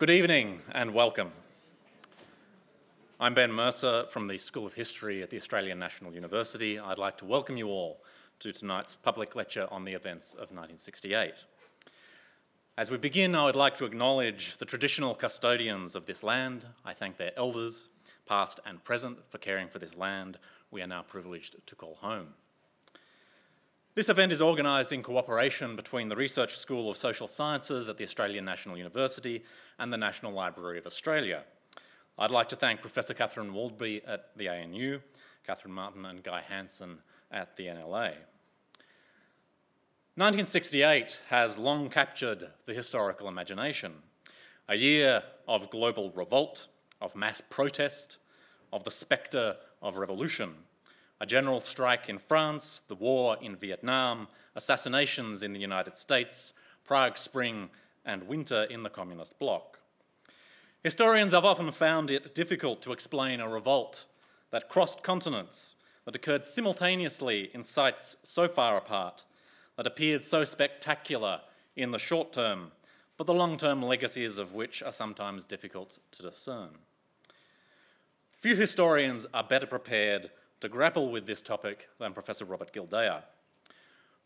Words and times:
Good 0.00 0.10
evening 0.10 0.62
and 0.72 0.92
welcome. 0.92 1.30
I'm 3.20 3.34
Ben 3.34 3.52
Mercer 3.52 4.06
from 4.08 4.26
the 4.26 4.38
School 4.38 4.66
of 4.66 4.72
History 4.72 5.22
at 5.22 5.30
the 5.30 5.36
Australian 5.36 5.78
National 5.78 6.12
University. 6.12 6.80
I'd 6.80 6.98
like 6.98 7.18
to 7.18 7.26
welcome 7.26 7.56
you 7.56 7.68
all 7.68 8.02
to 8.38 8.50
tonight's 8.50 8.96
public 8.96 9.36
lecture 9.36 9.68
on 9.70 9.84
the 9.84 9.92
events 9.92 10.32
of 10.32 10.50
1968. 10.50 11.34
As 12.76 12.90
we 12.90 12.96
begin, 12.96 13.36
I 13.36 13.44
would 13.44 13.54
like 13.54 13.76
to 13.76 13.84
acknowledge 13.84 14.56
the 14.56 14.64
traditional 14.64 15.14
custodians 15.14 15.94
of 15.94 16.06
this 16.06 16.22
land. 16.24 16.66
I 16.84 16.94
thank 16.94 17.18
their 17.18 17.32
elders, 17.36 17.88
past 18.26 18.58
and 18.66 18.82
present, 18.82 19.28
for 19.28 19.38
caring 19.38 19.68
for 19.68 19.78
this 19.78 19.94
land 19.94 20.38
we 20.72 20.82
are 20.82 20.88
now 20.88 21.02
privileged 21.02 21.54
to 21.66 21.76
call 21.76 21.96
home. 21.96 22.28
This 24.00 24.08
event 24.08 24.32
is 24.32 24.40
organised 24.40 24.94
in 24.94 25.02
cooperation 25.02 25.76
between 25.76 26.08
the 26.08 26.16
Research 26.16 26.56
School 26.56 26.88
of 26.88 26.96
Social 26.96 27.28
Sciences 27.28 27.86
at 27.90 27.98
the 27.98 28.04
Australian 28.04 28.46
National 28.46 28.78
University 28.78 29.44
and 29.78 29.92
the 29.92 29.98
National 29.98 30.32
Library 30.32 30.78
of 30.78 30.86
Australia. 30.86 31.44
I'd 32.18 32.30
like 32.30 32.48
to 32.48 32.56
thank 32.56 32.80
Professor 32.80 33.12
Catherine 33.12 33.52
Waldby 33.52 34.00
at 34.06 34.34
the 34.38 34.48
ANU, 34.48 35.00
Catherine 35.46 35.74
Martin 35.74 36.06
and 36.06 36.22
Guy 36.22 36.40
Hanson 36.40 37.00
at 37.30 37.58
the 37.58 37.66
NLA. 37.66 38.14
1968 40.16 41.20
has 41.28 41.58
long 41.58 41.90
captured 41.90 42.52
the 42.64 42.72
historical 42.72 43.28
imagination. 43.28 43.92
A 44.66 44.76
year 44.76 45.24
of 45.46 45.68
global 45.68 46.10
revolt, 46.12 46.68
of 47.02 47.14
mass 47.14 47.42
protest, 47.42 48.16
of 48.72 48.84
the 48.84 48.90
spectre 48.90 49.56
of 49.82 49.98
revolution 49.98 50.54
a 51.20 51.26
general 51.26 51.60
strike 51.60 52.08
in 52.08 52.18
France, 52.18 52.82
the 52.88 52.94
war 52.94 53.36
in 53.42 53.54
Vietnam, 53.54 54.26
assassinations 54.56 55.42
in 55.42 55.52
the 55.52 55.60
United 55.60 55.96
States, 55.96 56.54
Prague 56.84 57.18
Spring, 57.18 57.68
and 58.04 58.26
winter 58.26 58.64
in 58.64 58.82
the 58.82 58.90
communist 58.90 59.38
bloc. 59.38 59.78
Historians 60.82 61.32
have 61.32 61.44
often 61.44 61.70
found 61.70 62.10
it 62.10 62.34
difficult 62.34 62.80
to 62.82 62.92
explain 62.92 63.38
a 63.38 63.48
revolt 63.48 64.06
that 64.50 64.68
crossed 64.68 65.02
continents, 65.02 65.74
that 66.06 66.16
occurred 66.16 66.46
simultaneously 66.46 67.50
in 67.52 67.62
sites 67.62 68.16
so 68.22 68.48
far 68.48 68.78
apart, 68.78 69.24
that 69.76 69.86
appeared 69.86 70.22
so 70.22 70.44
spectacular 70.44 71.42
in 71.76 71.90
the 71.90 71.98
short 71.98 72.32
term, 72.32 72.72
but 73.18 73.26
the 73.26 73.34
long 73.34 73.58
term 73.58 73.82
legacies 73.82 74.38
of 74.38 74.54
which 74.54 74.82
are 74.82 74.92
sometimes 74.92 75.44
difficult 75.44 75.98
to 76.12 76.22
discern. 76.22 76.70
Few 78.38 78.56
historians 78.56 79.26
are 79.34 79.44
better 79.44 79.66
prepared 79.66 80.30
to 80.60 80.68
grapple 80.68 81.10
with 81.10 81.26
this 81.26 81.40
topic 81.40 81.88
than 81.98 82.12
Professor 82.12 82.44
Robert 82.44 82.72
Gildea. 82.72 83.22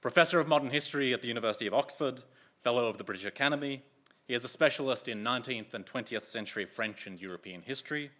Professor 0.01 0.41
of 0.41 0.49
Modern 0.49 0.71
History 0.71 1.15
at 1.15 1.23
the 1.23 1.29
University 1.29 1.67
of 1.67 1.75
Oxford, 1.75 2.25
Fellow 2.61 2.89
of 2.89 2.99
the 2.99 3.05
British 3.05 3.25
Academy, 3.25 3.83
he 4.27 4.35
is 4.35 4.45
a 4.45 4.49
specialist 4.49 5.07
in 5.07 5.23
19th 5.23 5.75
and 5.75 5.87
20th 5.87 6.25
century 6.25 6.65
French 6.65 7.07
and 7.07 7.21
European 7.21 7.63
history. 7.63 8.11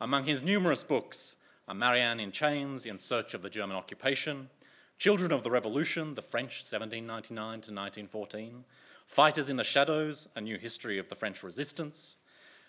Among 0.00 0.24
his 0.24 0.42
numerous 0.42 0.82
books 0.82 1.36
are 1.68 1.74
Marianne 1.74 2.18
in 2.18 2.32
Chains, 2.32 2.84
In 2.84 2.98
Search 2.98 3.34
of 3.34 3.42
the 3.42 3.50
German 3.50 3.76
Occupation, 3.76 4.48
Children 4.98 5.30
of 5.30 5.44
the 5.44 5.50
Revolution, 5.50 6.14
the 6.14 6.22
French 6.22 6.62
1799 6.64 7.36
to 7.36 7.72
1914, 7.72 8.64
Fighters 9.06 9.48
in 9.48 9.56
the 9.56 9.64
Shadows, 9.64 10.26
A 10.34 10.40
New 10.40 10.58
History 10.58 10.98
of 10.98 11.08
the 11.08 11.14
French 11.14 11.44
Resistance, 11.44 12.16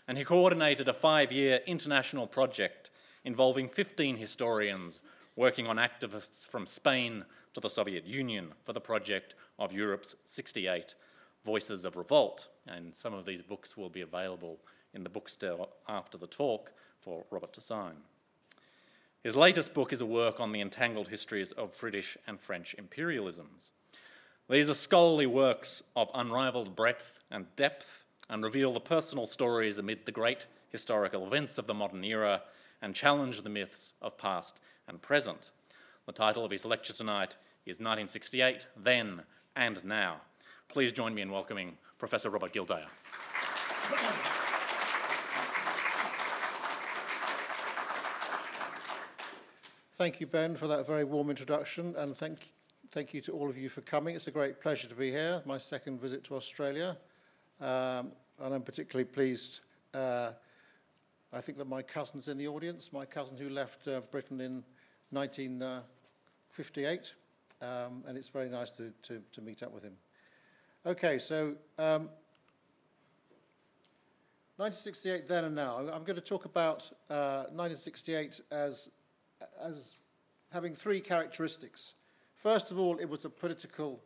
and 0.08 0.18
he 0.18 0.24
coordinated 0.24 0.88
a 0.88 0.94
five 0.94 1.32
year 1.32 1.62
international 1.66 2.28
project 2.28 2.92
involving 3.24 3.68
15 3.68 4.18
historians 4.18 5.02
working 5.36 5.68
on 5.68 5.78
activists 5.78 6.46
from 6.46 6.66
Spain 6.66 7.24
to 7.54 7.62
the 7.62 7.70
Soviet 7.70 8.06
Union 8.06 8.54
for 8.64 8.74
the 8.74 8.82
project 8.82 9.36
of 9.58 9.72
Europe's 9.72 10.16
68 10.26 10.96
Voices 11.46 11.86
of 11.86 11.96
Revolt. 11.96 12.50
And 12.68 12.96
some 12.96 13.14
of 13.14 13.26
these 13.26 13.42
books 13.42 13.78
will 13.78 13.90
be 13.90 14.02
available 14.02 14.60
in 14.94 15.04
the 15.04 15.10
bookstore 15.10 15.70
after 15.88 16.18
the 16.18 16.28
talk 16.28 16.72
for 17.00 17.26
Robert 17.32 17.54
to 17.54 17.62
sign. 17.62 17.96
His 19.24 19.36
latest 19.36 19.74
book 19.74 19.92
is 19.92 20.02
a 20.02 20.06
work 20.06 20.40
on 20.40 20.52
the 20.52 20.62
entangled 20.62 21.10
histories 21.10 21.52
of 21.52 21.78
British 21.80 22.18
and 22.28 22.40
French 22.40 22.76
imperialisms. 22.78 23.72
These 24.50 24.70
are 24.70 24.74
scholarly 24.74 25.26
works 25.26 25.84
of 25.96 26.10
unrivaled 26.14 26.76
breadth 26.76 27.20
and 27.30 27.46
depth 27.56 28.06
and 28.30 28.44
reveal 28.44 28.74
the 28.74 28.80
personal 28.80 29.28
stories 29.28 29.78
amid 29.78 30.06
the 30.06 30.12
great 30.12 30.48
historical 30.70 31.26
events 31.28 31.58
of 31.58 31.68
the 31.68 31.74
modern 31.74 32.04
era 32.04 32.42
and 32.82 32.96
challenge 32.96 33.42
the 33.42 33.50
myths 33.50 33.94
of 34.02 34.18
past 34.18 34.62
and 34.88 35.02
present. 35.02 35.52
The 36.06 36.14
title 36.14 36.46
of 36.46 36.52
his 36.52 36.66
lecture 36.66 36.94
tonight 36.94 37.36
is 37.66 37.76
1968, 37.76 38.68
Then 38.76 39.24
and 39.56 39.84
Now. 39.84 40.22
Please 40.68 40.92
join 40.92 41.14
me 41.14 41.22
in 41.22 41.32
welcoming 41.32 41.78
Professor 41.98 42.30
Robert 42.30 42.54
Gildea. 42.54 42.88
Thank 49.96 50.22
you, 50.22 50.28
Ben, 50.28 50.56
for 50.56 50.68
that 50.68 50.88
very 50.88 51.04
warm 51.04 51.30
introduction, 51.30 51.94
and 51.98 52.16
thank, 52.16 52.54
thank 52.92 53.14
you 53.14 53.20
to 53.20 53.34
all 53.34 53.50
of 53.50 53.58
you 53.58 53.68
for 53.68 53.82
coming. 53.82 54.16
It's 54.16 54.28
a 54.28 54.32
great 54.32 54.62
pleasure 54.62 54.88
to 54.88 54.96
be 54.96 55.12
here, 55.12 55.42
my 55.46 55.58
second 55.58 56.00
visit 56.00 56.24
to 56.26 56.36
Australia, 56.36 56.96
um, 57.60 58.14
and 58.42 58.54
I'm 58.54 58.62
particularly 58.62 59.04
pleased 59.04 59.60
uh, 59.94 60.32
I 61.32 61.42
think 61.42 61.60
that 61.60 61.68
my 61.68 61.84
cousin's 61.84 62.28
in 62.28 62.38
the 62.38 62.48
audience, 62.48 62.92
my 62.92 63.06
cousin 63.06 63.38
who 63.38 63.50
left 63.50 63.88
uh, 63.88 64.02
Britain 64.12 64.42
in 64.42 64.64
1958, 65.12 67.14
um, 67.62 68.04
and 68.08 68.18
it's 68.18 68.30
very 68.30 68.50
nice 68.50 68.72
to, 68.74 68.92
to, 69.04 69.22
to, 69.32 69.42
meet 69.42 69.62
up 69.62 69.72
with 69.72 69.84
him. 69.84 69.94
Okay, 70.86 71.20
so 71.20 71.56
um, 71.78 72.10
1968 74.58 75.28
then 75.28 75.46
and 75.46 75.56
now. 75.56 75.78
I'm 75.78 76.04
going 76.04 76.16
to 76.16 76.22
talk 76.22 76.46
about 76.46 76.90
uh, 77.10 77.46
1968 77.54 78.42
as, 78.52 78.90
as 79.62 79.98
having 80.52 80.74
three 80.74 81.00
characteristics. 81.00 81.94
First 82.36 82.72
of 82.72 82.80
all, 82.80 82.98
it 82.98 83.08
was 83.08 83.26
a 83.26 83.30
political 83.30 84.02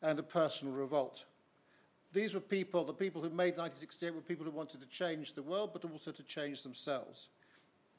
and 0.00 0.18
a 0.18 0.22
personal 0.22 0.72
revolt. 0.72 1.26
These 2.12 2.34
were 2.34 2.40
people, 2.40 2.84
the 2.84 2.92
people 2.92 3.22
who 3.22 3.30
made 3.30 3.56
1968 3.56 4.14
were 4.14 4.20
people 4.20 4.44
who 4.44 4.50
wanted 4.50 4.80
to 4.80 4.86
change 4.86 5.32
the 5.32 5.42
world, 5.42 5.70
but 5.72 5.84
also 5.84 6.12
to 6.12 6.22
change 6.22 6.62
themselves. 6.62 7.28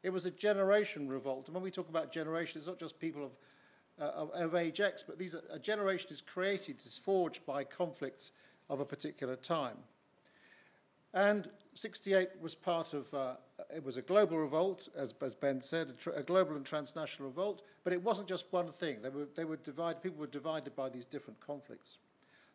It 0.03 0.11
was 0.11 0.25
a 0.25 0.31
generation 0.31 1.07
revolt. 1.07 1.47
And 1.47 1.55
when 1.55 1.63
we 1.63 1.71
talk 1.71 1.89
about 1.89 2.11
generation, 2.11 2.59
it's 2.59 2.67
not 2.67 2.79
just 2.79 2.99
people 2.99 3.25
of, 3.25 3.31
uh, 3.99 4.11
of, 4.11 4.31
of, 4.31 4.55
age 4.55 4.81
X, 4.81 5.03
but 5.07 5.17
these 5.17 5.33
are, 5.33 5.41
a 5.49 5.57
generation 5.57 6.11
is 6.11 6.21
created, 6.21 6.77
is 6.77 6.97
forged 6.97 7.45
by 7.45 7.63
conflicts 7.63 8.31
of 8.69 8.79
a 8.79 8.85
particular 8.85 9.35
time. 9.35 9.77
And 11.13 11.49
68 11.75 12.29
was 12.41 12.53
part 12.53 12.93
of, 12.93 13.11
uh, 13.13 13.35
it 13.73 13.83
was 13.83 13.97
a 13.97 14.01
global 14.01 14.37
revolt, 14.37 14.89
as, 14.95 15.13
as 15.21 15.35
Ben 15.35 15.61
said, 15.61 15.93
a, 16.07 16.19
a, 16.19 16.23
global 16.23 16.55
and 16.55 16.65
transnational 16.65 17.29
revolt, 17.29 17.61
but 17.83 17.93
it 17.93 18.01
wasn't 18.01 18.27
just 18.27 18.51
one 18.51 18.71
thing. 18.71 19.01
They 19.01 19.09
were, 19.09 19.27
they 19.35 19.45
were 19.45 19.57
divided, 19.57 20.01
people 20.01 20.19
were 20.19 20.27
divided 20.27 20.75
by 20.75 20.89
these 20.89 21.05
different 21.05 21.39
conflicts. 21.39 21.97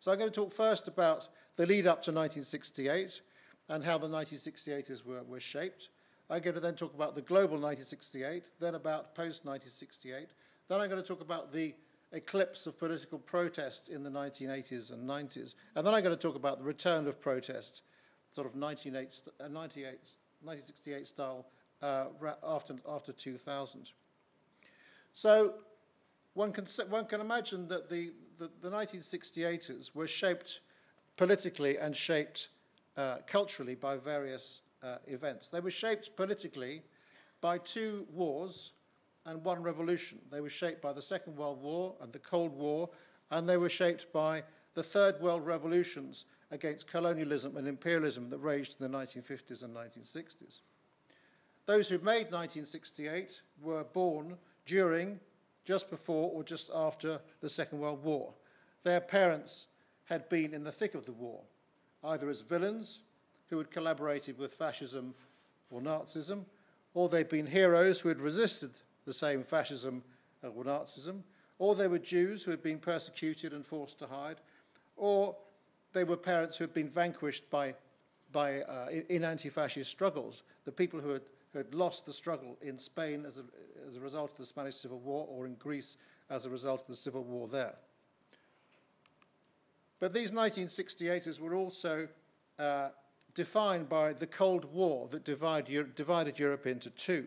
So 0.00 0.12
I'm 0.12 0.18
going 0.18 0.30
to 0.30 0.34
talk 0.34 0.52
first 0.52 0.88
about 0.88 1.28
the 1.56 1.66
lead 1.66 1.86
up 1.86 2.02
to 2.04 2.12
1968 2.12 3.20
and 3.68 3.84
how 3.84 3.98
the 3.98 4.08
1968ers 4.08 5.04
were, 5.04 5.22
were 5.24 5.40
shaped. 5.40 5.88
I'm 6.30 6.40
going 6.42 6.54
to 6.54 6.60
then 6.60 6.74
talk 6.74 6.94
about 6.94 7.14
the 7.14 7.22
global 7.22 7.58
1968, 7.58 8.44
then 8.60 8.74
about 8.74 9.14
post 9.14 9.44
1968. 9.44 10.28
Then 10.68 10.80
I'm 10.80 10.88
going 10.88 11.02
to 11.02 11.06
talk 11.06 11.20
about 11.20 11.52
the 11.52 11.74
eclipse 12.12 12.66
of 12.66 12.78
political 12.78 13.18
protest 13.18 13.88
in 13.88 14.02
the 14.02 14.10
1980s 14.10 14.92
and 14.92 15.08
90s. 15.08 15.54
And 15.74 15.86
then 15.86 15.94
I'm 15.94 16.02
going 16.02 16.16
to 16.16 16.22
talk 16.22 16.36
about 16.36 16.58
the 16.58 16.64
return 16.64 17.06
of 17.06 17.20
protest, 17.20 17.82
sort 18.30 18.46
of 18.46 18.54
1968 18.54 21.06
style 21.06 21.46
uh, 21.82 22.06
after, 22.42 22.76
after 22.88 23.12
2000. 23.12 23.90
So 25.14 25.54
one 26.34 26.52
can, 26.52 26.66
one 26.88 27.06
can 27.06 27.20
imagine 27.20 27.68
that 27.68 27.88
the, 27.88 28.12
the, 28.38 28.50
the 28.60 28.70
1968ers 28.70 29.94
were 29.94 30.06
shaped 30.06 30.60
politically 31.16 31.76
and 31.78 31.94
shaped 31.94 32.48
uh, 32.96 33.16
culturally 33.26 33.74
by 33.74 33.96
various 33.96 34.60
uh, 34.82 34.96
events. 35.06 35.48
They 35.48 35.60
were 35.60 35.70
shaped 35.70 36.16
politically 36.16 36.82
by 37.40 37.58
two 37.58 38.06
wars 38.12 38.72
and 39.26 39.44
one 39.44 39.62
revolution. 39.62 40.18
They 40.30 40.40
were 40.40 40.50
shaped 40.50 40.80
by 40.80 40.92
the 40.92 41.02
Second 41.02 41.36
World 41.36 41.60
War 41.60 41.94
and 42.00 42.12
the 42.12 42.18
Cold 42.18 42.56
War, 42.56 42.88
and 43.30 43.48
they 43.48 43.56
were 43.56 43.68
shaped 43.68 44.12
by 44.12 44.42
the 44.74 44.82
Third 44.82 45.20
World 45.20 45.44
Revolutions 45.44 46.24
against 46.50 46.86
colonialism 46.86 47.56
and 47.56 47.68
imperialism 47.68 48.30
that 48.30 48.38
raged 48.38 48.76
in 48.80 48.90
the 48.90 48.98
1950s 48.98 49.62
and 49.62 49.74
1960s. 49.74 50.60
Those 51.66 51.88
who 51.88 51.98
made 51.98 52.32
1968 52.32 53.42
were 53.60 53.84
born 53.84 54.36
during 54.64 55.20
just 55.68 55.90
before 55.90 56.30
or 56.32 56.42
just 56.42 56.70
after 56.74 57.20
the 57.42 57.48
Second 57.48 57.78
World 57.78 58.02
War. 58.02 58.32
Their 58.84 59.02
parents 59.02 59.66
had 60.06 60.26
been 60.30 60.54
in 60.54 60.64
the 60.64 60.72
thick 60.72 60.94
of 60.94 61.04
the 61.04 61.12
war, 61.12 61.42
either 62.02 62.30
as 62.30 62.40
villains 62.40 63.00
who 63.50 63.58
had 63.58 63.70
collaborated 63.70 64.38
with 64.38 64.54
fascism 64.54 65.14
or 65.70 65.82
Nazism, 65.82 66.46
or 66.94 67.10
they'd 67.10 67.28
been 67.28 67.46
heroes 67.46 68.00
who 68.00 68.08
had 68.08 68.22
resisted 68.22 68.70
the 69.04 69.12
same 69.12 69.44
fascism 69.44 70.02
or 70.42 70.64
Nazism, 70.64 71.20
or 71.58 71.74
they 71.74 71.86
were 71.86 71.98
Jews 71.98 72.44
who 72.44 72.50
had 72.50 72.62
been 72.62 72.78
persecuted 72.78 73.52
and 73.52 73.66
forced 73.66 73.98
to 73.98 74.06
hide, 74.06 74.40
or 74.96 75.36
they 75.92 76.04
were 76.04 76.16
parents 76.16 76.56
who 76.56 76.64
had 76.64 76.72
been 76.72 76.88
vanquished 76.88 77.50
by 77.50 77.74
by, 78.32 78.60
uh, 78.60 78.88
in, 78.90 79.04
in 79.08 79.24
anti-fascist 79.24 79.90
struggles, 79.90 80.42
the 80.64 80.72
people 80.72 81.00
who 81.00 81.10
had, 81.10 81.22
who 81.52 81.58
had 81.58 81.74
lost 81.74 82.06
the 82.06 82.12
struggle 82.12 82.56
in 82.60 82.78
Spain 82.78 83.24
as 83.26 83.38
a, 83.38 83.44
as 83.88 83.96
a 83.96 84.00
result 84.00 84.32
of 84.32 84.38
the 84.38 84.44
Spanish 84.44 84.76
Civil 84.76 84.98
War 84.98 85.26
or 85.28 85.46
in 85.46 85.54
Greece 85.54 85.96
as 86.30 86.46
a 86.46 86.50
result 86.50 86.82
of 86.82 86.86
the 86.88 86.96
Civil 86.96 87.24
War 87.24 87.48
there. 87.48 87.76
But 90.00 90.12
these 90.12 90.30
1968ers 90.32 91.40
were 91.40 91.54
also 91.54 92.08
uh, 92.58 92.88
defined 93.34 93.88
by 93.88 94.12
the 94.12 94.26
Cold 94.26 94.64
War 94.72 95.08
that 95.08 95.24
divide, 95.24 95.66
divided 95.94 96.38
Europe 96.38 96.66
into 96.66 96.90
two. 96.90 97.26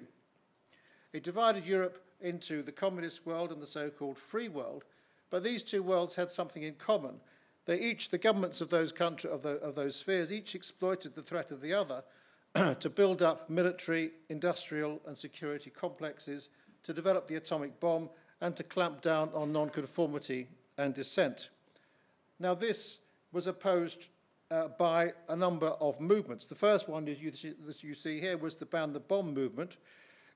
It 1.14 1.24
divided 1.24 1.66
Europe 1.66 2.04
into 2.22 2.62
the 2.62 2.72
communist 2.72 3.26
world 3.26 3.52
and 3.52 3.62
the 3.62 3.68
so-called 3.68 4.18
free 4.18 4.48
world, 4.48 4.86
but 5.30 5.44
these 5.44 5.64
two 5.64 5.84
worlds 5.84 6.16
had 6.16 6.30
something 6.32 6.64
in 6.64 6.76
common. 6.76 7.20
They 7.66 7.80
each, 7.80 8.10
the 8.10 8.18
governments 8.18 8.62
of 8.62 8.70
those 8.70 8.92
country, 8.92 9.30
of, 9.30 9.44
the, 9.44 9.56
of 9.58 9.76
those 9.76 9.96
spheres, 9.96 10.32
each 10.32 10.56
exploited 10.56 11.16
the 11.16 11.22
threat 11.22 11.52
of 11.52 11.62
the 11.62 11.74
other 11.74 12.04
to 12.80 12.90
build 12.90 13.22
up 13.22 13.50
military, 13.50 14.12
industrial, 14.30 15.02
and 15.06 15.18
security 15.18 15.70
complexes, 15.70 16.50
to 16.84 16.94
develop 16.94 17.28
the 17.28 17.36
atomic 17.36 17.80
bomb, 17.80 18.10
and 18.42 18.56
to 18.56 18.64
clamp 18.64 19.02
down 19.02 19.30
on 19.34 19.52
nonconformity 19.52 20.48
and 20.78 20.94
dissent. 20.94 21.50
Now, 22.40 22.54
this 22.54 22.98
was 23.32 23.48
opposed 23.48 24.10
uh, 24.50 24.68
by 24.80 25.14
a 25.30 25.36
number 25.36 25.68
of 25.68 26.00
movements. 26.02 26.48
The 26.48 26.56
first 26.56 26.90
one 26.90 27.06
that 27.06 27.20
you, 27.20 27.32
that 27.32 27.84
you 27.84 27.94
see 27.94 28.20
here 28.20 28.38
was 28.38 28.58
the 28.58 28.66
Ban 28.66 28.94
the 28.94 29.00
Bomb 29.00 29.34
movement, 29.34 29.78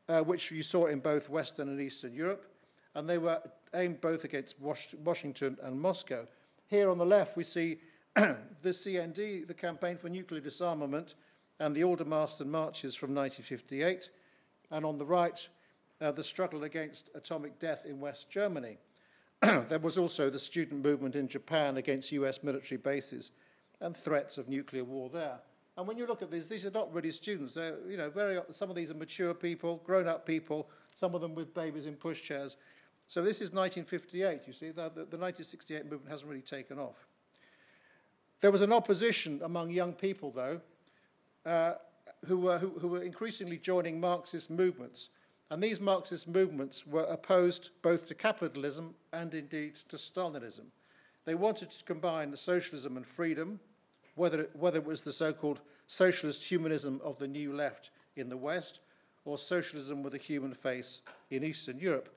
uh, 0.08 0.22
which 0.22 0.52
you 0.52 0.64
saw 0.64 0.86
in 0.86 1.00
both 1.00 1.30
Western 1.30 1.68
and 1.68 1.82
Eastern 1.82 2.14
Europe, 2.14 2.46
and 2.94 3.10
they 3.10 3.18
were 3.18 3.42
aimed 3.74 4.00
both 4.00 4.24
against 4.24 4.62
Was 4.62 4.96
Washington 5.04 5.58
and 5.62 5.80
Moscow. 5.80 6.28
Here 6.68 6.90
on 6.90 6.98
the 6.98 7.06
left, 7.06 7.36
we 7.36 7.44
see 7.44 7.78
the 8.16 8.70
CND, 8.70 9.46
the 9.46 9.54
Campaign 9.54 9.98
for 9.98 10.08
Nuclear 10.08 10.42
Disarmament, 10.42 11.16
and 11.60 11.76
the 11.76 11.82
Aldermaston 11.82 12.48
marches 12.48 12.96
from 12.96 13.14
1958, 13.14 14.10
and 14.72 14.86
on 14.86 14.98
the 14.98 15.06
right, 15.06 15.48
uh, 16.02 16.12
the 16.12 16.24
struggle 16.24 16.64
against 16.64 17.10
atomic 17.16 17.60
death 17.60 17.86
in 17.86 18.00
West 18.00 18.30
Germany. 18.30 18.78
there 19.42 19.80
was 19.80 19.98
also 19.98 20.30
the 20.30 20.40
student 20.40 20.84
movement 20.84 21.16
in 21.16 21.28
Japan 21.28 21.78
against 21.78 22.12
US 22.12 22.44
military 22.44 22.78
bases 22.78 23.32
and 23.82 23.96
threats 23.96 24.38
of 24.38 24.50
nuclear 24.50 24.84
war 24.84 25.10
there. 25.10 25.40
And 25.78 25.88
when 25.88 25.98
you 25.98 26.08
look 26.08 26.22
at 26.22 26.32
these, 26.32 26.48
these 26.48 26.66
are 26.66 26.72
not 26.72 26.94
really 26.94 27.12
students. 27.12 27.54
They're, 27.54 27.78
you 27.90 27.98
know, 27.98 28.10
very, 28.10 28.40
some 28.52 28.70
of 28.70 28.76
these 28.76 28.92
are 28.92 28.96
mature 28.96 29.34
people, 29.34 29.82
grown-up 29.86 30.26
people, 30.26 30.70
some 30.96 31.14
of 31.14 31.22
them 31.22 31.36
with 31.36 31.54
babies 31.54 31.86
in 31.86 31.96
pushchairs. 31.96 32.56
So 33.08 33.22
this 33.22 33.42
is 33.42 33.52
1958, 33.52 34.42
you 34.48 34.54
see. 34.54 34.68
The, 34.68 34.84
the, 34.84 35.06
the 35.06 35.18
1968 35.18 35.84
movement 35.84 36.10
hasn't 36.10 36.30
really 36.30 36.42
taken 36.42 36.80
off. 36.80 37.08
There 38.40 38.52
was 38.52 38.62
an 38.62 38.72
opposition 38.72 39.42
among 39.44 39.70
young 39.72 39.94
people, 39.94 40.32
though, 40.32 40.62
who, 41.46 42.38
were, 42.38 42.58
who, 42.58 42.70
who 42.80 42.88
were 42.88 43.02
increasingly 43.02 43.58
joining 43.58 44.00
Marxist 44.00 44.50
movements. 44.50 45.10
And 45.52 45.62
these 45.62 45.80
Marxist 45.80 46.28
movements 46.28 46.88
were 46.88 47.04
opposed 47.04 47.70
both 47.82 48.08
to 48.08 48.16
capitalism 48.16 48.96
and 49.14 49.34
indeed 49.34 49.76
to 49.90 49.96
Stalinism. 49.96 50.66
They 51.26 51.36
wanted 51.36 51.72
to 51.72 51.84
combine 51.84 52.36
socialism 52.36 52.98
and 52.98 53.06
freedom, 53.06 53.60
whether 54.16 54.42
it, 54.42 54.52
whether 54.54 54.80
it 54.80 54.86
was 54.86 55.04
the 55.04 55.12
so 55.12 55.34
called 55.34 55.62
socialist 55.88 56.44
humanism 56.44 57.00
of 57.04 57.20
the 57.20 57.28
New 57.28 57.54
Left 57.54 57.92
in 58.16 58.30
the 58.30 58.38
West 58.38 58.80
or 59.24 59.38
socialism 59.38 60.04
with 60.04 60.14
a 60.14 60.20
human 60.20 60.54
face 60.54 61.02
in 61.30 61.44
Eastern 61.44 61.80
Europe. 61.80 62.10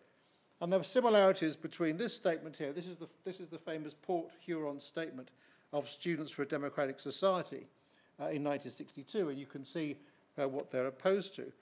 And 0.60 0.72
there 0.72 0.80
were 0.80 0.84
similarities 0.84 1.56
between 1.56 1.96
this 1.96 2.14
statement 2.14 2.56
here, 2.56 2.72
this 2.72 2.86
is 2.86 2.96
the, 2.96 3.08
this 3.24 3.40
is 3.40 3.48
the 3.48 3.58
famous 3.58 3.94
Port 3.94 4.30
Huron 4.40 4.80
statement 4.80 5.30
of 5.72 5.88
Students 5.88 6.32
for 6.32 6.42
a 6.42 6.46
Democratic 6.46 6.98
Society 6.98 7.66
uh, 7.66 7.77
in 8.18 8.44
1962, 8.44 9.28
and 9.28 9.38
you 9.38 9.46
can 9.46 9.64
see 9.64 9.96
uh, 10.38 10.48
what 10.48 10.70
they're 10.70 10.86
opposed 10.86 11.34
to. 11.36 11.52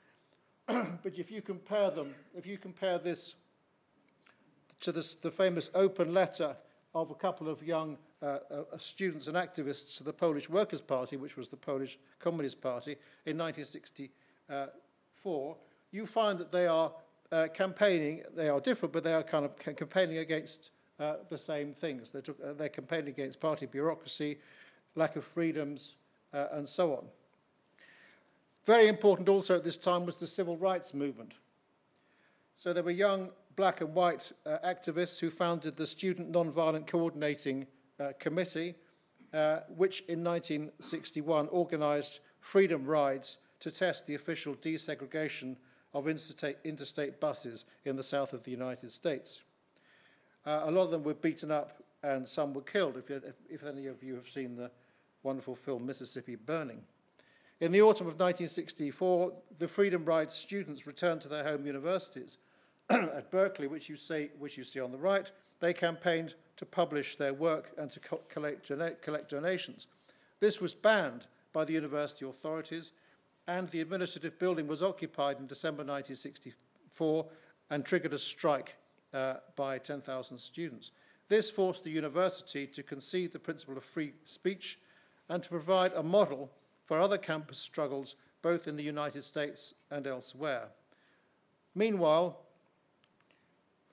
but 1.02 1.18
if 1.18 1.30
you 1.30 1.42
compare 1.42 1.90
them, 1.90 2.14
if 2.36 2.46
you 2.46 2.58
compare 2.58 2.98
this 2.98 3.34
to 4.80 4.92
this, 4.92 5.14
the 5.14 5.30
famous 5.30 5.70
open 5.74 6.12
letter 6.12 6.56
of 6.94 7.10
a 7.10 7.14
couple 7.14 7.48
of 7.48 7.62
young 7.62 7.96
uh, 8.22 8.38
uh, 8.50 8.64
students 8.78 9.28
and 9.28 9.36
activists 9.36 9.98
to 9.98 10.04
the 10.04 10.12
Polish 10.12 10.48
Workers' 10.48 10.80
Party, 10.80 11.16
which 11.16 11.36
was 11.36 11.48
the 11.48 11.56
Polish 11.56 11.98
Communist 12.18 12.60
Party, 12.60 12.96
in 13.26 13.38
1964, 13.38 15.56
you 15.92 16.06
find 16.06 16.38
that 16.38 16.50
they 16.50 16.66
are 16.66 16.92
uh, 17.32 17.48
campaigning, 17.52 18.22
they 18.34 18.48
are 18.48 18.60
different, 18.60 18.92
but 18.92 19.04
they 19.04 19.14
are 19.14 19.22
kind 19.22 19.44
of 19.44 19.56
campaigning 19.76 20.18
against 20.18 20.70
uh, 20.98 21.16
the 21.28 21.38
same 21.38 21.74
things. 21.74 22.10
They're, 22.10 22.22
uh, 22.44 22.54
they're 22.54 22.68
campaigning 22.68 23.08
against 23.08 23.40
party 23.40 23.66
bureaucracy, 23.66 24.38
lack 24.94 25.16
of 25.16 25.24
freedoms, 25.24 25.96
uh, 26.36 26.48
and 26.52 26.68
so 26.68 26.94
on. 26.94 27.04
Very 28.66 28.88
important 28.88 29.28
also 29.28 29.56
at 29.56 29.64
this 29.64 29.76
time 29.76 30.04
was 30.04 30.16
the 30.16 30.26
civil 30.26 30.56
rights 30.56 30.92
movement. 30.92 31.34
So 32.56 32.72
there 32.72 32.82
were 32.82 32.90
young 32.90 33.30
black 33.54 33.80
and 33.80 33.94
white 33.94 34.32
uh, 34.44 34.58
activists 34.64 35.18
who 35.18 35.30
founded 35.30 35.76
the 35.76 35.86
Student 35.86 36.32
Nonviolent 36.32 36.86
Coordinating 36.86 37.66
uh, 37.98 38.12
Committee, 38.18 38.74
uh, 39.32 39.60
which 39.74 40.00
in 40.08 40.22
1961 40.22 41.48
organized 41.48 42.20
freedom 42.40 42.84
rides 42.84 43.38
to 43.60 43.70
test 43.70 44.06
the 44.06 44.14
official 44.14 44.54
desegregation 44.56 45.56
of 45.94 46.06
interstate, 46.06 46.56
interstate 46.64 47.20
buses 47.20 47.64
in 47.84 47.96
the 47.96 48.02
south 48.02 48.34
of 48.34 48.44
the 48.44 48.50
United 48.50 48.90
States. 48.90 49.40
Uh, 50.44 50.62
a 50.64 50.70
lot 50.70 50.82
of 50.82 50.90
them 50.90 51.02
were 51.02 51.14
beaten 51.14 51.50
up 51.50 51.82
and 52.02 52.28
some 52.28 52.52
were 52.52 52.62
killed, 52.62 52.96
if, 52.96 53.10
if, 53.10 53.34
if 53.48 53.64
any 53.64 53.86
of 53.86 54.02
you 54.02 54.14
have 54.14 54.28
seen 54.28 54.54
the 54.54 54.70
wonderful 55.26 55.56
film 55.56 55.84
Mississippi 55.84 56.36
Burning. 56.36 56.82
In 57.60 57.72
the 57.72 57.82
autumn 57.82 58.06
of 58.06 58.12
1964, 58.12 59.32
the 59.58 59.66
Freedom 59.66 60.04
Ride 60.04 60.30
students 60.30 60.86
returned 60.86 61.20
to 61.22 61.28
their 61.28 61.42
home 61.42 61.66
universities. 61.66 62.38
At 62.90 63.32
Berkeley, 63.32 63.66
which 63.66 63.88
you, 63.88 63.96
see, 63.96 64.28
which 64.38 64.56
you 64.56 64.62
see 64.62 64.78
on 64.78 64.92
the 64.92 64.98
right, 64.98 65.32
they 65.58 65.72
campaigned 65.72 66.34
to 66.58 66.64
publish 66.64 67.16
their 67.16 67.34
work 67.34 67.72
and 67.76 67.90
to 67.90 67.98
co 67.98 68.20
collect, 68.28 68.70
collect 69.02 69.28
donations. 69.28 69.88
This 70.38 70.60
was 70.60 70.74
banned 70.74 71.26
by 71.52 71.64
the 71.64 71.72
university 71.72 72.24
authorities, 72.24 72.92
and 73.48 73.68
the 73.70 73.80
administrative 73.80 74.38
building 74.38 74.68
was 74.68 74.80
occupied 74.80 75.40
in 75.40 75.48
December 75.48 75.82
1964 75.82 77.26
and 77.70 77.84
triggered 77.84 78.14
a 78.14 78.18
strike 78.18 78.76
uh, 79.12 79.34
by 79.56 79.78
10,000 79.78 80.38
students. 80.38 80.92
This 81.28 81.50
forced 81.50 81.82
the 81.82 81.90
university 81.90 82.68
to 82.68 82.84
concede 82.84 83.32
the 83.32 83.40
principle 83.40 83.76
of 83.76 83.82
free 83.82 84.12
speech 84.24 84.78
and 85.28 85.42
to 85.42 85.48
provide 85.48 85.92
a 85.94 86.02
model 86.02 86.50
for 86.84 87.00
other 87.00 87.18
campus 87.18 87.58
struggles 87.58 88.14
both 88.42 88.68
in 88.68 88.76
the 88.76 88.82
United 88.82 89.24
States 89.24 89.74
and 89.90 90.06
elsewhere. 90.06 90.68
Meanwhile, 91.74 92.38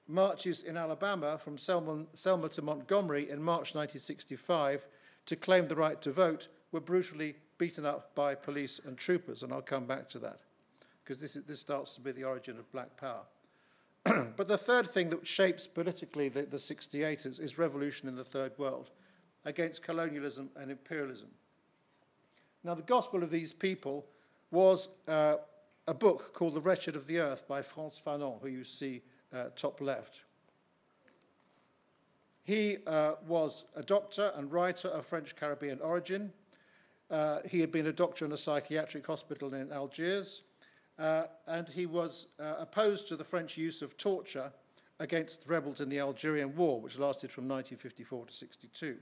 marches 0.08 0.62
in 0.62 0.78
Alabama 0.78 1.38
from 1.38 1.58
Selma, 1.58 2.06
Selma 2.14 2.50
to 2.50 2.62
Montgomery 2.62 3.30
in 3.30 3.42
March 3.42 3.74
1965 3.74 4.86
to 5.26 5.36
claim 5.36 5.68
the 5.68 5.76
right 5.76 6.02
to 6.02 6.12
vote 6.12 6.50
were 6.72 6.82
brutally 6.82 7.36
beaten 7.58 7.86
up 7.86 8.14
by 8.14 8.36
police 8.36 8.80
and 8.84 8.98
troopers, 8.98 9.44
and 9.44 9.54
I'll 9.54 9.62
come 9.62 9.86
back 9.86 10.10
to 10.10 10.20
that 10.20 10.40
because 11.04 11.20
this, 11.20 11.34
this 11.34 11.60
starts 11.60 11.96
to 11.96 12.02
be 12.02 12.12
the 12.12 12.24
origin 12.24 12.58
of 12.58 12.72
black 12.72 12.96
power. 12.98 13.24
but 14.36 14.48
the 14.48 14.58
third 14.58 14.90
thing 14.90 15.10
that 15.10 15.26
shapes 15.26 15.68
politically 15.68 16.30
the, 16.30 16.44
the 16.44 16.58
68ers 16.58 17.40
is 17.40 17.58
revolution 17.58 18.08
in 18.08 18.16
the 18.16 18.24
third 18.24 18.52
world 18.58 18.90
against 19.46 19.84
colonialism 19.84 20.50
and 20.56 20.72
imperialism. 20.72 21.30
Now, 22.64 22.76
the 22.76 22.82
gospel 22.82 23.24
of 23.24 23.30
these 23.30 23.52
people 23.52 24.06
was 24.52 24.90
uh, 25.08 25.36
a 25.88 25.94
book 25.94 26.34
called 26.34 26.56
The 26.56 26.62
Wretched 26.62 26.96
of 26.96 27.08
the 27.08 27.20
Earth 27.20 27.48
by 27.48 27.62
Frantz 27.62 28.00
Fanon, 28.00 28.42
who 28.42 28.48
you 28.48 28.64
see 28.64 29.02
uh, 29.34 29.46
top 29.56 29.82
left. 29.82 30.22
He 32.44 32.78
uh, 32.88 33.14
was 33.28 33.66
a 33.76 33.84
doctor 33.84 34.32
and 34.36 34.52
writer 34.52 34.90
of 34.90 35.06
French 35.06 35.36
Caribbean 35.36 35.80
origin. 35.80 36.32
Uh, 37.10 37.40
he 37.50 37.60
had 37.60 37.72
been 37.72 37.88
a 37.88 37.94
doctor 37.94 38.26
in 38.26 38.32
a 38.32 38.38
psychiatric 38.38 39.06
hospital 39.06 39.54
in 39.54 39.72
Algiers, 39.72 40.42
uh, 41.00 41.24
and 41.48 41.68
he 41.70 41.86
was 41.86 42.28
uh, 42.40 42.56
opposed 42.60 43.08
to 43.08 43.16
the 43.16 43.24
French 43.24 43.58
use 43.58 43.82
of 43.82 43.98
torture 43.98 44.52
against 45.00 45.48
rebels 45.48 45.82
in 45.82 45.90
the 45.90 46.00
Algerian 46.00 46.56
War, 46.56 46.80
which 46.80 47.00
lasted 47.00 47.32
from 47.32 47.48
1954 47.48 48.26
to 48.28 48.34
62. 48.34 48.98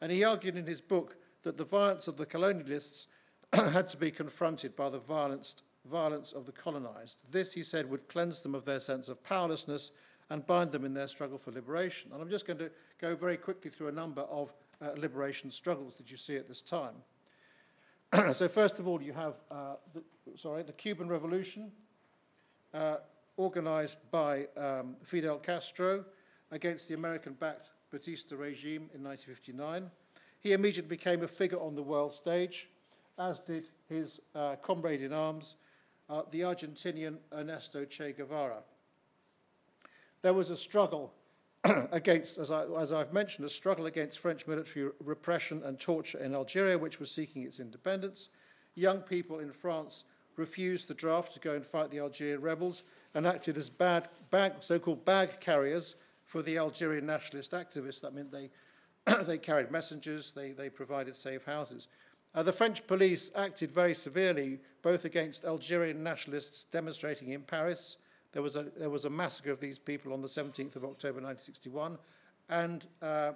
And 0.00 0.10
he 0.10 0.24
argued 0.24 0.56
in 0.56 0.66
his 0.66 0.80
book 0.80 1.16
that 1.42 1.56
the 1.56 1.64
violence 1.64 2.08
of 2.08 2.16
the 2.16 2.26
colonialists 2.26 3.06
had 3.52 3.88
to 3.90 3.96
be 3.96 4.10
confronted 4.10 4.74
by 4.74 4.90
the 4.90 4.98
violence, 4.98 5.56
violence 5.84 6.32
of 6.32 6.46
the 6.46 6.52
colonized. 6.52 7.18
This, 7.30 7.52
he 7.52 7.62
said, 7.62 7.88
would 7.90 8.08
cleanse 8.08 8.40
them 8.40 8.54
of 8.54 8.64
their 8.64 8.80
sense 8.80 9.08
of 9.08 9.22
powerlessness 9.22 9.90
and 10.30 10.46
bind 10.46 10.72
them 10.72 10.84
in 10.84 10.94
their 10.94 11.08
struggle 11.08 11.38
for 11.38 11.52
liberation. 11.52 12.10
And 12.12 12.22
I'm 12.22 12.30
just 12.30 12.46
going 12.46 12.58
to 12.58 12.70
go 13.00 13.14
very 13.14 13.36
quickly 13.36 13.70
through 13.70 13.88
a 13.88 13.92
number 13.92 14.22
of 14.22 14.52
uh, 14.80 14.90
liberation 14.96 15.50
struggles 15.50 15.96
that 15.96 16.10
you 16.10 16.16
see 16.16 16.36
at 16.36 16.48
this 16.48 16.62
time. 16.62 16.94
so 18.32 18.48
first 18.48 18.78
of 18.78 18.88
all, 18.88 19.02
you 19.02 19.12
have 19.12 19.34
uh, 19.50 19.74
the, 19.92 20.02
sorry, 20.36 20.62
the 20.62 20.72
Cuban 20.72 21.08
Revolution, 21.08 21.70
uh, 22.72 22.96
organized 23.36 23.98
by 24.10 24.46
um, 24.56 24.96
Fidel 25.02 25.38
Castro 25.38 26.04
against 26.50 26.88
the 26.88 26.94
American-backed 26.94 27.70
Batista 27.94 28.34
regime 28.34 28.90
in 28.92 29.04
1959. 29.04 29.88
He 30.40 30.52
immediately 30.52 30.88
became 30.88 31.22
a 31.22 31.28
figure 31.28 31.60
on 31.60 31.76
the 31.76 31.82
world 31.82 32.12
stage, 32.12 32.68
as 33.18 33.38
did 33.38 33.68
his 33.88 34.20
uh, 34.34 34.56
comrade 34.56 35.00
in 35.00 35.12
arms, 35.12 35.54
uh, 36.10 36.22
the 36.32 36.40
Argentinian 36.40 37.18
Ernesto 37.32 37.84
Che 37.84 38.12
Guevara. 38.12 38.64
There 40.22 40.34
was 40.34 40.50
a 40.50 40.56
struggle 40.56 41.14
against, 41.92 42.36
as, 42.36 42.50
I, 42.50 42.64
as 42.76 42.92
I've 42.92 43.12
mentioned, 43.12 43.46
a 43.46 43.48
struggle 43.48 43.86
against 43.86 44.18
French 44.18 44.44
military 44.48 44.90
repression 44.98 45.62
and 45.62 45.78
torture 45.78 46.18
in 46.18 46.34
Algeria, 46.34 46.76
which 46.76 46.98
was 46.98 47.12
seeking 47.12 47.44
its 47.44 47.60
independence. 47.60 48.28
Young 48.74 48.98
people 49.02 49.38
in 49.38 49.52
France 49.52 50.02
refused 50.36 50.88
the 50.88 50.94
draft 50.94 51.32
to 51.34 51.38
go 51.38 51.54
and 51.54 51.64
fight 51.64 51.92
the 51.92 52.00
Algerian 52.00 52.40
rebels 52.40 52.82
and 53.14 53.24
acted 53.24 53.56
as 53.56 53.70
bag, 53.70 54.08
so-called 54.58 55.04
bag 55.04 55.38
carriers 55.38 55.94
for 56.34 56.42
the 56.42 56.58
Algerian 56.58 57.06
nationalist 57.06 57.52
activists. 57.52 58.00
That 58.00 58.12
meant 58.12 58.32
they, 58.32 58.50
they 59.22 59.38
carried 59.38 59.70
messengers, 59.70 60.32
they, 60.32 60.50
they 60.50 60.68
provided 60.68 61.14
safe 61.14 61.44
houses. 61.44 61.86
Uh, 62.34 62.42
the 62.42 62.52
French 62.52 62.84
police 62.88 63.30
acted 63.36 63.70
very 63.70 63.94
severely, 63.94 64.58
both 64.82 65.04
against 65.04 65.44
Algerian 65.44 66.02
nationalists 66.02 66.64
demonstrating 66.64 67.28
in 67.28 67.42
Paris. 67.42 67.98
There 68.32 68.42
was 68.42 68.56
a, 68.56 68.64
there 68.76 68.90
was 68.90 69.04
a 69.04 69.10
massacre 69.10 69.52
of 69.52 69.60
these 69.60 69.78
people 69.78 70.12
on 70.12 70.22
the 70.22 70.26
17th 70.26 70.74
of 70.74 70.82
October 70.82 71.20
1961, 71.20 71.98
and 72.48 72.84
uh, 73.00 73.06
uh, 73.06 73.32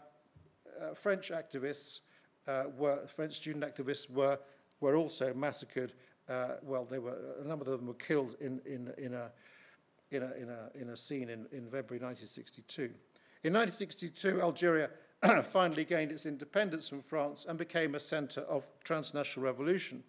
French 0.96 1.30
activists 1.30 2.00
uh, 2.48 2.64
were, 2.76 3.06
French 3.06 3.34
student 3.34 3.64
activists 3.64 4.10
were, 4.10 4.40
were 4.80 4.96
also 4.96 5.32
massacred. 5.34 5.92
Uh, 6.28 6.54
well, 6.64 6.84
they 6.84 6.98
were, 6.98 7.16
a 7.40 7.46
number 7.46 7.64
of 7.64 7.78
them 7.78 7.86
were 7.86 7.94
killed 7.94 8.34
in, 8.40 8.60
in, 8.66 8.92
in, 8.98 9.14
a, 9.14 9.30
in, 10.10 10.22
a, 10.22 10.32
in, 10.40 10.48
a, 10.48 10.70
in 10.74 10.90
a 10.90 10.96
scene 10.96 11.28
in, 11.28 11.46
in 11.52 11.64
February 11.64 12.02
1962. 12.02 12.82
In 13.44 13.52
1962, 13.52 14.40
Algeria 14.40 14.90
finally 15.44 15.84
gained 15.84 16.12
its 16.12 16.26
independence 16.26 16.88
from 16.88 17.02
France 17.02 17.46
and 17.48 17.58
became 17.58 17.94
a 17.94 18.00
centre 18.00 18.42
of 18.42 18.68
transnational 18.84 19.44
revolution. 19.44 20.02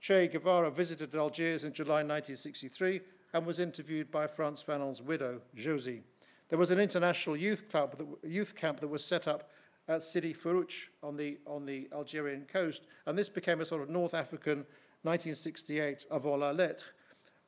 Che 0.00 0.28
Guevara 0.28 0.70
visited 0.70 1.14
Algiers 1.14 1.64
in 1.64 1.72
July 1.72 2.02
1963 2.02 3.00
and 3.32 3.46
was 3.46 3.60
interviewed 3.60 4.10
by 4.10 4.26
Frantz 4.26 4.62
Fanon's 4.62 5.02
widow, 5.02 5.40
Josie. 5.54 6.02
There 6.48 6.58
was 6.58 6.70
an 6.70 6.80
international 6.80 7.36
youth, 7.36 7.68
club 7.70 7.96
that, 7.96 8.06
youth 8.28 8.56
camp 8.56 8.80
that 8.80 8.88
was 8.88 9.04
set 9.04 9.28
up 9.28 9.50
at 9.88 10.02
Sidi 10.02 10.34
Ferruch 10.34 10.88
on 11.02 11.16
the, 11.16 11.38
on 11.46 11.64
the 11.64 11.88
Algerian 11.92 12.44
coast, 12.44 12.86
and 13.06 13.16
this 13.16 13.28
became 13.28 13.60
a 13.60 13.66
sort 13.66 13.82
of 13.82 13.90
North 13.90 14.14
African 14.14 14.64
1968 15.02 16.06
avant 16.10 16.40
la 16.40 16.50
lettre. 16.50 16.86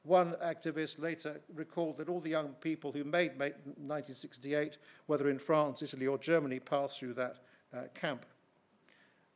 One 0.05 0.35
activist 0.45 1.01
later 1.01 1.41
recalled 1.55 1.99
that 1.99 2.09
all 2.09 2.21
the 2.21 2.31
young 2.31 2.55
people 2.61 2.91
who 2.91 3.05
made 3.05 3.39
1968, 3.39 4.79
whether 5.07 5.29
in 5.29 5.39
France, 5.39 5.83
Italy, 5.83 6.07
or 6.07 6.19
Germany, 6.19 6.59
passed 6.59 6.99
through 6.99 7.15
that 7.15 7.37
uh, 7.73 7.83
camp. 7.95 8.27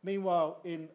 Meanwhile, 0.02 0.61
in, 0.64 0.88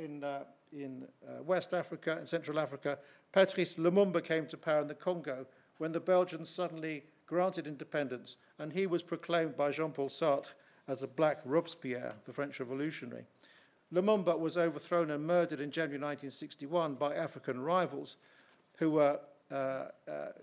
in, 0.00 0.22
uh, 0.22 0.44
in 0.72 1.06
uh, 1.26 1.42
West 1.42 1.74
Africa 1.74 2.16
and 2.18 2.28
Central 2.28 2.58
Africa, 2.58 2.98
Patrice 3.32 3.74
Lumumba 3.74 4.22
came 4.22 4.46
to 4.46 4.56
power 4.56 4.80
in 4.80 4.86
the 4.86 4.94
Congo 4.94 5.46
when 5.78 5.92
the 5.92 6.00
Belgians 6.00 6.48
suddenly 6.48 7.04
granted 7.26 7.66
independence, 7.66 8.36
and 8.58 8.72
he 8.72 8.86
was 8.86 9.02
proclaimed 9.02 9.56
by 9.56 9.70
Jean 9.72 9.90
Paul 9.90 10.08
Sartre 10.08 10.54
as 10.86 11.02
a 11.02 11.08
black 11.08 11.40
Robespierre, 11.44 12.14
the 12.24 12.32
French 12.32 12.60
revolutionary. 12.60 13.24
Lumumba 13.92 14.38
was 14.38 14.56
overthrown 14.56 15.10
and 15.10 15.26
murdered 15.26 15.60
in 15.60 15.70
January 15.70 15.98
1961 15.98 16.94
by 16.94 17.14
African 17.14 17.60
rivals 17.60 18.16
who 18.76 18.90
were, 18.90 19.20
uh, 19.50 19.54
uh, 19.54 19.88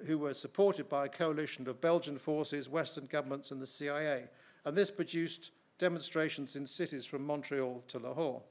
who 0.05 0.17
were 0.17 0.33
supported 0.33 0.89
by 0.89 1.05
a 1.05 1.09
coalition 1.09 1.67
of 1.67 1.81
Belgian 1.81 2.17
forces, 2.17 2.69
Western 2.69 3.05
governments, 3.05 3.51
and 3.51 3.61
the 3.61 3.67
CIA. 3.67 4.27
And 4.65 4.75
this 4.75 4.91
produced 4.91 5.51
demonstrations 5.77 6.55
in 6.55 6.65
cities 6.65 7.05
from 7.05 7.25
Montreal 7.25 7.83
to 7.87 7.99
Lahore. 7.99 8.41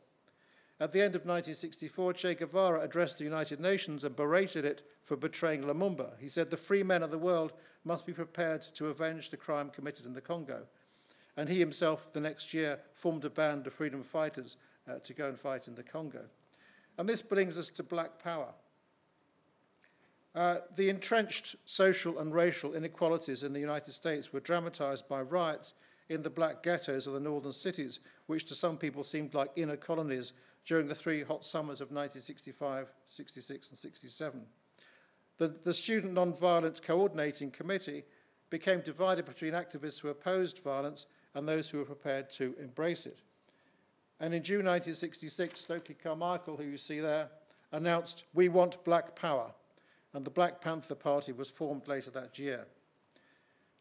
At 0.80 0.90
the 0.90 1.00
end 1.00 1.14
of 1.14 1.22
1964, 1.22 2.12
Che 2.14 2.34
Guevara 2.34 2.80
addressed 2.80 3.18
the 3.18 3.24
United 3.24 3.60
Nations 3.60 4.02
and 4.02 4.16
berated 4.16 4.64
it 4.64 4.82
for 5.02 5.16
betraying 5.16 5.62
Lumumba. 5.62 6.18
He 6.18 6.28
said 6.28 6.50
the 6.50 6.56
free 6.56 6.82
men 6.82 7.04
of 7.04 7.12
the 7.12 7.18
world 7.18 7.52
must 7.84 8.04
be 8.04 8.12
prepared 8.12 8.62
to 8.74 8.88
avenge 8.88 9.30
the 9.30 9.36
crime 9.36 9.70
committed 9.70 10.06
in 10.06 10.12
the 10.12 10.20
Congo. 10.20 10.66
And 11.36 11.48
he 11.48 11.60
himself, 11.60 12.12
the 12.12 12.20
next 12.20 12.52
year, 12.52 12.80
formed 12.94 13.24
a 13.24 13.30
band 13.30 13.66
of 13.66 13.74
freedom 13.74 14.02
fighters 14.02 14.56
uh, 14.88 14.94
to 15.04 15.14
go 15.14 15.28
and 15.28 15.38
fight 15.38 15.68
in 15.68 15.74
the 15.74 15.82
Congo. 15.82 16.24
And 16.98 17.08
this 17.08 17.22
brings 17.22 17.58
us 17.58 17.70
to 17.70 17.82
black 17.82 18.22
power. 18.22 18.52
Uh, 20.34 20.56
the 20.76 20.88
entrenched 20.88 21.56
social 21.66 22.18
and 22.18 22.34
racial 22.34 22.74
inequalities 22.74 23.42
in 23.42 23.52
the 23.52 23.60
United 23.60 23.92
States 23.92 24.32
were 24.32 24.40
dramatized 24.40 25.06
by 25.06 25.20
riots 25.20 25.74
in 26.08 26.22
the 26.22 26.30
black 26.30 26.62
ghettos 26.62 27.06
of 27.06 27.12
the 27.12 27.20
northern 27.20 27.52
cities, 27.52 28.00
which 28.26 28.44
to 28.46 28.54
some 28.54 28.76
people 28.76 29.02
seemed 29.02 29.34
like 29.34 29.50
inner 29.56 29.76
colonies 29.76 30.32
during 30.64 30.86
the 30.86 30.94
three 30.94 31.22
hot 31.22 31.44
summers 31.44 31.80
of 31.80 31.88
1965, 31.88 32.92
66, 33.08 33.68
and 33.68 33.78
67. 33.78 34.42
The, 35.38 35.48
the 35.48 35.74
Student 35.74 36.14
Nonviolent 36.14 36.82
Coordinating 36.82 37.50
Committee 37.50 38.04
became 38.48 38.80
divided 38.80 39.24
between 39.24 39.52
activists 39.52 40.00
who 40.00 40.08
opposed 40.08 40.60
violence 40.60 41.06
and 41.34 41.48
those 41.48 41.68
who 41.70 41.78
were 41.78 41.84
prepared 41.84 42.30
to 42.30 42.54
embrace 42.60 43.06
it. 43.06 43.20
And 44.20 44.32
in 44.34 44.42
June 44.42 44.64
1966, 44.64 45.60
Stokely 45.60 45.94
Carmichael, 45.94 46.56
who 46.56 46.64
you 46.64 46.78
see 46.78 47.00
there, 47.00 47.28
announced, 47.72 48.24
We 48.34 48.48
want 48.48 48.84
black 48.84 49.16
power 49.16 49.52
and 50.14 50.24
the 50.24 50.30
Black 50.30 50.60
Panther 50.60 50.94
Party 50.94 51.32
was 51.32 51.50
formed 51.50 51.88
later 51.88 52.10
that 52.10 52.38
year. 52.38 52.66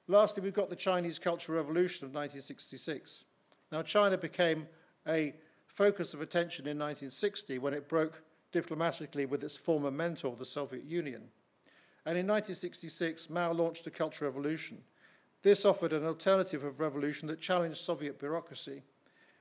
Lastly, 0.08 0.44
we've 0.44 0.54
got 0.54 0.70
the 0.70 0.76
Chinese 0.76 1.20
Cultural 1.20 1.58
Revolution 1.58 2.06
of 2.06 2.10
1966. 2.10 3.24
Now, 3.72 3.82
China 3.82 4.18
became 4.18 4.68
a 5.08 5.34
focus 5.68 6.14
of 6.14 6.22
attention 6.22 6.66
in 6.66 6.78
1960 6.78 7.60
when 7.60 7.74
it 7.74 7.88
broke 7.88 8.22
diplomatically 8.52 9.26
with 9.26 9.44
its 9.44 9.56
former 9.56 9.92
mentor, 9.92 10.36
the 10.36 10.46
Soviet 10.46 10.84
Union. 10.84 11.24
And 12.06 12.18
in 12.18 12.28
1966, 12.28 13.30
Mao 13.30 13.52
launched 13.52 13.86
the 13.86 13.92
Cultural 13.92 14.32
Revolution. 14.32 14.80
This 15.44 15.66
offered 15.66 15.94
an 15.94 16.06
alternative 16.06 16.64
of 16.64 16.80
revolution 16.80 17.28
that 17.30 17.40
challenged 17.40 17.80
Soviet 17.80 18.20
bureaucracy, 18.20 18.84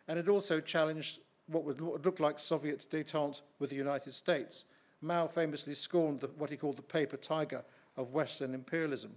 and 0.08 0.18
it 0.18 0.28
also 0.28 0.60
challenged 0.60 1.20
what 1.46 1.64
would 1.64 1.80
look 1.80 2.20
like 2.20 2.38
Soviet 2.38 2.86
detente 2.90 3.42
with 3.58 3.70
the 3.70 3.76
United 3.76 4.12
States, 4.12 4.64
Mao 5.02 5.26
famously 5.26 5.74
scorned 5.74 6.20
the, 6.20 6.28
what 6.36 6.50
he 6.50 6.56
called 6.56 6.76
the 6.76 6.82
paper 6.82 7.16
tiger 7.16 7.64
of 7.96 8.12
Western 8.12 8.54
imperialism. 8.54 9.14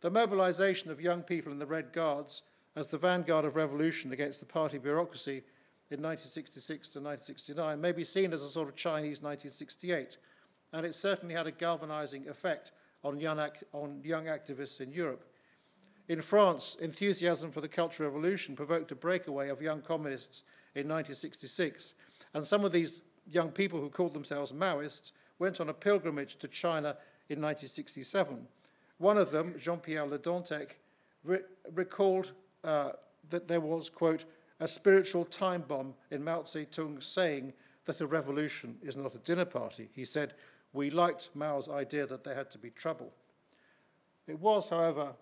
The 0.00 0.10
mobilization 0.10 0.90
of 0.90 1.00
young 1.00 1.22
people 1.22 1.52
in 1.52 1.58
the 1.58 1.66
Red 1.66 1.92
Guards 1.92 2.42
as 2.74 2.88
the 2.88 2.98
vanguard 2.98 3.44
of 3.44 3.56
revolution 3.56 4.12
against 4.12 4.40
the 4.40 4.46
party 4.46 4.78
bureaucracy 4.78 5.42
in 5.90 6.02
1966 6.02 6.88
to 6.88 6.98
1969 6.98 7.80
may 7.80 7.92
be 7.92 8.04
seen 8.04 8.32
as 8.32 8.42
a 8.42 8.48
sort 8.48 8.68
of 8.68 8.76
Chinese 8.76 9.22
1968, 9.22 10.18
and 10.72 10.84
it 10.84 10.94
certainly 10.94 11.34
had 11.34 11.46
a 11.46 11.52
galvanizing 11.52 12.28
effect 12.28 12.72
on 13.02 13.18
young, 13.18 13.38
on 13.72 14.00
young 14.04 14.26
activists 14.26 14.80
in 14.80 14.92
Europe. 14.92 15.24
In 16.08 16.20
France, 16.20 16.76
enthusiasm 16.80 17.50
for 17.50 17.60
the 17.60 17.68
Cultural 17.68 18.10
Revolution 18.10 18.54
provoked 18.54 18.92
a 18.92 18.96
breakaway 18.96 19.48
of 19.48 19.62
young 19.62 19.80
communists 19.80 20.42
in 20.74 20.88
1966, 20.88 21.94
and 22.34 22.46
some 22.46 22.64
of 22.64 22.72
these 22.72 23.00
young 23.30 23.50
people 23.50 23.80
who 23.80 23.90
called 23.90 24.14
themselves 24.14 24.52
Maoists 24.52 25.12
went 25.38 25.60
on 25.60 25.68
a 25.68 25.74
pilgrimage 25.74 26.36
to 26.36 26.48
China 26.48 26.96
in 27.28 27.40
1967. 27.40 28.46
One 28.98 29.18
of 29.18 29.30
them, 29.30 29.54
Jean 29.58 29.78
Pierre 29.78 30.06
Le 30.06 30.18
Dantec, 30.18 30.76
re- 31.24 31.40
recalled 31.74 32.32
uh, 32.64 32.90
that 33.28 33.48
there 33.48 33.60
was, 33.60 33.90
quote, 33.90 34.24
a 34.60 34.68
spiritual 34.68 35.24
time 35.24 35.62
bomb 35.66 35.94
in 36.10 36.24
Mao 36.24 36.42
Zedong 36.42 37.02
saying 37.02 37.52
that 37.84 38.00
a 38.00 38.06
revolution 38.06 38.76
is 38.82 38.96
not 38.96 39.14
a 39.14 39.18
dinner 39.18 39.44
party. 39.44 39.90
He 39.92 40.04
said, 40.04 40.34
We 40.72 40.90
liked 40.90 41.30
Mao's 41.34 41.68
idea 41.68 42.06
that 42.06 42.24
there 42.24 42.34
had 42.34 42.50
to 42.52 42.58
be 42.58 42.70
trouble. 42.70 43.12
It 44.26 44.40
was, 44.40 44.70
however, 44.70 45.12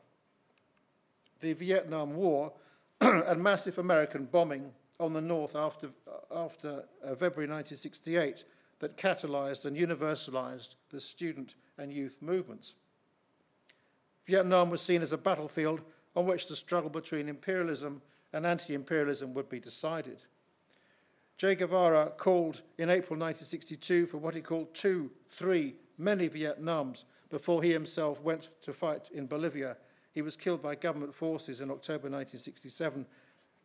the 1.40 1.52
Vietnam 1.52 2.14
War 2.14 2.52
and 3.00 3.42
massive 3.42 3.78
American 3.78 4.26
bombing 4.26 4.72
on 5.04 5.12
the 5.12 5.20
north 5.20 5.54
after, 5.54 5.90
after 6.34 6.84
uh, 7.04 7.14
February 7.14 7.48
1968 7.48 8.44
that 8.80 8.96
catalyzed 8.96 9.64
and 9.64 9.76
universalized 9.76 10.74
the 10.90 11.00
student 11.00 11.54
and 11.78 11.92
youth 11.92 12.18
movements. 12.20 12.74
Vietnam 14.26 14.70
was 14.70 14.80
seen 14.80 15.02
as 15.02 15.12
a 15.12 15.18
battlefield 15.18 15.82
on 16.16 16.26
which 16.26 16.46
the 16.48 16.56
struggle 16.56 16.90
between 16.90 17.28
imperialism 17.28 18.02
and 18.32 18.46
anti 18.46 18.74
imperialism 18.74 19.34
would 19.34 19.48
be 19.48 19.60
decided. 19.60 20.24
Che 21.36 21.54
Guevara 21.56 22.12
called 22.16 22.62
in 22.78 22.90
April 22.90 23.18
1962 23.18 24.06
for 24.06 24.18
what 24.18 24.34
he 24.34 24.40
called 24.40 24.74
two, 24.74 25.10
three, 25.28 25.74
many 25.98 26.28
Vietnams 26.28 27.04
before 27.28 27.62
he 27.62 27.72
himself 27.72 28.20
went 28.22 28.50
to 28.62 28.72
fight 28.72 29.10
in 29.12 29.26
Bolivia. 29.26 29.76
He 30.12 30.22
was 30.22 30.36
killed 30.36 30.62
by 30.62 30.76
government 30.76 31.12
forces 31.12 31.60
in 31.60 31.70
October 31.70 32.08
1967 32.08 33.06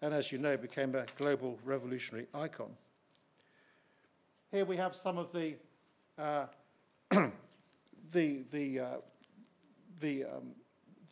and 0.02 0.14
as 0.14 0.32
you 0.32 0.38
know, 0.38 0.56
became 0.58 0.96
a 0.96 1.06
global 1.18 1.60
revolutionary 1.64 2.28
icon. 2.34 2.70
Here 4.52 4.66
we 4.66 4.78
have 4.78 4.96
some 4.96 5.18
of 5.18 5.32
the, 5.32 5.56
uh, 6.18 6.46
the, 7.12 8.44
the, 8.52 8.80
uh, 8.80 8.86
the, 10.00 10.24
um, 10.26 10.52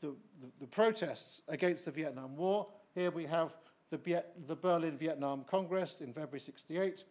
the, 0.02 0.16
the, 0.60 0.68
protests 0.68 1.42
against 1.48 1.86
the 1.86 1.92
Vietnam 1.92 2.36
War. 2.36 2.68
Here 2.96 3.12
we 3.12 3.26
have 3.26 3.54
the, 3.90 4.24
the 4.48 4.56
Berlin 4.56 4.98
Vietnam 4.98 5.44
Congress 5.50 5.98
in 6.02 6.14
February 6.14 6.40
68. 6.40 7.04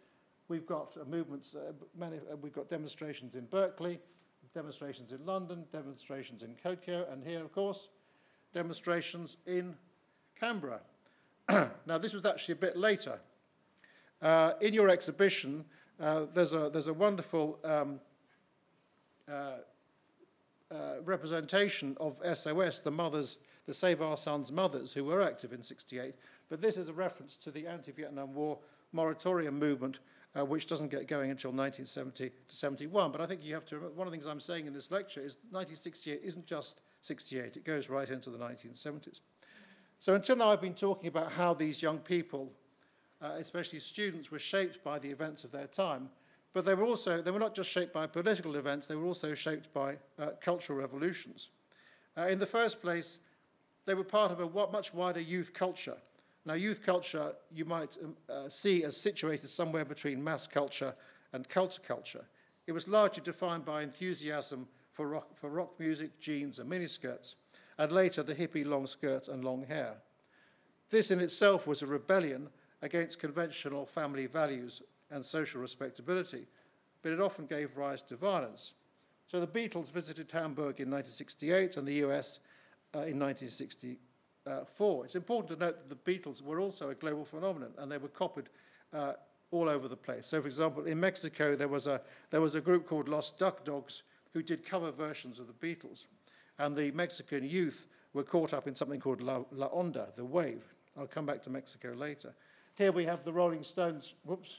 we've 0.48 0.66
got 0.66 0.96
uh, 1.00 1.04
movements, 1.04 1.54
uh, 1.54 1.72
many, 1.96 2.16
uh, 2.16 2.36
we've 2.40 2.52
got 2.52 2.68
demonstrations 2.68 3.34
in 3.34 3.44
Berkeley, 3.46 4.00
demonstrations 4.54 5.12
in 5.12 5.24
London, 5.24 5.64
demonstrations 5.72 6.42
in 6.42 6.54
Tokyo, 6.54 7.06
and 7.12 7.22
here, 7.22 7.40
of 7.40 7.52
course, 7.52 7.88
demonstrations 8.52 9.36
in 9.46 9.76
Canberra. 10.38 10.80
Now, 11.48 11.98
this 11.98 12.12
was 12.12 12.24
actually 12.24 12.52
a 12.52 12.56
bit 12.56 12.76
later. 12.76 13.20
Uh, 14.20 14.52
in 14.60 14.74
your 14.74 14.88
exhibition, 14.88 15.64
uh, 16.00 16.22
there's, 16.32 16.54
a, 16.54 16.70
there's 16.70 16.88
a 16.88 16.94
wonderful 16.94 17.58
um, 17.64 18.00
uh, 19.30 19.58
uh, 20.70 20.76
representation 21.04 21.96
of 22.00 22.18
SOS, 22.34 22.80
the 22.80 22.90
mothers, 22.90 23.38
the 23.66 23.74
Save 23.74 24.02
Our 24.02 24.16
Sons 24.16 24.50
mothers, 24.50 24.92
who 24.92 25.04
were 25.04 25.22
active 25.22 25.52
in 25.52 25.62
68. 25.62 26.14
But 26.48 26.60
this 26.60 26.76
is 26.76 26.88
a 26.88 26.92
reference 26.92 27.36
to 27.36 27.50
the 27.50 27.66
anti-Vietnam 27.66 28.34
War 28.34 28.58
moratorium 28.92 29.58
movement, 29.58 30.00
uh, 30.36 30.44
which 30.44 30.66
doesn't 30.66 30.90
get 30.90 31.06
going 31.06 31.30
until 31.30 31.50
1970 31.50 32.30
to 32.48 32.54
71. 32.54 33.12
But 33.12 33.20
I 33.20 33.26
think 33.26 33.44
you 33.44 33.54
have 33.54 33.66
to 33.66 33.76
remember, 33.76 33.96
one 33.96 34.06
of 34.06 34.12
the 34.12 34.16
things 34.16 34.26
I'm 34.26 34.40
saying 34.40 34.66
in 34.66 34.72
this 34.72 34.90
lecture 34.90 35.20
is 35.20 35.36
1968 35.50 36.20
isn't 36.22 36.46
just 36.46 36.80
68, 37.02 37.56
it 37.56 37.64
goes 37.64 37.88
right 37.88 38.10
into 38.10 38.30
the 38.30 38.38
1970s. 38.38 39.20
So 39.98 40.14
until 40.14 40.36
now 40.36 40.50
I've 40.50 40.60
been 40.60 40.74
talking 40.74 41.08
about 41.08 41.32
how 41.32 41.54
these 41.54 41.82
young 41.82 41.98
people, 41.98 42.52
uh, 43.22 43.32
especially 43.38 43.80
students, 43.80 44.30
were 44.30 44.38
shaped 44.38 44.84
by 44.84 44.98
the 44.98 45.10
events 45.10 45.44
of 45.44 45.52
their 45.52 45.66
time. 45.66 46.10
But 46.52 46.64
they 46.64 46.74
were 46.74 46.84
also, 46.84 47.20
they 47.20 47.30
were 47.30 47.38
not 47.38 47.54
just 47.54 47.70
shaped 47.70 47.92
by 47.92 48.06
political 48.06 48.56
events, 48.56 48.86
they 48.86 48.94
were 48.94 49.04
also 49.04 49.34
shaped 49.34 49.72
by 49.74 49.96
uh, 50.18 50.30
cultural 50.40 50.78
revolutions. 50.78 51.50
Uh, 52.16 52.28
in 52.28 52.38
the 52.38 52.46
first 52.46 52.80
place, 52.80 53.18
they 53.84 53.94
were 53.94 54.04
part 54.04 54.32
of 54.32 54.40
a 54.40 54.70
much 54.72 54.94
wider 54.94 55.20
youth 55.20 55.52
culture. 55.52 55.96
Now, 56.44 56.54
youth 56.54 56.82
culture 56.82 57.32
you 57.52 57.64
might 57.64 57.96
um, 58.02 58.16
uh, 58.30 58.48
see 58.48 58.84
as 58.84 58.96
situated 58.96 59.48
somewhere 59.48 59.84
between 59.84 60.22
mass 60.22 60.46
culture 60.46 60.94
and 61.32 61.48
culture 61.48 61.82
culture. 61.86 62.24
It 62.66 62.72
was 62.72 62.88
largely 62.88 63.22
defined 63.22 63.64
by 63.64 63.82
enthusiasm 63.82 64.66
for 64.92 65.08
rock, 65.08 65.36
for 65.36 65.50
rock 65.50 65.78
music, 65.78 66.18
jeans, 66.20 66.58
and 66.58 66.70
miniskirts, 66.70 67.34
and 67.78 67.92
later 67.92 68.22
the 68.22 68.34
hippie 68.34 68.66
long 68.66 68.86
skirt 68.86 69.28
and 69.28 69.44
long 69.44 69.64
hair. 69.64 69.94
This 70.90 71.10
in 71.10 71.20
itself 71.20 71.66
was 71.66 71.82
a 71.82 71.86
rebellion 71.86 72.48
against 72.82 73.18
conventional 73.18 73.86
family 73.86 74.26
values 74.26 74.82
and 75.10 75.24
social 75.24 75.60
respectability, 75.60 76.46
but 77.02 77.12
it 77.12 77.20
often 77.20 77.46
gave 77.46 77.76
rise 77.76 78.02
to 78.02 78.16
violence. 78.16 78.72
So 79.28 79.40
the 79.40 79.46
Beatles 79.46 79.90
visited 79.90 80.30
Hamburg 80.30 80.80
in 80.80 80.90
1968 80.90 81.76
and 81.76 81.86
the 81.86 82.04
US 82.04 82.40
uh, 82.94 83.00
in 83.00 83.18
1960, 83.18 83.98
uh. 84.46 84.60
It's 85.04 85.16
important 85.16 85.58
to 85.58 85.64
note 85.64 85.78
that 85.78 85.88
the 85.88 85.96
Beatles 86.12 86.40
were 86.40 86.60
also 86.60 86.90
a 86.90 86.94
global 86.94 87.24
phenomenon 87.24 87.72
and 87.78 87.90
they 87.90 87.98
were 87.98 88.08
copied 88.08 88.48
uh, 88.92 89.14
all 89.50 89.68
over 89.68 89.88
the 89.88 89.96
place. 89.96 90.26
So, 90.26 90.40
for 90.40 90.46
example, 90.46 90.84
in 90.84 91.00
Mexico, 91.00 91.56
there 91.56 91.68
was, 91.68 91.86
a, 91.86 92.00
there 92.30 92.40
was 92.40 92.54
a 92.54 92.60
group 92.60 92.86
called 92.86 93.08
Los 93.08 93.32
Dug 93.32 93.64
Dug's 93.64 94.04
who 94.32 94.42
did 94.42 94.64
cover 94.64 94.92
versions 94.92 95.40
of 95.40 95.48
the 95.48 95.52
Beatles. 95.52 96.04
And 96.58 96.74
the 96.74 96.90
Mexican 96.92 97.48
youth 97.48 97.88
were 98.12 98.22
caught 98.22 98.54
up 98.54 98.66
in 98.66 98.74
something 98.74 99.00
called 99.00 99.20
La, 99.20 99.42
La 99.52 99.68
Onda, 99.68 100.14
the 100.16 100.24
wave. 100.24 100.64
I'll 100.98 101.06
come 101.06 101.26
back 101.26 101.42
to 101.42 101.50
Mexico 101.50 101.92
later. 101.92 102.34
Here 102.76 102.92
we 102.92 103.04
have 103.04 103.24
the 103.24 103.32
Rolling 103.32 103.62
Stones, 103.62 104.14
whoops, 104.24 104.58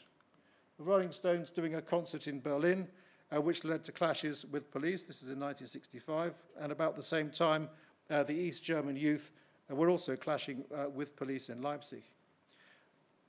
the 0.78 0.84
Rolling 0.84 1.12
Stones 1.12 1.50
doing 1.50 1.76
a 1.76 1.82
concert 1.82 2.28
in 2.28 2.40
Berlin, 2.40 2.88
uh, 3.36 3.42
which 3.42 3.64
led 3.64 3.84
to 3.86 3.92
clashes 3.92 4.46
with 4.46 4.72
police. 4.72 5.06
This 5.06 5.24
is 5.24 5.30
in 5.30 5.40
1965. 5.40 6.36
And 6.60 6.72
about 6.72 6.96
the 6.96 7.04
same 7.04 7.32
time, 7.32 7.70
uh, 8.10 8.24
the 8.24 8.34
East 8.34 8.64
German 8.64 8.96
youth 8.96 9.32
uh, 9.70 9.76
were 9.76 9.90
also 9.90 10.16
clashing 10.16 10.64
uh, 10.74 10.90
with 10.90 11.16
police 11.16 11.50
in 11.50 11.62
Leipzig. 11.62 12.04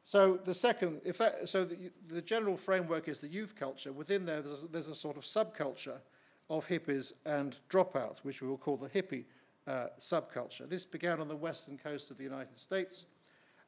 So 0.04 0.38
the 0.42 0.54
second, 0.54 1.02
that, 1.04 1.48
so 1.48 1.64
the, 1.64 1.90
the, 2.06 2.22
general 2.22 2.56
framework 2.56 3.08
is 3.08 3.20
the 3.20 3.28
youth 3.28 3.54
culture. 3.54 3.92
Within 3.92 4.25
there, 4.25 4.40
there's 4.40 4.62
a, 4.62 4.66
there's 4.68 4.88
a, 4.88 4.94
sort 4.94 5.18
of 5.18 5.25
subculture 5.25 6.00
of 6.50 6.66
hippies 6.66 7.12
and 7.26 7.56
dropouts, 7.68 8.18
which 8.18 8.40
we 8.40 8.48
will 8.48 8.56
call 8.56 8.76
the 8.76 8.88
hippie 8.88 9.24
uh, 9.66 9.88
subculture. 9.98 10.68
This 10.68 10.84
began 10.84 11.20
on 11.20 11.28
the 11.28 11.37
western 11.37 11.76
coast 11.76 12.11
of 12.11 12.16
the 12.16 12.24
United 12.24 12.56
States, 12.56 13.04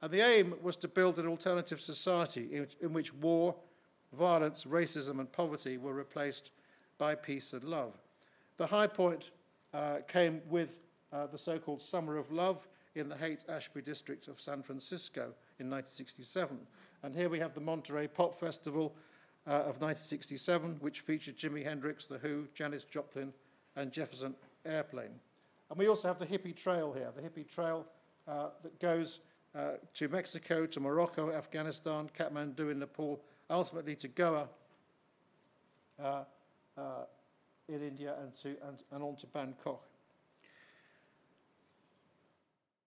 and 0.03 0.11
the 0.11 0.21
aim 0.21 0.55
was 0.63 0.77
to 0.77 0.89
build 0.89 1.19
an 1.19 1.27
alternative 1.27 1.81
society 1.81 2.49
in, 2.53 2.67
in 2.81 2.93
which 2.93 3.13
war, 3.15 3.55
violence, 4.13 4.65
racism, 4.65 5.21
and 5.21 5.31
poverty 5.31 5.77
were 5.77 5.93
replaced 5.93 6.53
by 6.97 7.15
peace 7.15 7.53
and 7.53 7.65
love. 7.65 7.99
The 8.57 8.67
high 8.67 8.87
point 8.87 9.31
uh, 9.75 9.99
came 10.09 10.41
with 10.49 10.79
uh, 11.13 11.27
the 11.27 11.39
so-called 11.39 11.83
Summer 11.83 12.17
of 12.17 12.31
Love 12.31 12.67
in 12.95 13.09
the 13.09 13.17
Haight-Ashbury 13.17 13.83
district 13.83 14.29
of 14.29 14.41
San 14.41 14.63
Francisco 14.63 15.35
in 15.59 15.71
1967. 15.71 16.59
And 17.03 17.15
here 17.15 17.29
we 17.29 17.39
have 17.39 17.55
the 17.55 17.61
Monterey 17.61 18.09
Pop 18.09 18.39
Festival 18.39 18.95
uh, 19.47 19.51
of 19.51 19.81
1967, 19.81 20.77
which 20.81 21.01
featured 21.01 21.37
Jimi 21.37 21.65
Hendrix, 21.65 22.07
The 22.07 22.19
Who, 22.19 22.47
Janis 22.55 22.85
Joplin, 22.85 23.33
and 23.77 23.93
Jefferson 23.93 24.35
Airplane. 24.65 25.21
And 25.71 25.79
we 25.79 25.89
also 25.89 26.09
have 26.09 26.19
the 26.19 26.27
hippie 26.27 26.55
trail 26.55 26.93
here, 26.93 27.11
the 27.15 27.23
hippie 27.23 27.49
trail 27.49 27.87
uh, 28.27 28.49
that 28.63 28.79
goes 28.81 29.21
uh, 29.55 29.73
to 29.95 30.09
Mexico, 30.09 30.67
to 30.67 30.81
Morocco, 30.81 31.33
Afghanistan, 31.33 32.11
Kathmandu 32.17 32.71
in 32.71 32.79
Nepal, 32.79 33.21
ultimately 33.49 33.97
to 33.97 34.09
Goa 34.09 34.49
uh, 36.03 36.25
uh, 36.77 36.83
in 37.69 37.83
India 37.83 38.15
and, 38.21 38.35
to, 38.37 38.49
and, 38.69 38.83
and 38.93 39.03
on 39.03 39.17
to 39.17 39.27
Bangkok. 39.27 39.90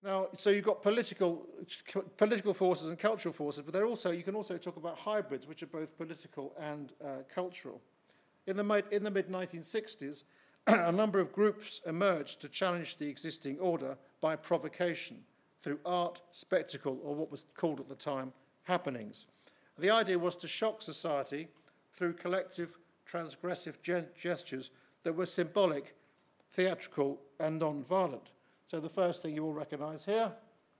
Now, 0.03 0.27
so 0.35 0.49
you've 0.49 0.65
got 0.65 0.81
political, 0.81 1.47
political 2.17 2.53
forces 2.53 2.89
and 2.89 2.99
cultural 2.99 3.31
forces, 3.31 3.63
but 3.63 3.73
they're 3.73 3.85
also, 3.85 4.11
you 4.11 4.23
can 4.23 4.35
also 4.35 4.57
talk 4.57 4.75
about 4.75 4.97
hybrids, 4.97 5.47
which 5.47 5.63
are 5.63 5.67
both 5.67 5.97
political 5.97 6.53
and 6.59 6.91
uh, 7.01 7.19
cultural. 7.33 7.81
In 8.45 8.57
the, 8.57 8.83
in 8.91 9.03
the 9.05 9.11
mid 9.11 9.29
1960s, 9.29 10.23
a 10.67 10.91
number 10.91 11.21
of 11.21 11.31
groups 11.31 11.79
emerged 11.85 12.41
to 12.41 12.49
challenge 12.49 12.97
the 12.97 13.07
existing 13.07 13.57
order 13.59 13.97
by 14.19 14.35
provocation 14.35 15.23
through 15.61 15.79
art, 15.85 16.21
spectacle, 16.33 16.99
or 17.01 17.15
what 17.15 17.31
was 17.31 17.45
called 17.55 17.79
at 17.79 17.87
the 17.87 17.95
time 17.95 18.33
happenings. 18.63 19.25
The 19.79 19.89
idea 19.89 20.19
was 20.19 20.35
to 20.37 20.47
shock 20.49 20.81
society 20.81 21.47
through 21.93 22.13
collective, 22.13 22.77
transgressive 23.09 23.75
gestures 24.17 24.71
that 25.03 25.13
were 25.13 25.25
symbolic, 25.25 25.95
theatrical, 26.51 27.21
and 27.39 27.59
non 27.59 27.83
violent. 27.83 28.32
So 28.73 28.79
the 28.79 28.89
first 28.89 29.21
thing 29.21 29.35
you 29.35 29.45
all 29.45 29.53
recognise 29.53 30.03
here 30.03 30.31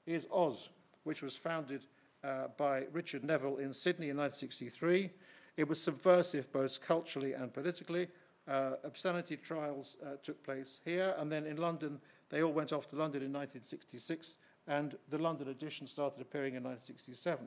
is 0.08 0.25
Oz, 0.32 0.69
which 1.03 1.21
was 1.21 1.36
founded 1.36 1.86
uh, 2.23 2.47
by 2.58 2.88
Richard 2.91 3.23
Neville 3.23 3.58
in 3.58 3.71
Sydney 3.71 4.10
in 4.10 4.17
1963. 4.17 5.12
It 5.58 5.67
was 5.67 5.79
subversive 5.79 6.51
both 6.51 6.82
culturally 6.82 7.34
and 7.34 7.53
politically. 7.53 8.08
Uh, 8.47 8.71
obscenity 8.84 9.38
trials 9.38 9.97
uh, 10.03 10.15
took 10.23 10.43
place 10.43 10.79
here, 10.84 11.13
and 11.19 11.32
then 11.32 11.45
in 11.45 11.58
London, 11.58 11.99
they 12.29 12.41
all 12.41 12.51
went 12.51 12.73
off 12.73 12.88
to 12.88 12.95
London 12.95 13.21
in 13.21 13.32
1966, 13.32 14.39
and 14.65 14.95
the 15.10 15.19
London 15.19 15.49
edition 15.49 15.86
started 15.86 16.19
appearing 16.19 16.56
in 16.56 16.63
1967. 16.63 17.45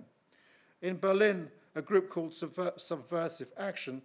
In 0.80 0.96
Berlin, 0.96 1.50
a 1.74 1.82
group 1.82 2.08
called 2.08 2.30
Subver- 2.30 2.78
Subversive 2.78 3.50
Action 3.58 4.00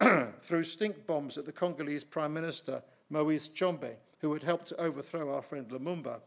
threw 0.40 0.64
stink 0.64 1.06
bombs 1.06 1.36
at 1.36 1.44
the 1.44 1.52
Congolese 1.52 2.02
Prime 2.02 2.32
Minister 2.32 2.82
Moise 3.10 3.48
Tshombe, 3.48 3.98
who 4.22 4.32
had 4.32 4.42
helped 4.42 4.68
to 4.68 4.80
overthrow 4.80 5.34
our 5.34 5.42
friend 5.42 5.68
Lumumba, 5.68 6.20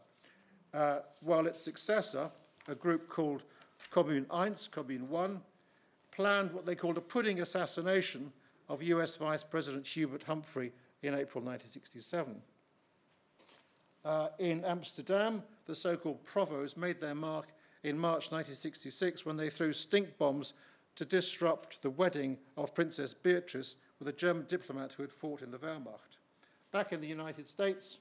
uh, 0.72 0.98
while 1.22 1.46
its 1.46 1.62
successor, 1.62 2.30
a 2.68 2.74
group 2.74 3.08
called 3.08 3.42
Commune 3.90 4.26
1, 4.28 4.54
Commune 4.70 5.08
1, 5.08 5.40
planned 6.12 6.52
what 6.52 6.66
they 6.66 6.74
called 6.74 6.98
a 6.98 7.00
pudding 7.00 7.40
assassination 7.40 8.30
of 8.68 8.82
US 8.82 9.16
Vice 9.16 9.42
President 9.42 9.86
Hubert 9.86 10.22
Humphrey 10.24 10.72
in 11.02 11.14
April 11.14 11.42
1967. 11.42 12.40
Uh, 14.04 14.28
in 14.38 14.64
Amsterdam, 14.64 15.42
the 15.64 15.74
so 15.74 15.96
called 15.96 16.24
Provos 16.24 16.76
made 16.76 17.00
their 17.00 17.14
mark 17.14 17.46
in 17.82 17.98
March 17.98 18.30
1966 18.30 19.24
when 19.24 19.36
they 19.36 19.48
threw 19.48 19.72
stink 19.72 20.18
bombs 20.18 20.52
to 20.96 21.04
disrupt 21.04 21.80
the 21.82 21.90
wedding 21.90 22.36
of 22.56 22.74
Princess 22.74 23.14
Beatrice 23.14 23.76
with 23.98 24.08
a 24.08 24.12
German 24.12 24.44
diplomat 24.46 24.92
who 24.92 25.02
had 25.02 25.12
fought 25.12 25.42
in 25.42 25.50
the 25.50 25.58
Wehrmacht. 25.58 26.05
Back 26.76 26.92
in 26.92 27.00
the 27.00 27.08
United 27.08 27.46
States, 27.46 27.96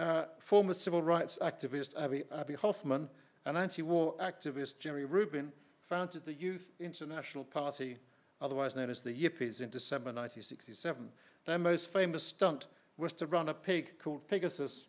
uh, 0.00 0.24
former 0.40 0.74
civil 0.74 1.00
rights 1.00 1.38
activist 1.40 1.96
Abby, 1.96 2.24
Abbie 2.36 2.54
Hoffman 2.54 3.08
and 3.46 3.56
anti 3.56 3.82
war 3.82 4.16
activist 4.16 4.80
Jerry 4.80 5.04
Rubin 5.04 5.52
founded 5.80 6.24
the 6.24 6.34
Youth 6.34 6.72
International 6.80 7.44
Party, 7.44 7.98
otherwise 8.40 8.74
known 8.74 8.90
as 8.90 9.00
the 9.00 9.12
Yippies, 9.12 9.60
in 9.60 9.70
December 9.70 10.06
1967. 10.06 11.08
Their 11.46 11.60
most 11.60 11.92
famous 11.92 12.24
stunt 12.24 12.66
was 12.96 13.12
to 13.12 13.26
run 13.26 13.48
a 13.48 13.54
pig 13.54 13.92
called 14.02 14.26
Pigasus 14.26 14.86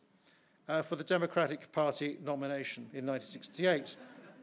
uh, 0.68 0.82
for 0.82 0.96
the 0.96 1.04
Democratic 1.04 1.72
Party 1.72 2.18
nomination 2.24 2.86
in 2.92 3.06
1968. 3.06 3.98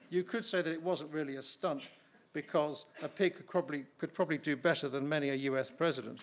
you 0.08 0.22
could 0.22 0.46
say 0.46 0.62
that 0.62 0.72
it 0.72 0.80
wasn't 0.80 1.12
really 1.12 1.34
a 1.34 1.42
stunt 1.42 1.88
because 2.32 2.84
a 3.02 3.08
pig 3.08 3.34
could 3.34 3.48
probably, 3.48 3.86
could 3.98 4.14
probably 4.14 4.38
do 4.38 4.56
better 4.56 4.88
than 4.88 5.08
many 5.08 5.30
a 5.30 5.34
US 5.50 5.68
president. 5.68 6.20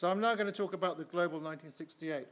So 0.00 0.10
I'm 0.10 0.18
now 0.18 0.34
going 0.34 0.46
to 0.46 0.52
talk 0.52 0.72
about 0.72 0.96
the 0.96 1.04
Global 1.04 1.40
1968. 1.40 2.26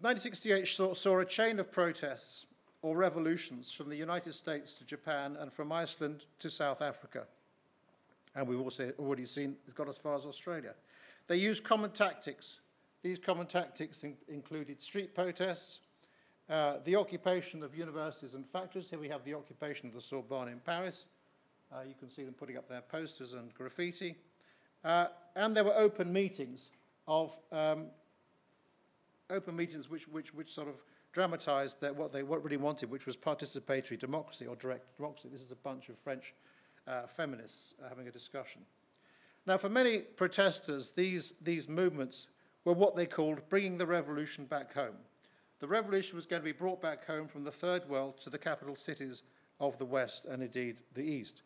1968 0.00 0.66
saw, 0.66 0.94
saw 0.94 1.18
a 1.18 1.24
chain 1.26 1.58
of 1.58 1.70
protests 1.70 2.46
or 2.80 2.96
revolutions 2.96 3.70
from 3.70 3.90
the 3.90 3.96
United 3.96 4.32
States 4.32 4.78
to 4.78 4.86
Japan 4.86 5.36
and 5.38 5.52
from 5.52 5.70
Iceland 5.70 6.24
to 6.38 6.48
South 6.48 6.80
Africa. 6.80 7.26
And 8.34 8.48
we've 8.48 8.58
also 8.58 8.90
already 8.98 9.26
seen 9.26 9.56
it's 9.66 9.74
got 9.74 9.90
as 9.90 9.98
far 9.98 10.14
as 10.14 10.24
Australia. 10.24 10.72
They 11.26 11.36
used 11.36 11.62
common 11.62 11.90
tactics. 11.90 12.60
These 13.02 13.18
common 13.18 13.48
tactics 13.48 14.02
in, 14.02 14.16
included 14.28 14.80
street 14.80 15.14
protests, 15.14 15.80
uh, 16.48 16.74
the 16.84 16.96
occupation 16.96 17.62
of 17.62 17.76
universities 17.76 18.34
and 18.34 18.46
factories. 18.46 18.90
Here 18.90 18.98
we 18.98 19.08
have 19.08 19.24
the 19.24 19.34
occupation 19.34 19.88
of 19.88 19.94
the 19.94 20.00
Sorbonne 20.00 20.48
in 20.48 20.60
Paris. 20.60 21.06
Uh, 21.72 21.82
you 21.86 21.94
can 21.98 22.10
see 22.10 22.22
them 22.22 22.34
putting 22.34 22.56
up 22.56 22.68
their 22.68 22.82
posters 22.82 23.32
and 23.32 23.52
graffiti. 23.54 24.16
Uh, 24.84 25.06
and 25.34 25.56
there 25.56 25.64
were 25.64 25.74
open 25.74 26.12
meetings 26.12 26.70
of 27.08 27.38
um, 27.50 27.86
open 29.30 29.56
meetings 29.56 29.88
which, 29.88 30.06
which, 30.08 30.34
which 30.34 30.50
sort 30.50 30.68
of 30.68 30.82
dramatized 31.12 31.78
what 31.96 32.12
they 32.12 32.22
what 32.22 32.42
really 32.44 32.56
wanted, 32.56 32.90
which 32.90 33.06
was 33.06 33.16
participatory 33.16 33.98
democracy 33.98 34.46
or 34.46 34.56
direct 34.56 34.96
democracy. 34.96 35.28
This 35.30 35.42
is 35.42 35.52
a 35.52 35.56
bunch 35.56 35.88
of 35.88 35.98
French 35.98 36.34
uh, 36.86 37.06
feminists 37.06 37.74
having 37.88 38.08
a 38.08 38.10
discussion. 38.10 38.62
Now, 39.46 39.58
for 39.58 39.68
many 39.68 40.00
protesters, 40.00 40.90
these, 40.90 41.34
these 41.40 41.68
movements 41.68 42.28
were 42.64 42.72
what 42.72 42.96
they 42.96 43.06
called 43.06 43.48
bringing 43.48 43.78
the 43.78 43.86
revolution 43.86 44.46
back 44.46 44.72
home. 44.72 44.96
The 45.60 45.68
revolution 45.68 46.16
was 46.16 46.26
going 46.26 46.42
to 46.42 46.44
be 46.44 46.52
brought 46.52 46.82
back 46.82 47.06
home 47.06 47.28
from 47.28 47.44
the 47.44 47.50
third 47.50 47.88
world 47.88 48.20
to 48.20 48.30
the 48.30 48.38
capital 48.38 48.76
cities 48.76 49.22
of 49.60 49.78
the 49.78 49.84
West 49.84 50.26
and 50.26 50.42
indeed 50.42 50.76
the 50.94 51.04
East. 51.04 51.42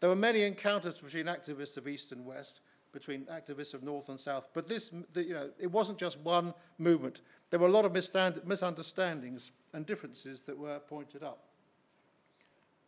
There 0.00 0.08
were 0.08 0.16
many 0.16 0.42
encounters 0.42 0.98
between 0.98 1.26
activists 1.26 1.76
of 1.76 1.86
East 1.86 2.12
and 2.12 2.24
West, 2.24 2.60
between 2.92 3.22
activists 3.24 3.74
of 3.74 3.82
North 3.82 4.08
and 4.08 4.20
South, 4.20 4.48
but 4.52 4.68
this, 4.68 4.90
the, 5.12 5.24
you 5.24 5.34
know, 5.34 5.50
it 5.58 5.70
wasn't 5.70 5.98
just 5.98 6.18
one 6.20 6.52
movement. 6.78 7.22
There 7.50 7.58
were 7.58 7.68
a 7.68 7.70
lot 7.70 7.84
of 7.84 7.92
misunderstandings 7.92 9.50
and 9.72 9.86
differences 9.86 10.42
that 10.42 10.58
were 10.58 10.78
pointed 10.78 11.22
up. 11.22 11.44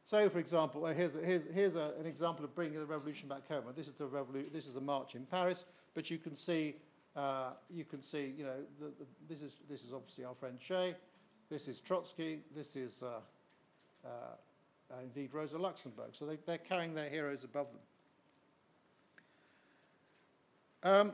So, 0.07 0.29
for 0.29 0.39
example, 0.39 0.85
uh, 0.85 0.93
here's, 0.93 1.15
here's, 1.15 1.45
here's 1.55 1.77
a, 1.77 1.93
an 1.99 2.07
example 2.07 2.45
of 2.45 2.55
bringing 2.55 2.79
the 2.79 2.85
revolution 2.85 3.29
back 3.29 3.49
home. 3.49 3.65
This 3.75 3.89
is, 3.89 3.95
revolu- 3.95 4.53
this 4.53 4.67
is 4.67 4.77
a 4.77 4.81
march 4.81 5.15
in 5.15 5.25
Paris, 5.25 5.65
but 5.95 6.11
you 6.11 6.19
can 6.19 6.37
see, 6.37 6.77
uh, 7.17 7.51
you 7.71 7.85
can 7.85 8.03
see, 8.03 8.35
you 8.37 8.45
know, 8.45 8.57
the, 8.81 8.87
the, 8.87 9.07
this, 9.29 9.43
is, 9.43 9.55
this 9.69 9.85
is 9.85 9.93
obviously 9.93 10.25
our 10.25 10.35
friend 10.35 10.59
Che, 10.59 10.95
this 11.51 11.69
is 11.69 11.81
Trotsky, 11.81 12.41
this 12.55 12.77
is 12.77 13.03
uh, 13.03 13.21
uh, 14.05 14.09
uh, 14.91 14.95
indeed 15.03 15.33
Rosa 15.33 15.59
Luxemburg. 15.59 16.11
So 16.13 16.27
they, 16.27 16.39
they're 16.47 16.59
carrying 16.59 16.95
their 16.95 17.09
heroes 17.09 17.45
above 17.45 17.69
them. 20.83 20.93
Um, 20.93 21.13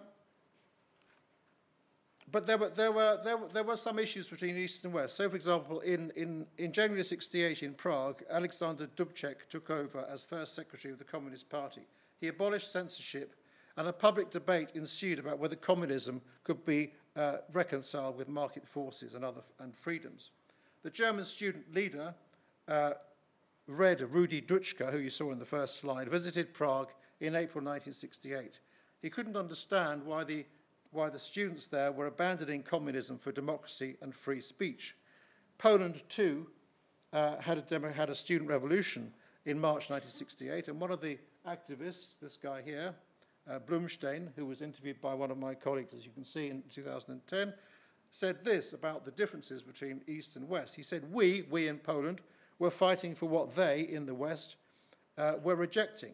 but 2.32 2.46
there 2.46 2.58
were, 2.58 2.68
there, 2.68 2.92
were, 2.92 3.18
there, 3.24 3.36
were, 3.36 3.48
there 3.48 3.64
were 3.64 3.76
some 3.76 3.98
issues 3.98 4.28
between 4.28 4.56
East 4.56 4.84
and 4.84 4.92
West. 4.92 5.16
So, 5.16 5.28
for 5.28 5.36
example, 5.36 5.80
in, 5.80 6.12
in, 6.16 6.46
in 6.58 6.72
January 6.72 7.04
68 7.04 7.62
in 7.62 7.74
Prague, 7.74 8.22
Alexander 8.30 8.86
Dubček 8.96 9.48
took 9.48 9.70
over 9.70 10.06
as 10.10 10.24
first 10.24 10.54
secretary 10.54 10.92
of 10.92 10.98
the 10.98 11.04
Communist 11.04 11.48
Party. 11.48 11.82
He 12.20 12.28
abolished 12.28 12.70
censorship, 12.70 13.34
and 13.80 13.88
a 13.88 13.94
public 13.94 14.28
debate 14.28 14.72
ensued 14.74 15.18
about 15.18 15.38
whether 15.38 15.56
communism 15.56 16.20
could 16.44 16.66
be 16.66 16.92
uh, 17.16 17.38
reconciled 17.54 18.14
with 18.14 18.28
market 18.28 18.68
forces 18.68 19.14
and 19.14 19.24
other 19.24 19.40
and 19.58 19.74
freedoms. 19.74 20.32
The 20.82 20.90
German 20.90 21.24
student 21.24 21.74
leader, 21.74 22.14
uh, 22.68 22.90
Red 23.66 24.02
Rudi 24.02 24.42
Dutschke, 24.42 24.92
who 24.92 24.98
you 24.98 25.08
saw 25.08 25.32
in 25.32 25.38
the 25.38 25.46
first 25.46 25.80
slide, 25.80 26.10
visited 26.10 26.52
Prague 26.52 26.90
in 27.20 27.34
April 27.34 27.64
1968. 27.64 28.60
He 29.00 29.08
couldn't 29.08 29.34
understand 29.34 30.04
why 30.04 30.24
the 30.24 30.44
why 30.90 31.08
the 31.08 31.18
students 31.18 31.66
there 31.66 31.90
were 31.90 32.06
abandoning 32.06 32.62
communism 32.62 33.16
for 33.16 33.32
democracy 33.32 33.96
and 34.02 34.14
free 34.14 34.42
speech. 34.42 34.94
Poland, 35.56 36.02
too, 36.10 36.48
uh, 37.14 37.36
had, 37.40 37.56
a 37.56 37.62
demo, 37.62 37.90
had 37.90 38.10
a 38.10 38.14
student 38.14 38.50
revolution 38.50 39.10
in 39.46 39.58
March 39.58 39.88
1968, 39.88 40.68
and 40.68 40.78
one 40.78 40.90
of 40.90 41.00
the 41.00 41.16
activists, 41.46 42.18
this 42.20 42.36
guy 42.36 42.60
here, 42.60 42.94
uh, 43.48 43.58
Blumsztajn, 43.58 44.28
who 44.36 44.46
was 44.46 44.62
interviewed 44.62 45.00
by 45.00 45.14
one 45.14 45.30
of 45.30 45.38
my 45.38 45.54
colleagues, 45.54 45.94
as 45.94 46.04
you 46.04 46.12
can 46.12 46.24
see, 46.24 46.48
in 46.48 46.62
2010, 46.72 47.54
said 48.10 48.44
this 48.44 48.72
about 48.72 49.04
the 49.04 49.10
differences 49.12 49.62
between 49.62 50.02
East 50.06 50.36
and 50.36 50.48
West. 50.48 50.76
He 50.76 50.82
said, 50.82 51.12
We, 51.12 51.44
we 51.50 51.68
in 51.68 51.78
Poland, 51.78 52.20
were 52.58 52.70
fighting 52.70 53.14
for 53.14 53.26
what 53.26 53.56
they 53.56 53.80
in 53.80 54.06
the 54.06 54.14
West 54.14 54.56
uh, 55.18 55.34
were 55.42 55.56
rejecting. 55.56 56.12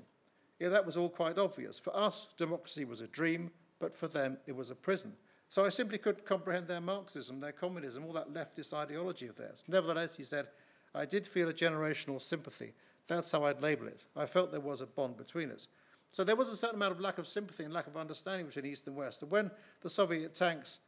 Yeah, 0.59 0.69
that 0.71 0.87
was 0.87 0.97
all 0.97 1.11
quite 1.11 1.39
obvious. 1.39 1.79
For 1.79 1.95
us, 1.95 2.29
democracy 2.39 2.85
was 2.85 3.01
a 3.01 3.07
dream, 3.07 3.51
but 3.79 3.95
for 3.95 4.09
them 4.09 4.39
it 4.47 4.57
was 4.57 4.71
a 4.71 4.75
prison. 4.75 5.12
So 5.49 5.65
I 5.65 5.69
simply 5.69 5.99
couldn't 5.99 6.25
comprehend 6.25 6.67
their 6.67 6.81
Marxism, 6.81 7.41
their 7.41 7.53
communism, 7.53 8.05
all 8.05 8.12
that 8.15 8.33
leftist 8.33 8.73
ideology 8.73 9.27
of 9.27 9.37
theirs. 9.37 9.62
Nevertheless, 9.69 10.17
he 10.17 10.25
said, 10.25 10.49
I 10.95 11.05
did 11.05 11.27
feel 11.27 11.49
a 11.49 11.55
generational 11.55 12.23
sympathy. 12.23 12.73
That's 13.07 13.31
how 13.31 13.45
I'd 13.45 13.62
label 13.62 13.87
it. 13.87 14.05
I 14.17 14.27
felt 14.27 14.51
there 14.51 14.61
was 14.61 14.81
a 14.81 14.87
bond 14.87 15.17
between 15.17 15.51
us. 15.51 15.69
So 16.12 16.25
there 16.25 16.37
was 16.37 16.49
a 16.49 16.57
certain 16.57 16.77
amount 16.77 16.92
of 16.92 17.01
lack 17.01 17.19
of 17.19 17.27
sympathy 17.29 17.64
and 17.64 17.73
lack 17.75 17.87
of 17.87 17.97
understanding 17.97 18.47
between 18.47 18.66
East 18.66 18.87
and 18.87 18.97
West. 18.97 19.23
And 19.23 19.31
when 19.31 19.51
the 19.83 19.90
Soviet 19.90 20.35
tanks 20.35 20.79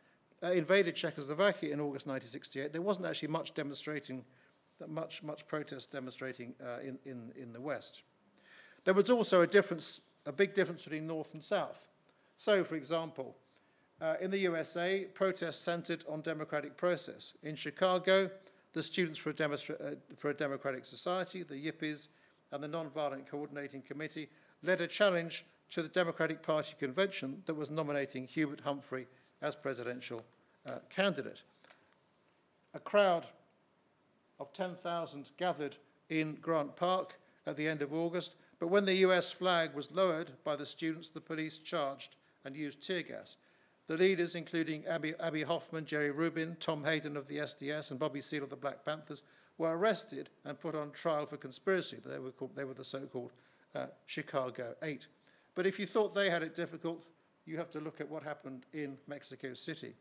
uh, 0.42 0.52
invaded 0.52 0.94
Czechoslovakia 0.94 1.72
in 1.72 1.80
August 1.80 2.06
1968, 2.06 2.72
there 2.72 2.82
wasn't 2.82 3.06
actually 3.06 3.28
much 3.28 3.54
demonstrating, 3.54 4.24
much, 4.86 5.22
much 5.22 5.46
protest 5.46 5.92
demonstrating 5.92 6.54
uh, 6.64 6.80
in, 6.80 6.98
in, 7.04 7.32
in 7.36 7.52
the 7.52 7.60
West. 7.60 8.02
There 8.84 8.94
was 8.94 9.10
also 9.10 9.42
a 9.42 9.46
difference, 9.46 10.00
a 10.24 10.32
big 10.32 10.54
difference 10.54 10.82
between 10.82 11.06
North 11.06 11.34
and 11.34 11.42
South. 11.42 11.88
So, 12.36 12.64
for 12.64 12.76
example, 12.76 13.36
uh, 14.00 14.14
in 14.20 14.30
the 14.30 14.38
USA, 14.38 15.06
protests 15.12 15.58
centered 15.58 16.04
on 16.08 16.20
democratic 16.20 16.76
process. 16.76 17.32
In 17.42 17.56
Chicago, 17.56 18.30
the 18.72 18.82
Students 18.82 19.18
for 19.18 19.30
a, 19.30 19.34
Demostra- 19.34 19.92
uh, 19.92 19.96
for 20.16 20.30
a 20.30 20.34
Democratic 20.34 20.84
Society, 20.84 21.42
the 21.42 21.54
Yippies, 21.54 22.08
and 22.52 22.62
the 22.62 22.68
Nonviolent 22.68 23.26
Coordinating 23.26 23.82
Committee 23.82 24.28
led 24.62 24.80
a 24.80 24.86
challenge 24.86 25.44
to 25.70 25.82
the 25.82 25.88
Democratic 25.88 26.42
Party 26.42 26.74
convention 26.78 27.42
that 27.46 27.54
was 27.54 27.70
nominating 27.70 28.26
Hubert 28.26 28.60
Humphrey 28.60 29.06
as 29.42 29.54
presidential 29.54 30.22
uh, 30.66 30.78
candidate. 30.90 31.42
A 32.74 32.80
crowd 32.80 33.26
of 34.40 34.52
10,000 34.52 35.30
gathered 35.36 35.76
in 36.08 36.36
Grant 36.36 36.76
Park 36.76 37.18
at 37.46 37.56
the 37.56 37.68
end 37.68 37.82
of 37.82 37.92
August, 37.92 38.34
but 38.58 38.68
when 38.68 38.84
the 38.84 38.96
US 38.96 39.30
flag 39.30 39.74
was 39.74 39.92
lowered 39.92 40.30
by 40.44 40.56
the 40.56 40.66
students, 40.66 41.08
the 41.08 41.20
police 41.20 41.58
charged 41.58 42.16
and 42.44 42.56
used 42.56 42.86
tear 42.86 43.02
gas. 43.02 43.36
The 43.86 43.96
leaders, 43.96 44.34
including 44.34 44.86
Abby, 44.86 45.14
Abbie 45.18 45.44
Hoffman, 45.44 45.86
Jerry 45.86 46.10
Rubin, 46.10 46.56
Tom 46.60 46.84
Hayden 46.84 47.16
of 47.16 47.26
the 47.26 47.38
SDS, 47.38 47.90
and 47.90 47.98
Bobby 47.98 48.20
Seale 48.20 48.44
of 48.44 48.50
the 48.50 48.56
Black 48.56 48.84
Panthers, 48.84 49.22
were 49.56 49.76
arrested 49.76 50.28
and 50.44 50.60
put 50.60 50.74
on 50.74 50.90
trial 50.90 51.24
for 51.24 51.36
conspiracy. 51.36 51.96
They 52.04 52.18
were, 52.18 52.30
called, 52.30 52.54
they 52.54 52.64
were 52.64 52.74
the 52.74 52.84
so 52.84 53.00
called 53.00 53.32
uh, 53.74 53.86
Chicago 54.06 54.74
Eight. 54.82 55.06
But 55.54 55.66
if 55.66 55.78
you 55.78 55.86
thought 55.86 56.14
they 56.14 56.30
had 56.30 56.42
it 56.42 56.54
difficult, 56.54 57.04
you 57.44 57.56
have 57.56 57.70
to 57.70 57.80
look 57.80 58.00
at 58.00 58.08
what 58.08 58.22
happened 58.22 58.66
in 58.72 58.96
Mexico 59.06 59.54
City. 59.54 59.94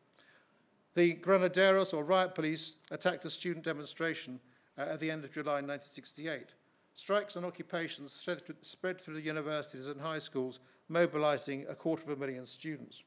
The 0.95 1.15
Granaderos, 1.15 1.93
or 1.93 2.03
riot 2.03 2.35
police, 2.35 2.73
attacked 2.91 3.25
a 3.25 3.29
student 3.29 3.63
demonstration 3.63 4.39
uh, 4.77 4.81
at 4.81 4.99
the 4.99 5.09
end 5.09 5.23
of 5.23 5.31
July 5.31 5.61
1968. 5.61 6.53
Strikes 6.95 7.35
and 7.35 7.45
occupations 7.45 8.11
spread 8.61 8.99
through 8.99 9.13
the 9.13 9.21
universities 9.21 9.87
and 9.87 10.01
high 10.01 10.17
schools 10.17 10.59
mobilizing 10.89 11.65
a 11.69 11.75
quarter 11.75 12.03
of 12.03 12.09
a 12.09 12.19
million 12.19 12.45
students. 12.45 13.03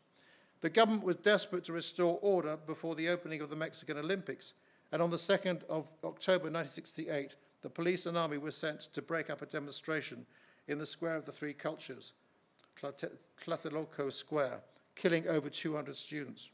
The 0.60 0.70
government 0.70 1.04
was 1.04 1.16
desperate 1.16 1.64
to 1.64 1.72
restore 1.72 2.18
order 2.22 2.56
before 2.56 2.94
the 2.94 3.08
opening 3.08 3.40
of 3.40 3.50
the 3.50 3.56
Mexican 3.56 3.98
Olympics, 3.98 4.54
and 4.92 5.00
on 5.00 5.10
the 5.10 5.16
2nd 5.16 5.64
of 5.64 5.90
October 6.04 6.44
1968, 6.50 7.36
the 7.62 7.70
police 7.70 8.06
and 8.06 8.16
army 8.16 8.38
were 8.38 8.50
sent 8.50 8.80
to 8.92 9.02
break 9.02 9.30
up 9.30 9.42
a 9.42 9.46
demonstration 9.46 10.26
in 10.70 10.78
the 10.78 10.86
Square 10.86 11.16
of 11.16 11.26
the 11.26 11.32
Three 11.32 11.52
Cultures, 11.52 12.12
Tlatelolco 12.80 14.10
Square, 14.12 14.62
killing 14.94 15.26
over 15.26 15.50
200 15.50 15.96
students. 15.96 16.48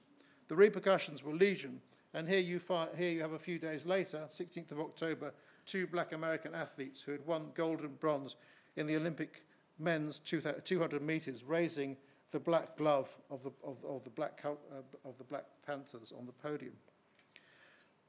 The 0.48 0.56
repercussions 0.56 1.22
were 1.22 1.34
legion, 1.34 1.82
and 2.14 2.26
here 2.26 2.40
you, 2.40 2.58
here 2.96 3.10
you 3.10 3.20
have 3.20 3.32
a 3.32 3.38
few 3.38 3.58
days 3.58 3.84
later, 3.84 4.24
16th 4.30 4.72
of 4.72 4.80
October, 4.80 5.34
two 5.66 5.86
black 5.86 6.12
American 6.12 6.54
athletes 6.54 7.02
who 7.02 7.12
had 7.12 7.26
won 7.26 7.48
gold 7.54 7.80
and 7.80 8.00
bronze 8.00 8.36
in 8.76 8.86
the 8.86 8.96
Olympic 8.96 9.44
men's 9.78 10.18
200 10.18 11.02
metres, 11.02 11.44
raising 11.44 11.94
the 12.30 12.40
black 12.40 12.74
glove 12.76 13.14
of 13.30 13.42
the, 13.42 13.50
of, 13.62 13.84
of 13.84 14.02
the, 14.04 14.10
black, 14.10 14.40
uh, 14.44 14.50
of 15.06 15.18
the 15.18 15.24
Black 15.24 15.44
Panthers 15.66 16.12
on 16.18 16.24
the 16.24 16.32
podium. 16.32 16.72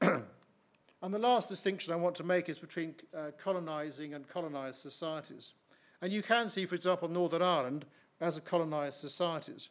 and 1.02 1.14
the 1.14 1.18
last 1.18 1.50
distinction 1.50 1.92
I 1.92 1.96
want 1.96 2.16
to 2.16 2.24
make 2.24 2.48
is 2.48 2.58
between 2.58 2.94
uh, 3.14 3.32
colonising 3.36 4.14
and 4.14 4.26
colonised 4.26 4.80
societies. 4.80 5.52
And 6.00 6.12
you 6.12 6.22
can 6.22 6.48
see, 6.48 6.66
for 6.66 6.74
example, 6.74 7.08
Northern 7.08 7.42
Ireland 7.42 7.84
as 8.20 8.36
a 8.36 8.40
colonised 8.40 8.98
societies. 8.98 9.68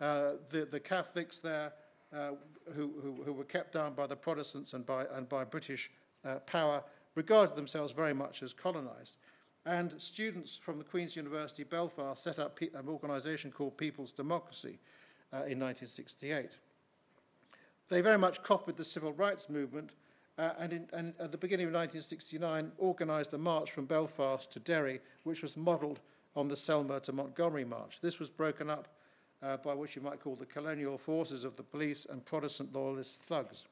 Uh, 0.00 0.32
the, 0.50 0.64
the 0.64 0.80
Catholics 0.80 1.40
there, 1.40 1.72
uh, 2.12 2.32
who, 2.74 2.92
who, 3.02 3.22
who, 3.24 3.32
were 3.32 3.44
kept 3.44 3.72
down 3.72 3.94
by 3.94 4.06
the 4.06 4.16
Protestants 4.16 4.74
and 4.74 4.84
by, 4.84 5.06
and 5.12 5.28
by 5.28 5.44
British 5.44 5.90
uh, 6.24 6.36
power, 6.40 6.82
regarded 7.14 7.56
themselves 7.56 7.92
very 7.92 8.14
much 8.14 8.42
as 8.42 8.52
colonised. 8.52 9.16
And 9.66 9.94
students 9.98 10.56
from 10.56 10.78
the 10.78 10.84
Queen's 10.84 11.16
University 11.16 11.64
Belfast 11.64 12.22
set 12.22 12.38
up 12.38 12.60
an 12.60 12.88
organisation 12.88 13.50
called 13.50 13.78
People's 13.78 14.12
Democracy 14.12 14.78
uh, 15.32 15.46
in 15.46 15.58
1968. 15.58 16.50
They 17.88 18.00
very 18.00 18.18
much 18.18 18.42
copied 18.42 18.76
the 18.76 18.84
civil 18.84 19.12
rights 19.12 19.48
movement 19.48 19.92
uh, 20.38 20.50
and, 20.58 20.72
in, 20.72 20.88
and 20.92 21.14
at 21.18 21.32
the 21.32 21.38
beginning 21.38 21.66
of 21.66 21.72
1969 21.72 22.72
organised 22.80 23.32
a 23.32 23.38
march 23.38 23.70
from 23.70 23.86
Belfast 23.86 24.50
to 24.52 24.60
Derry, 24.60 25.00
which 25.22 25.42
was 25.42 25.56
modelled 25.56 26.00
on 26.36 26.48
the 26.48 26.56
Selma 26.56 27.00
to 27.00 27.12
Montgomery 27.12 27.64
March. 27.64 27.98
This 28.00 28.18
was 28.18 28.28
broken 28.28 28.68
up 28.68 28.88
uh, 29.42 29.56
by 29.58 29.74
what 29.74 29.94
you 29.94 30.02
might 30.02 30.20
call 30.20 30.34
the 30.34 30.46
colonial 30.46 30.98
forces 30.98 31.44
of 31.44 31.56
the 31.56 31.62
police 31.62 32.06
and 32.10 32.24
Protestant 32.24 32.72
loyalist 32.72 33.22
thugs. 33.22 33.66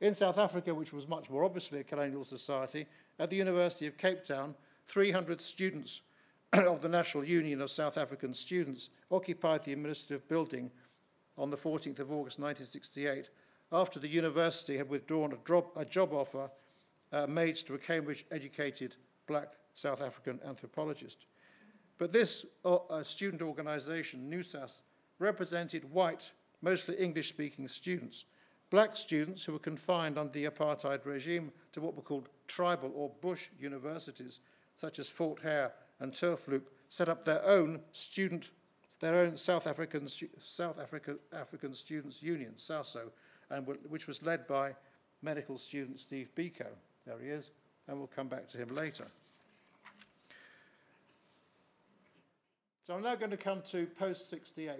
In 0.00 0.14
South 0.14 0.38
Africa, 0.38 0.74
which 0.74 0.92
was 0.92 1.06
much 1.06 1.28
more 1.28 1.44
obviously 1.44 1.80
a 1.80 1.84
colonial 1.84 2.24
society, 2.24 2.86
at 3.18 3.28
the 3.28 3.36
University 3.36 3.86
of 3.86 3.98
Cape 3.98 4.24
Town, 4.24 4.54
300 4.86 5.40
students 5.40 6.00
of 6.52 6.80
the 6.80 6.88
National 6.88 7.24
Union 7.24 7.60
of 7.60 7.70
South 7.70 7.98
African 7.98 8.32
Students 8.32 8.88
occupied 9.10 9.64
the 9.64 9.72
administrative 9.72 10.26
building 10.26 10.70
on 11.36 11.50
the 11.50 11.56
14th 11.56 11.98
of 11.98 12.10
August 12.10 12.38
1968 12.38 13.28
after 13.72 13.98
the 13.98 14.08
university 14.08 14.76
had 14.76 14.88
withdrawn 14.88 15.32
a, 15.32 15.36
drop, 15.44 15.76
a 15.76 15.84
job 15.84 16.12
offer 16.12 16.50
uh, 17.12 17.26
made 17.26 17.56
to 17.56 17.74
a 17.74 17.78
Cambridge 17.78 18.24
educated 18.30 18.96
black 19.26 19.54
South 19.74 20.02
African 20.02 20.40
anthropologist. 20.46 21.26
But 21.98 22.12
this 22.12 22.46
uh, 22.64 23.02
student 23.02 23.42
organization, 23.42 24.30
NUSAS, 24.30 24.80
represented 25.18 25.92
white, 25.92 26.32
mostly 26.62 26.96
English 26.96 27.28
speaking 27.28 27.68
students. 27.68 28.24
Black 28.70 28.96
students 28.96 29.44
who 29.44 29.52
were 29.52 29.58
confined 29.58 30.16
under 30.16 30.32
the 30.32 30.46
apartheid 30.46 31.04
regime 31.04 31.52
to 31.72 31.80
what 31.80 31.94
were 31.94 32.02
called 32.02 32.28
tribal 32.46 32.92
or 32.94 33.10
bush 33.20 33.48
universities, 33.58 34.40
such 34.76 34.98
as 34.98 35.08
Fort 35.08 35.42
Hare 35.42 35.72
and 35.98 36.12
Turfloop, 36.12 36.62
set 36.88 37.08
up 37.08 37.24
their 37.24 37.44
own 37.44 37.80
student, 37.92 38.50
their 39.00 39.16
own 39.16 39.36
South 39.36 39.66
African, 39.66 40.08
South 40.08 40.78
Africa, 40.78 41.16
African 41.32 41.74
Students 41.74 42.22
Union, 42.22 42.52
SASO, 42.56 43.10
and 43.50 43.66
which 43.88 44.06
was 44.06 44.22
led 44.22 44.46
by 44.46 44.74
medical 45.22 45.56
student 45.56 45.98
Steve 45.98 46.28
Biko. 46.36 46.66
There 47.06 47.18
he 47.18 47.28
is, 47.28 47.50
and 47.88 47.98
we'll 47.98 48.06
come 48.06 48.28
back 48.28 48.46
to 48.48 48.58
him 48.58 48.74
later. 48.74 49.06
So 52.84 52.94
I'm 52.94 53.02
now 53.02 53.14
going 53.14 53.30
to 53.30 53.36
come 53.36 53.62
to 53.70 53.86
post 53.86 54.28
68. 54.30 54.72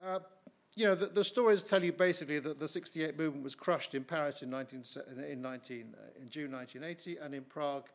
Uh, 0.00 0.18
you 0.76 0.84
know, 0.84 0.94
the, 0.94 1.06
the, 1.06 1.24
stories 1.24 1.64
tell 1.64 1.82
you 1.82 1.92
basically 1.92 2.38
that 2.38 2.60
the 2.60 2.68
68 2.68 3.18
movement 3.18 3.42
was 3.42 3.56
crushed 3.56 3.96
in 3.96 4.04
Paris 4.04 4.42
in, 4.42 4.50
19, 4.50 4.84
in, 5.28 5.42
19, 5.42 5.94
uh, 5.96 6.22
in 6.22 6.30
June 6.30 6.52
1980 6.52 7.16
and 7.16 7.34
in 7.34 7.42
Prague 7.42 7.88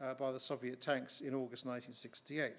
uh, 0.00 0.14
by 0.14 0.32
the 0.32 0.40
Soviet 0.40 0.80
tanks 0.80 1.20
in 1.20 1.34
August 1.34 1.64
1968. 1.64 2.54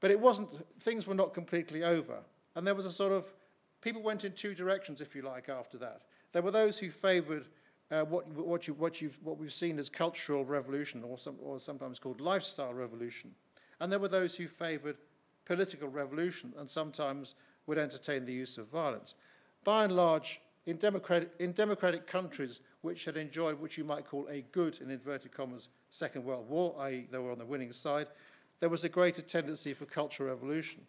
But 0.00 0.10
it 0.10 0.18
wasn't, 0.18 0.48
things 0.80 1.06
were 1.06 1.14
not 1.14 1.34
completely 1.34 1.82
over. 1.84 2.20
And 2.56 2.66
there 2.66 2.74
was 2.74 2.86
a 2.86 2.90
sort 2.90 3.12
of, 3.12 3.32
people 3.80 4.02
went 4.02 4.24
in 4.24 4.32
two 4.32 4.54
directions, 4.54 5.00
if 5.00 5.14
you 5.14 5.22
like, 5.22 5.48
after 5.48 5.78
that. 5.78 6.02
There 6.32 6.42
were 6.42 6.50
those 6.50 6.78
who 6.78 6.90
favoured 6.90 7.46
uh, 7.90 8.02
what, 8.02 8.28
what, 8.28 8.66
you, 8.68 8.74
what, 8.74 9.00
you've, 9.00 9.18
what 9.22 9.38
we've 9.38 9.52
seen 9.52 9.78
as 9.78 9.88
cultural 9.88 10.44
revolution, 10.44 11.02
or, 11.02 11.16
some, 11.16 11.36
or 11.42 11.58
sometimes 11.58 11.98
called 11.98 12.20
lifestyle 12.20 12.74
revolution. 12.74 13.34
And 13.80 13.90
there 13.90 13.98
were 13.98 14.08
those 14.08 14.36
who 14.36 14.46
favoured 14.46 14.96
political 15.44 15.88
revolution 15.88 16.52
and 16.58 16.70
sometimes 16.70 17.34
would 17.66 17.78
entertain 17.78 18.24
the 18.24 18.32
use 18.32 18.58
of 18.58 18.68
violence. 18.68 19.14
By 19.64 19.84
and 19.84 19.94
large, 19.94 20.40
in 20.66 20.76
democratic, 20.76 21.30
in 21.38 21.52
democratic 21.52 22.06
countries 22.06 22.60
which 22.82 23.06
had 23.06 23.16
enjoyed 23.16 23.58
what 23.58 23.78
you 23.78 23.84
might 23.84 24.06
call 24.06 24.26
a 24.28 24.42
good, 24.52 24.78
in 24.80 24.90
inverted 24.90 25.32
commas, 25.32 25.68
Second 25.90 26.24
World 26.24 26.48
War, 26.48 26.74
i.e., 26.80 27.08
they 27.10 27.18
were 27.18 27.32
on 27.32 27.38
the 27.38 27.46
winning 27.46 27.72
side, 27.72 28.08
there 28.60 28.68
was 28.68 28.84
a 28.84 28.88
greater 28.88 29.22
tendency 29.22 29.72
for 29.72 29.86
cultural 29.86 30.28
revolution. 30.28 30.82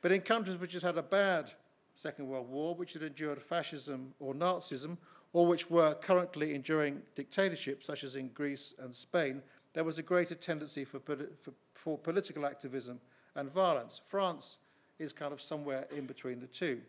But 0.00 0.12
in 0.12 0.20
countries 0.20 0.56
which 0.56 0.72
had 0.72 0.82
had 0.82 0.98
a 0.98 1.02
bad 1.02 1.52
Second 1.94 2.28
World 2.28 2.48
War, 2.48 2.74
which 2.74 2.94
had 2.94 3.02
endured 3.02 3.42
fascism 3.42 4.14
or 4.20 4.34
Nazism, 4.34 4.96
or 5.32 5.46
which 5.46 5.70
were 5.70 5.94
currently 5.94 6.54
enduring 6.54 7.02
dictatorships, 7.14 7.86
such 7.86 8.04
as 8.04 8.16
in 8.16 8.28
Greece 8.28 8.74
and 8.78 8.94
Spain, 8.94 9.42
there 9.74 9.84
was 9.84 9.98
a 9.98 10.02
greater 10.02 10.34
tendency 10.34 10.84
for, 10.84 10.98
for, 11.00 11.52
for 11.74 11.98
political 11.98 12.46
activism 12.46 13.00
and 13.36 13.50
violence. 13.50 14.00
France 14.06 14.56
is 14.98 15.12
kind 15.12 15.32
of 15.32 15.40
somewhere 15.40 15.86
in 15.96 16.06
between 16.06 16.40
the 16.40 16.46
two. 16.46 16.80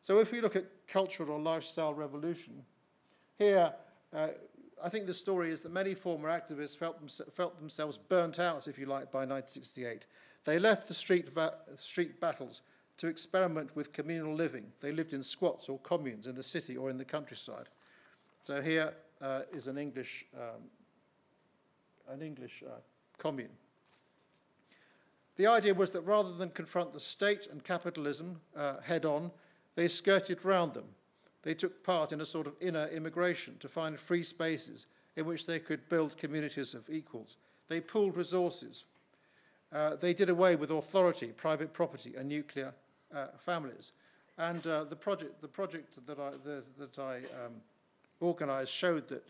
So 0.00 0.20
if 0.20 0.30
we 0.30 0.40
look 0.40 0.54
at 0.54 0.66
cultural 0.86 1.30
or 1.30 1.40
lifestyle 1.40 1.94
revolution, 1.94 2.64
here 3.36 3.72
uh, 4.14 4.28
I 4.82 4.88
think 4.88 5.06
the 5.06 5.14
story 5.14 5.50
is 5.50 5.60
that 5.62 5.72
many 5.72 5.94
former 5.94 6.28
activists 6.28 6.76
felt, 6.76 6.98
them, 6.98 7.08
felt 7.32 7.58
themselves 7.58 7.98
burnt 7.98 8.38
out, 8.38 8.68
if 8.68 8.78
you 8.78 8.86
like, 8.86 9.10
by 9.10 9.20
1968. 9.20 10.06
They 10.44 10.58
left 10.58 10.88
the 10.88 10.94
street, 10.94 11.28
street 11.76 12.20
battles 12.20 12.62
to 12.98 13.06
experiment 13.06 13.74
with 13.74 13.92
communal 13.92 14.34
living. 14.34 14.66
They 14.80 14.92
lived 14.92 15.12
in 15.12 15.22
squats 15.22 15.68
or 15.68 15.78
communes 15.78 16.26
in 16.26 16.34
the 16.34 16.42
city 16.42 16.76
or 16.76 16.90
in 16.90 16.98
the 16.98 17.04
countryside. 17.04 17.68
So 18.42 18.60
here 18.60 18.94
uh, 19.20 19.42
is 19.52 19.68
an 19.68 19.78
English, 19.78 20.26
um, 20.34 20.62
an 22.08 22.22
English 22.22 22.62
uh, 22.66 22.80
commune. 23.18 23.50
The 25.36 25.46
idea 25.46 25.74
was 25.74 25.92
that 25.92 26.00
rather 26.00 26.32
than 26.32 26.50
confront 26.50 26.92
the 26.92 27.00
state 27.00 27.46
and 27.50 27.62
capitalism 27.62 28.40
uh, 28.56 28.80
head 28.80 29.04
on, 29.04 29.30
they 29.76 29.86
skirted 29.86 30.44
round 30.44 30.74
them. 30.74 30.86
They 31.42 31.54
took 31.54 31.84
part 31.84 32.10
in 32.10 32.20
a 32.20 32.26
sort 32.26 32.48
of 32.48 32.56
inner 32.60 32.88
immigration 32.88 33.56
to 33.60 33.68
find 33.68 33.98
free 33.98 34.24
spaces 34.24 34.86
in 35.14 35.24
which 35.24 35.46
they 35.46 35.60
could 35.60 35.88
build 35.88 36.16
communities 36.16 36.74
of 36.74 36.90
equals. 36.90 37.36
They 37.68 37.80
pooled 37.80 38.16
resources, 38.16 38.84
uh, 39.72 39.96
they 39.96 40.14
did 40.14 40.30
away 40.30 40.56
with 40.56 40.70
authority, 40.70 41.28
private 41.28 41.72
property, 41.72 42.14
and 42.16 42.28
nuclear 42.28 42.72
uh, 43.14 43.26
families. 43.38 43.92
And 44.38 44.66
uh, 44.66 44.84
the 44.84 44.96
project, 44.96 45.40
the 45.40 45.48
project 45.48 46.04
that 46.06 46.18
I, 46.18 46.30
the, 46.44 46.62
that 46.78 46.98
I 46.98 47.16
um, 47.44 47.54
organised 48.22 48.72
showed 48.72 49.08
that, 49.08 49.24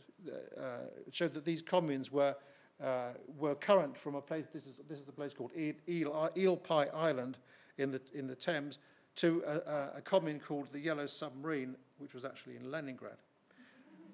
uh, 0.57 0.63
showed 1.11 1.35
that 1.35 1.45
these 1.45 1.63
communes 1.63 2.13
were, 2.13 2.37
uh, 2.83 3.11
were 3.39 3.55
current 3.55 3.97
from 3.97 4.15
a 4.15 4.21
place, 4.21 4.47
this 4.53 4.67
is, 4.67 4.81
this 4.89 5.01
is 5.01 5.09
a 5.09 5.13
place 5.13 5.33
called 5.33 5.51
Eel, 5.57 6.31
Eel, 6.37 6.57
Pie 6.57 6.89
Island 6.95 7.39
in 7.79 7.91
the, 7.91 8.01
in 8.15 8.27
the 8.27 8.37
Thames, 8.37 8.79
to 9.17 9.43
a, 9.47 9.99
a 9.99 10.01
commune 10.03 10.39
called 10.39 10.69
the 10.73 10.79
Yellow 10.79 11.07
Submarine, 11.07 11.75
which 11.99 12.15
was 12.15 12.25
actually 12.25 12.57
in 12.57 12.71
Leningrad. 12.71 13.17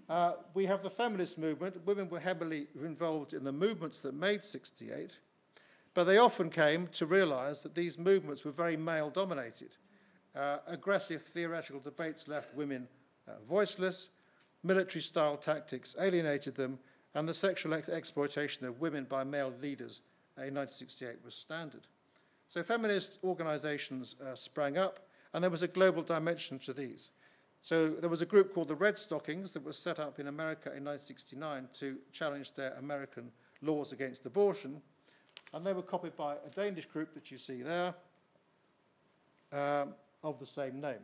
Uh, 0.09 0.35
we 0.53 0.67
have 0.67 0.83
the 0.83 0.91
feminist 0.91 1.39
movement. 1.39 1.75
Women 1.87 2.09
were 2.09 2.21
heavily 2.21 2.67
involved 2.83 3.33
in 3.33 3.43
the 3.43 3.53
movements 3.53 4.01
that 4.01 4.15
made 4.15 4.45
68. 4.45 5.13
But 5.95 6.05
they 6.05 6.19
often 6.19 6.51
came 6.51 6.89
to 6.89 7.07
realize 7.07 7.63
that 7.63 7.75
these 7.75 7.99
movements 7.99 8.45
were 8.45 8.51
very 8.51 8.77
male 8.77 9.11
dominated. 9.11 9.77
Uh, 10.35 10.59
aggressive 10.67 11.23
theoretical 11.23 11.81
debates 11.81 12.27
left 12.27 12.55
women 12.55 12.89
uh, 13.29 13.33
voiceless, 13.49 14.11
military 14.63 15.01
style 15.01 15.37
tactics 15.37 15.95
alienated 16.01 16.57
them, 16.57 16.79
and 17.15 17.29
the 17.29 17.35
sexual 17.35 17.75
ex- 17.75 17.89
exploitation 17.89 18.67
of 18.67 18.81
women 18.81 19.05
by 19.05 19.23
male 19.23 19.53
leaders 19.63 20.01
in 20.37 20.55
1968 20.55 21.17
was 21.25 21.35
standard. 21.35 21.87
So 22.49 22.63
feminist 22.63 23.19
organizations 23.23 24.17
uh, 24.21 24.35
sprang 24.35 24.77
up, 24.77 25.01
and 25.33 25.43
there 25.43 25.51
was 25.51 25.63
a 25.63 25.69
global 25.69 26.03
dimension 26.03 26.59
to 26.61 26.73
these. 26.73 27.11
So 27.63 27.89
there 27.89 28.11
was 28.11 28.21
a 28.21 28.27
group 28.27 28.53
called 28.53 28.69
the 28.69 28.75
Red 28.75 28.99
Stockings 28.99 29.53
that 29.53 29.65
was 29.65 29.79
set 29.79 29.99
up 29.99 30.19
in 30.19 30.27
America 30.27 30.69
in 30.69 30.85
1969 30.85 31.69
to 31.79 31.97
challenge 32.13 32.53
their 32.53 32.75
American 32.75 33.31
laws 33.63 33.93
against 33.93 34.27
abortion 34.27 34.83
and 35.55 35.65
they 35.65 35.73
were 35.73 35.83
copied 35.83 36.17
by 36.17 36.35
a 36.35 36.51
Danish 36.53 36.87
group 36.87 37.15
that 37.15 37.31
you 37.31 37.39
see 37.39 37.63
there 37.63 37.95
um, 39.53 39.95
of 40.25 40.41
the 40.41 40.47
same 40.47 40.81
name. 40.81 40.99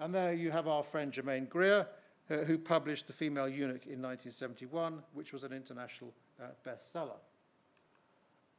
And 0.00 0.12
there 0.12 0.34
you 0.34 0.50
have 0.50 0.66
our 0.66 0.82
friend 0.82 1.12
Germaine 1.12 1.46
Greer, 1.46 1.86
uh, 2.28 2.36
who 2.38 2.58
published 2.58 3.06
The 3.06 3.12
Female 3.12 3.48
Eunuch 3.48 3.86
in 3.86 4.02
1971, 4.02 5.00
which 5.12 5.32
was 5.32 5.44
an 5.44 5.52
international 5.52 6.12
uh, 6.42 6.46
bestseller. 6.66 7.18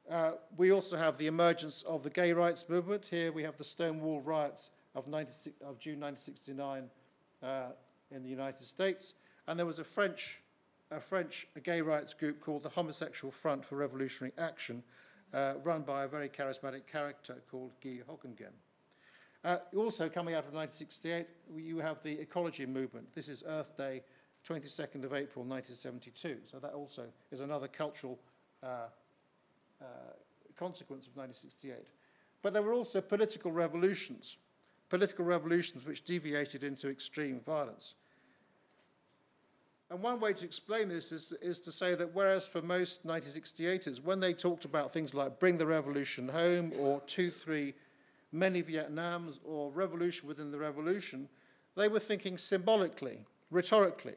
Uh, 0.10 0.34
we 0.56 0.72
also 0.72 0.96
have 0.96 1.18
the 1.18 1.28
emergence 1.28 1.82
of 1.82 2.04
the 2.04 2.10
gay 2.10 2.32
rights 2.32 2.70
movement. 2.70 3.06
Here 3.06 3.34
we 3.34 3.44
have 3.44 3.58
the 3.58 3.64
Stonewall 3.66 4.22
riots 4.22 4.70
of, 4.94 5.08
96, 5.08 5.58
of 5.62 5.78
June 5.78 6.00
1969 6.00 6.90
uh, 7.44 7.64
in 8.12 8.24
the 8.24 8.30
United 8.30 8.64
States. 8.64 9.14
And 9.48 9.60
there 9.60 9.66
was 9.66 9.80
a 9.80 9.84
French 9.84 10.42
a 10.92 11.00
French 11.00 11.48
gay 11.64 11.82
rights 11.82 12.14
group 12.14 12.40
called 12.40 12.64
the 12.64 12.70
Homosexual 12.70 13.32
Front 13.32 13.66
for 13.66 13.76
Revolutionary 13.76 14.34
Action, 14.38 14.84
uh, 15.34 15.54
run 15.64 15.82
by 15.82 16.04
a 16.04 16.08
very 16.08 16.30
charismatic 16.30 16.86
character 16.88 17.42
called 17.50 17.72
Guy 17.84 18.00
Hocquenghem. 18.08 18.54
Uh, 19.44 19.58
also, 19.76 20.10
coming 20.10 20.34
out 20.34 20.46
of 20.46 20.54
1968, 20.54 21.28
you 21.56 21.78
have 21.78 22.02
the 22.02 22.20
ecology 22.20 22.66
movement. 22.66 23.08
This 23.14 23.30
is 23.30 23.44
Earth 23.46 23.78
Day, 23.78 24.02
22nd 24.48 25.04
of 25.04 25.14
April 25.14 25.44
1972. 25.46 26.38
So 26.50 26.58
that 26.60 26.74
also 26.74 27.06
is 27.32 27.42
another 27.42 27.68
cultural 27.68 28.20
uh, 28.64 28.88
uh, 29.82 29.86
consequence 30.56 31.08
of 31.08 31.16
1968. 31.16 31.76
But 32.42 32.54
there 32.54 32.62
were 32.62 32.74
also 32.74 33.02
political 33.02 33.52
revolutions, 33.52 34.38
political 34.90 35.26
revolutions 35.26 35.86
which 35.86 36.04
deviated 36.04 36.64
into 36.64 36.90
extreme 36.90 37.40
violence. 37.40 37.96
And 39.92 40.02
one 40.02 40.20
way 40.20 40.34
to 40.34 40.46
explain 40.46 40.90
this 40.90 41.12
is, 41.12 41.32
is 41.42 41.60
to 41.62 41.72
say 41.72 41.94
that 41.96 42.14
whereas 42.16 42.46
for 42.46 42.62
most 42.62 43.06
1968ers, 43.06 44.04
when 44.04 44.20
they 44.20 44.34
talked 44.34 44.66
about 44.66 44.92
things 44.92 45.14
like 45.14 45.40
bring 45.40 45.58
the 45.58 45.68
revolution 45.68 46.28
home 46.28 46.72
or 46.80 47.02
2 47.02 47.30
3 47.30 47.74
many 48.32 48.62
Vietnams, 48.62 49.40
or 49.46 49.72
revolution 49.72 50.28
within 50.28 50.52
the 50.52 50.58
revolution, 50.58 51.30
they 51.76 51.88
were 51.88 52.00
thinking 52.00 52.38
symbolically, 52.38 53.26
rhetorically. 53.50 54.16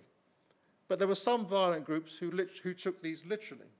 But 0.88 0.98
there 0.98 1.08
were 1.08 1.14
some 1.14 1.46
violent 1.46 1.84
groups 1.84 2.16
who, 2.16 2.30
lit- 2.30 2.58
who 2.62 2.74
took 2.74 3.02
these 3.02 3.24
literally. 3.24 3.70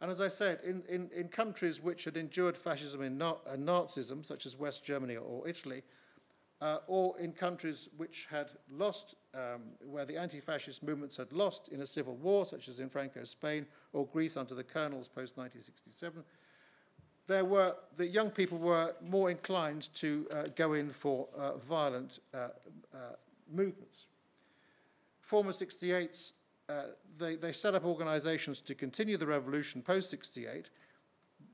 And 0.00 0.10
as 0.10 0.20
I 0.20 0.28
said, 0.28 0.60
in, 0.64 0.82
in, 0.88 1.10
in 1.14 1.28
countries 1.28 1.80
which 1.80 2.04
had 2.04 2.16
endured 2.16 2.56
fascism 2.56 3.02
and, 3.02 3.18
na- 3.18 3.36
and 3.46 3.66
Nazism, 3.66 4.24
such 4.24 4.46
as 4.46 4.56
West 4.56 4.84
Germany 4.84 5.16
or 5.16 5.46
Italy, 5.46 5.82
uh, 6.60 6.78
or 6.86 7.18
in 7.18 7.32
countries 7.32 7.88
which 7.96 8.26
had 8.30 8.48
lost, 8.70 9.14
um, 9.34 9.62
where 9.80 10.04
the 10.04 10.16
anti 10.16 10.40
fascist 10.40 10.82
movements 10.82 11.16
had 11.16 11.32
lost 11.32 11.68
in 11.68 11.80
a 11.80 11.86
civil 11.86 12.16
war, 12.16 12.44
such 12.44 12.68
as 12.68 12.80
in 12.80 12.88
Franco 12.88 13.24
Spain 13.24 13.66
or 13.92 14.06
Greece 14.06 14.36
under 14.36 14.54
the 14.54 14.64
colonels 14.64 15.08
post 15.08 15.36
1967, 15.36 16.22
there 17.26 17.44
were, 17.44 17.76
the 17.96 18.06
young 18.06 18.30
people 18.30 18.58
were 18.58 18.94
more 19.08 19.30
inclined 19.30 19.88
to 19.94 20.26
uh, 20.32 20.44
go 20.56 20.72
in 20.72 20.90
for 20.90 21.28
uh, 21.36 21.56
violent 21.58 22.18
uh, 22.34 22.48
uh, 22.92 22.98
movements. 23.48 24.06
Former 25.20 25.52
68s, 25.52 26.32
uh, 26.68 26.82
they, 27.18 27.36
they 27.36 27.52
set 27.52 27.74
up 27.74 27.84
organizations 27.84 28.60
to 28.62 28.74
continue 28.74 29.16
the 29.16 29.26
revolution 29.26 29.80
post 29.80 30.10
68 30.10 30.70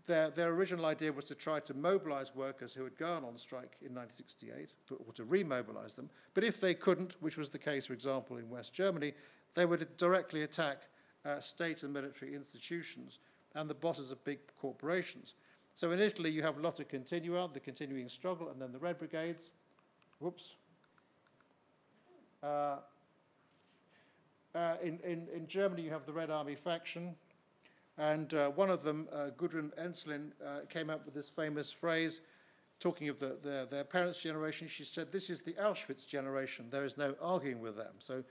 their, 0.06 0.30
their 0.30 0.50
original 0.50 0.86
idea 0.86 1.12
was 1.12 1.24
to 1.24 1.34
try 1.34 1.60
to 1.60 1.74
mobilize 1.74 2.34
workers 2.34 2.74
who 2.74 2.84
had 2.84 2.96
gone 2.96 3.24
on 3.24 3.36
strike 3.36 3.76
in 3.80 3.94
1968, 3.94 4.72
or 5.06 5.12
to 5.12 5.24
remobilize 5.24 5.94
them. 5.94 6.10
But 6.34 6.44
if 6.44 6.60
they 6.60 6.74
couldn't, 6.74 7.16
which 7.20 7.36
was 7.36 7.48
the 7.48 7.58
case, 7.58 7.86
for 7.86 7.92
example, 7.92 8.36
in 8.36 8.48
West 8.48 8.72
Germany, 8.72 9.12
they 9.54 9.66
would 9.66 9.96
directly 9.96 10.42
attack 10.42 10.82
uh, 11.24 11.40
state 11.40 11.82
and 11.82 11.92
military 11.92 12.34
institutions 12.34 13.18
and 13.54 13.68
the 13.68 13.74
bosses 13.74 14.10
of 14.10 14.22
big 14.24 14.38
corporations. 14.60 15.34
So 15.74 15.90
in 15.90 16.00
Italy, 16.00 16.30
you 16.30 16.42
have 16.42 16.58
Lotta 16.58 16.84
Continua, 16.84 17.50
the 17.52 17.60
continuing 17.60 18.08
struggle, 18.08 18.48
and 18.50 18.60
then 18.60 18.72
the 18.72 18.78
Red 18.78 18.98
Brigades. 18.98 19.50
Whoops. 20.20 20.54
Uh, 22.42 22.76
uh, 24.54 24.76
in, 24.82 24.98
in, 25.04 25.26
in 25.34 25.46
Germany, 25.46 25.82
you 25.82 25.90
have 25.90 26.06
the 26.06 26.12
Red 26.12 26.30
Army 26.30 26.54
faction, 26.54 27.14
and 27.98 28.32
uh, 28.34 28.50
one 28.50 28.70
of 28.70 28.82
them, 28.82 29.08
uh, 29.12 29.30
Gudrun 29.36 29.72
Ensslin, 29.78 30.32
uh, 30.44 30.60
came 30.68 30.90
up 30.90 31.04
with 31.04 31.14
this 31.14 31.30
famous 31.30 31.72
phrase, 31.72 32.20
talking 32.78 33.08
of 33.08 33.18
the, 33.18 33.38
the, 33.42 33.66
their 33.70 33.84
parents' 33.84 34.22
generation. 34.22 34.68
She 34.68 34.84
said, 34.84 35.10
This 35.10 35.30
is 35.30 35.40
the 35.40 35.54
Auschwitz 35.54 36.06
generation. 36.06 36.66
There 36.70 36.84
is 36.84 36.98
no 36.98 37.14
arguing 37.20 37.60
with 37.60 37.76
them. 37.76 37.94
So 37.98 38.22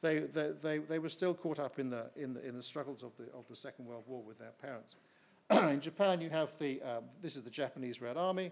they, 0.00 0.20
they, 0.20 0.50
they, 0.60 0.78
they 0.78 0.98
were 0.98 1.08
still 1.08 1.34
caught 1.34 1.60
up 1.60 1.78
in 1.78 1.88
the, 1.88 2.10
in 2.16 2.34
the, 2.34 2.46
in 2.46 2.56
the 2.56 2.62
struggles 2.62 3.04
of 3.04 3.16
the, 3.16 3.24
of 3.32 3.46
the 3.48 3.56
Second 3.56 3.86
World 3.86 4.04
War 4.06 4.22
with 4.22 4.38
their 4.38 4.52
parents. 4.60 4.96
in 5.50 5.80
Japan, 5.80 6.20
you 6.20 6.30
have 6.30 6.58
the, 6.58 6.82
um, 6.82 7.04
this 7.20 7.36
is 7.36 7.42
the 7.42 7.50
Japanese 7.50 8.00
Red 8.00 8.16
Army. 8.16 8.50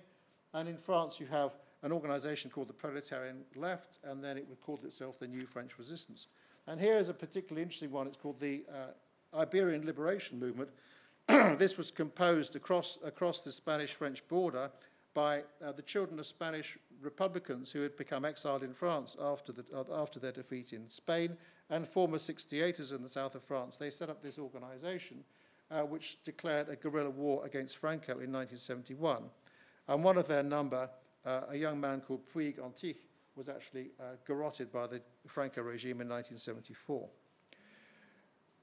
And 0.55 0.69
in 0.69 0.77
France, 0.77 1.19
you 1.19 1.27
have 1.27 1.53
an 1.83 1.93
organization 1.93 2.51
called 2.51 2.69
the 2.69 2.75
Proletarian 2.75 3.43
Left, 3.57 3.99
and 4.05 4.23
then 4.23 4.37
it 4.37 4.47
called 4.61 4.85
itself 4.85 5.19
the 5.19 5.27
New 5.27 5.47
French 5.47 5.79
Resistance. 5.79 6.29
And 6.67 6.81
here 6.81 6.97
is 6.97 7.09
a 7.09 7.15
particularly 7.15 7.63
interesting 7.63 7.91
one. 7.91 8.07
It's 8.07 8.17
called 8.17 8.39
the 8.39 8.65
uh, 8.71 8.93
Iberian 9.35 9.87
Liberation 9.87 10.39
Movement, 10.39 10.71
this 11.59 11.77
was 11.77 11.91
composed 11.91 12.57
across, 12.57 12.99
across 13.05 13.43
the 13.43 13.53
Spanish 13.53 13.95
French 13.95 14.27
border 14.29 14.71
by 15.15 15.43
uh, 15.65 15.73
the 15.73 15.83
children 15.83 16.19
of 16.19 16.27
Spanish 16.27 16.79
Republicans 17.01 17.73
who 17.73 17.83
had 17.83 17.97
become 17.97 18.25
exiled 18.25 18.63
in 18.63 18.73
France 18.73 19.17
after, 19.21 19.53
the, 19.53 19.65
uh, 19.75 19.85
after 20.01 20.21
their 20.21 20.33
defeat 20.33 20.73
in 20.73 20.89
Spain 20.89 21.37
and 21.69 21.87
former 21.87 22.19
68ers 22.19 22.95
in 22.95 23.03
the 23.03 23.09
south 23.09 23.35
of 23.35 23.43
France. 23.43 23.77
They 23.77 23.91
set 23.91 24.11
up 24.11 24.23
this 24.23 24.39
organization 24.39 25.25
uh, 25.71 25.83
which 25.83 26.23
declared 26.25 26.69
a 26.69 26.77
guerrilla 26.77 27.11
war 27.11 27.45
against 27.45 27.79
Franco 27.79 28.13
in 28.13 28.33
1971. 28.33 29.25
And 29.89 30.05
one 30.05 30.19
of 30.19 30.27
their 30.27 30.43
number, 30.43 30.91
uh, 31.25 31.43
a 31.49 31.57
young 31.57 31.81
man 31.81 32.01
called 32.01 32.21
Puig 32.33 32.59
Antich, 32.59 32.97
was 33.37 33.49
actually 33.49 33.91
uh, 34.01 34.17
garroted 34.27 34.73
by 34.73 34.87
the 34.87 35.01
Franco 35.27 35.63
regime 35.63 36.01
in 36.01 36.09
1974. 36.09 37.09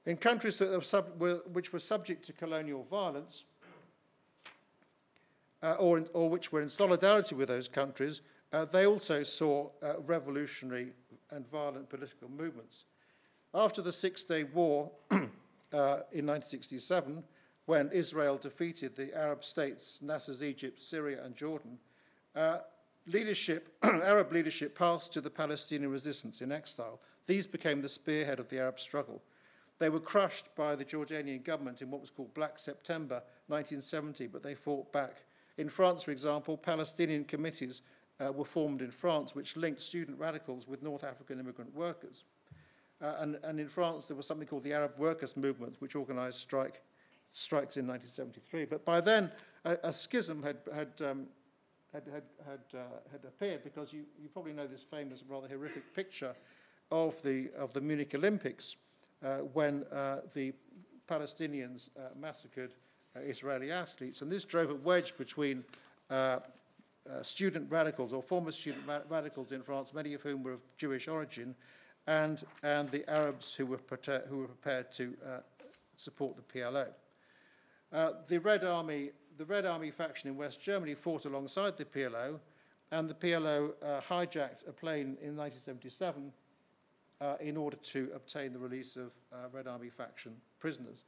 In 0.08 0.16
countries 0.16 0.56
that 0.56 0.86
sub, 0.86 1.20
were, 1.20 1.42
which 1.52 1.70
were 1.70 1.78
subject 1.78 2.24
to 2.24 2.32
colonial 2.32 2.82
violence, 2.82 3.44
uh, 5.62 5.74
or, 5.74 5.98
in, 5.98 6.08
or 6.14 6.30
which 6.30 6.50
were 6.50 6.62
in 6.62 6.70
solidarity 6.70 7.34
with 7.34 7.48
those 7.48 7.68
countries, 7.68 8.22
uh, 8.50 8.64
they 8.64 8.86
also 8.86 9.22
saw 9.22 9.68
uh, 9.82 10.00
revolutionary 10.06 10.92
and 11.30 11.46
violent 11.50 11.90
political 11.90 12.30
movements. 12.30 12.86
After 13.52 13.82
the 13.82 13.92
Six 13.92 14.24
Day 14.24 14.44
War 14.44 14.90
uh, 15.10 15.20
in 16.10 16.24
1967, 16.24 17.22
when 17.66 17.90
Israel 17.92 18.38
defeated 18.38 18.96
the 18.96 19.14
Arab 19.14 19.44
states, 19.44 19.98
Nasser's 20.00 20.42
Egypt, 20.42 20.80
Syria, 20.80 21.22
and 21.22 21.36
Jordan, 21.36 21.76
uh, 22.34 22.60
leadership, 23.06 23.76
Arab 23.82 24.32
leadership 24.32 24.74
passed 24.74 25.12
to 25.12 25.20
the 25.20 25.28
Palestinian 25.28 25.90
resistance 25.90 26.40
in 26.40 26.50
exile. 26.50 26.98
These 27.26 27.46
became 27.46 27.82
the 27.82 27.90
spearhead 27.90 28.40
of 28.40 28.48
the 28.48 28.58
Arab 28.58 28.80
struggle. 28.80 29.20
They 29.78 29.88
were 29.88 30.00
crushed 30.00 30.54
by 30.56 30.74
the 30.74 30.84
Jordanian 30.84 31.44
government 31.44 31.82
in 31.82 31.90
what 31.90 32.00
was 32.00 32.10
called 32.10 32.34
Black 32.34 32.58
September 32.58 33.22
1970, 33.46 34.26
but 34.26 34.42
they 34.42 34.54
fought 34.54 34.92
back. 34.92 35.22
In 35.56 35.68
France, 35.68 36.02
for 36.02 36.10
example, 36.10 36.56
Palestinian 36.56 37.24
committees 37.24 37.82
uh, 38.20 38.32
were 38.32 38.44
formed 38.44 38.82
in 38.82 38.90
France 38.90 39.34
which 39.34 39.56
linked 39.56 39.80
student 39.80 40.18
radicals 40.18 40.66
with 40.66 40.82
North 40.82 41.04
African 41.04 41.38
immigrant 41.38 41.74
workers. 41.74 42.24
Uh, 43.00 43.14
and, 43.20 43.38
and 43.44 43.60
in 43.60 43.68
France, 43.68 44.06
there 44.06 44.16
was 44.16 44.26
something 44.26 44.48
called 44.48 44.64
the 44.64 44.72
Arab 44.72 44.92
Workers' 44.98 45.36
Movement, 45.36 45.76
which 45.78 45.94
organized 45.94 46.38
strike, 46.38 46.82
strikes 47.30 47.76
in 47.76 47.86
1973. 47.86 48.64
But 48.64 48.84
by 48.84 49.00
then, 49.00 49.30
a, 49.64 49.76
a 49.84 49.92
schism 49.92 50.42
had, 50.42 50.56
had, 50.74 50.88
um, 51.08 51.26
had, 51.92 52.02
had, 52.12 52.24
had, 52.44 52.60
uh, 52.74 52.82
had 53.12 53.24
appeared 53.24 53.62
because 53.62 53.92
you, 53.92 54.04
you 54.20 54.28
probably 54.28 54.52
know 54.52 54.66
this 54.66 54.82
famous, 54.82 55.22
rather 55.28 55.46
horrific 55.46 55.94
picture 55.94 56.34
of 56.90 57.22
the, 57.22 57.50
of 57.56 57.72
the 57.72 57.80
Munich 57.80 58.12
Olympics 58.16 58.74
when 59.52 59.84
uh, 59.84 60.20
the 60.34 60.52
Palestinians 61.08 61.90
uh, 61.96 62.10
massacred 62.18 62.74
Israeli 63.16 63.70
athletes. 63.72 64.22
And 64.22 64.30
this 64.30 64.44
drove 64.44 64.70
a 64.70 64.74
wedge 64.74 65.16
between 65.16 65.64
student 67.22 67.70
radicals 67.70 68.12
or 68.12 68.22
former 68.22 68.52
student 68.52 68.86
ra- 68.86 69.00
radicals 69.08 69.52
in 69.52 69.62
France, 69.62 69.94
many 69.94 70.14
of 70.14 70.22
whom 70.22 70.42
were 70.42 70.52
of 70.52 70.62
Jewish 70.76 71.08
origin, 71.08 71.54
and, 72.06 72.44
and 72.62 72.88
the 72.90 73.08
Arabs 73.10 73.54
who 73.54 73.66
were, 73.66 73.78
prepared, 73.78 74.24
who 74.28 74.38
were 74.38 74.46
prepared 74.48 74.92
to 74.92 75.14
support 75.96 76.36
the 76.36 76.42
PLO. 76.42 76.88
Uh, 77.92 78.12
the 78.28 78.38
Red 78.38 78.64
Army, 78.64 79.10
the 79.36 79.44
Red 79.44 79.64
Army 79.64 79.90
faction 79.90 80.28
in 80.28 80.36
West 80.36 80.60
Germany 80.60 80.94
fought 80.94 81.24
alongside 81.24 81.76
the 81.76 81.84
PLO, 81.84 82.38
and 82.90 83.08
the 83.08 83.14
PLO 83.14 83.72
uh, 83.82 84.00
hijacked 84.08 84.68
a 84.68 84.72
plane 84.72 85.16
in 85.22 85.36
1977 85.36 86.32
uh, 87.20 87.34
in 87.40 87.56
order 87.56 87.76
to 87.76 88.10
obtain 88.14 88.52
the 88.52 88.58
release 88.58 88.96
of 88.96 89.12
uh, 89.32 89.48
Red 89.52 89.66
Army 89.66 89.88
faction 89.88 90.34
prisoners. 90.58 91.04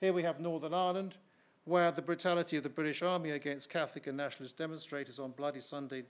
Here 0.00 0.12
we 0.12 0.22
have 0.22 0.40
Northern 0.40 0.74
Ireland, 0.74 1.16
where 1.64 1.90
the 1.90 2.02
brutality 2.02 2.56
of 2.56 2.62
the 2.62 2.68
British 2.68 3.02
Army 3.02 3.30
against 3.30 3.70
Catholic 3.70 4.06
and 4.06 4.16
nationalist 4.16 4.58
demonstrators 4.58 5.18
on 5.18 5.30
Bloody 5.30 5.60
Sunday, 5.60 6.04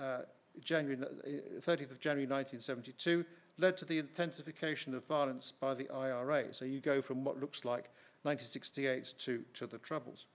uh, 0.00 0.20
January, 0.62 0.96
30th 0.96 1.68
uh, 1.68 1.92
of 1.92 2.00
January 2.00 2.26
1972, 2.26 3.24
led 3.58 3.76
to 3.76 3.84
the 3.84 3.98
intensification 3.98 4.94
of 4.94 5.06
violence 5.06 5.52
by 5.58 5.74
the 5.74 5.88
IRA. 5.90 6.54
So 6.54 6.64
you 6.64 6.80
go 6.80 7.02
from 7.02 7.24
what 7.24 7.40
looks 7.40 7.64
like 7.64 7.90
1968 8.22 9.14
to, 9.18 9.44
to 9.54 9.66
the 9.66 9.78
Troubles. 9.78 10.26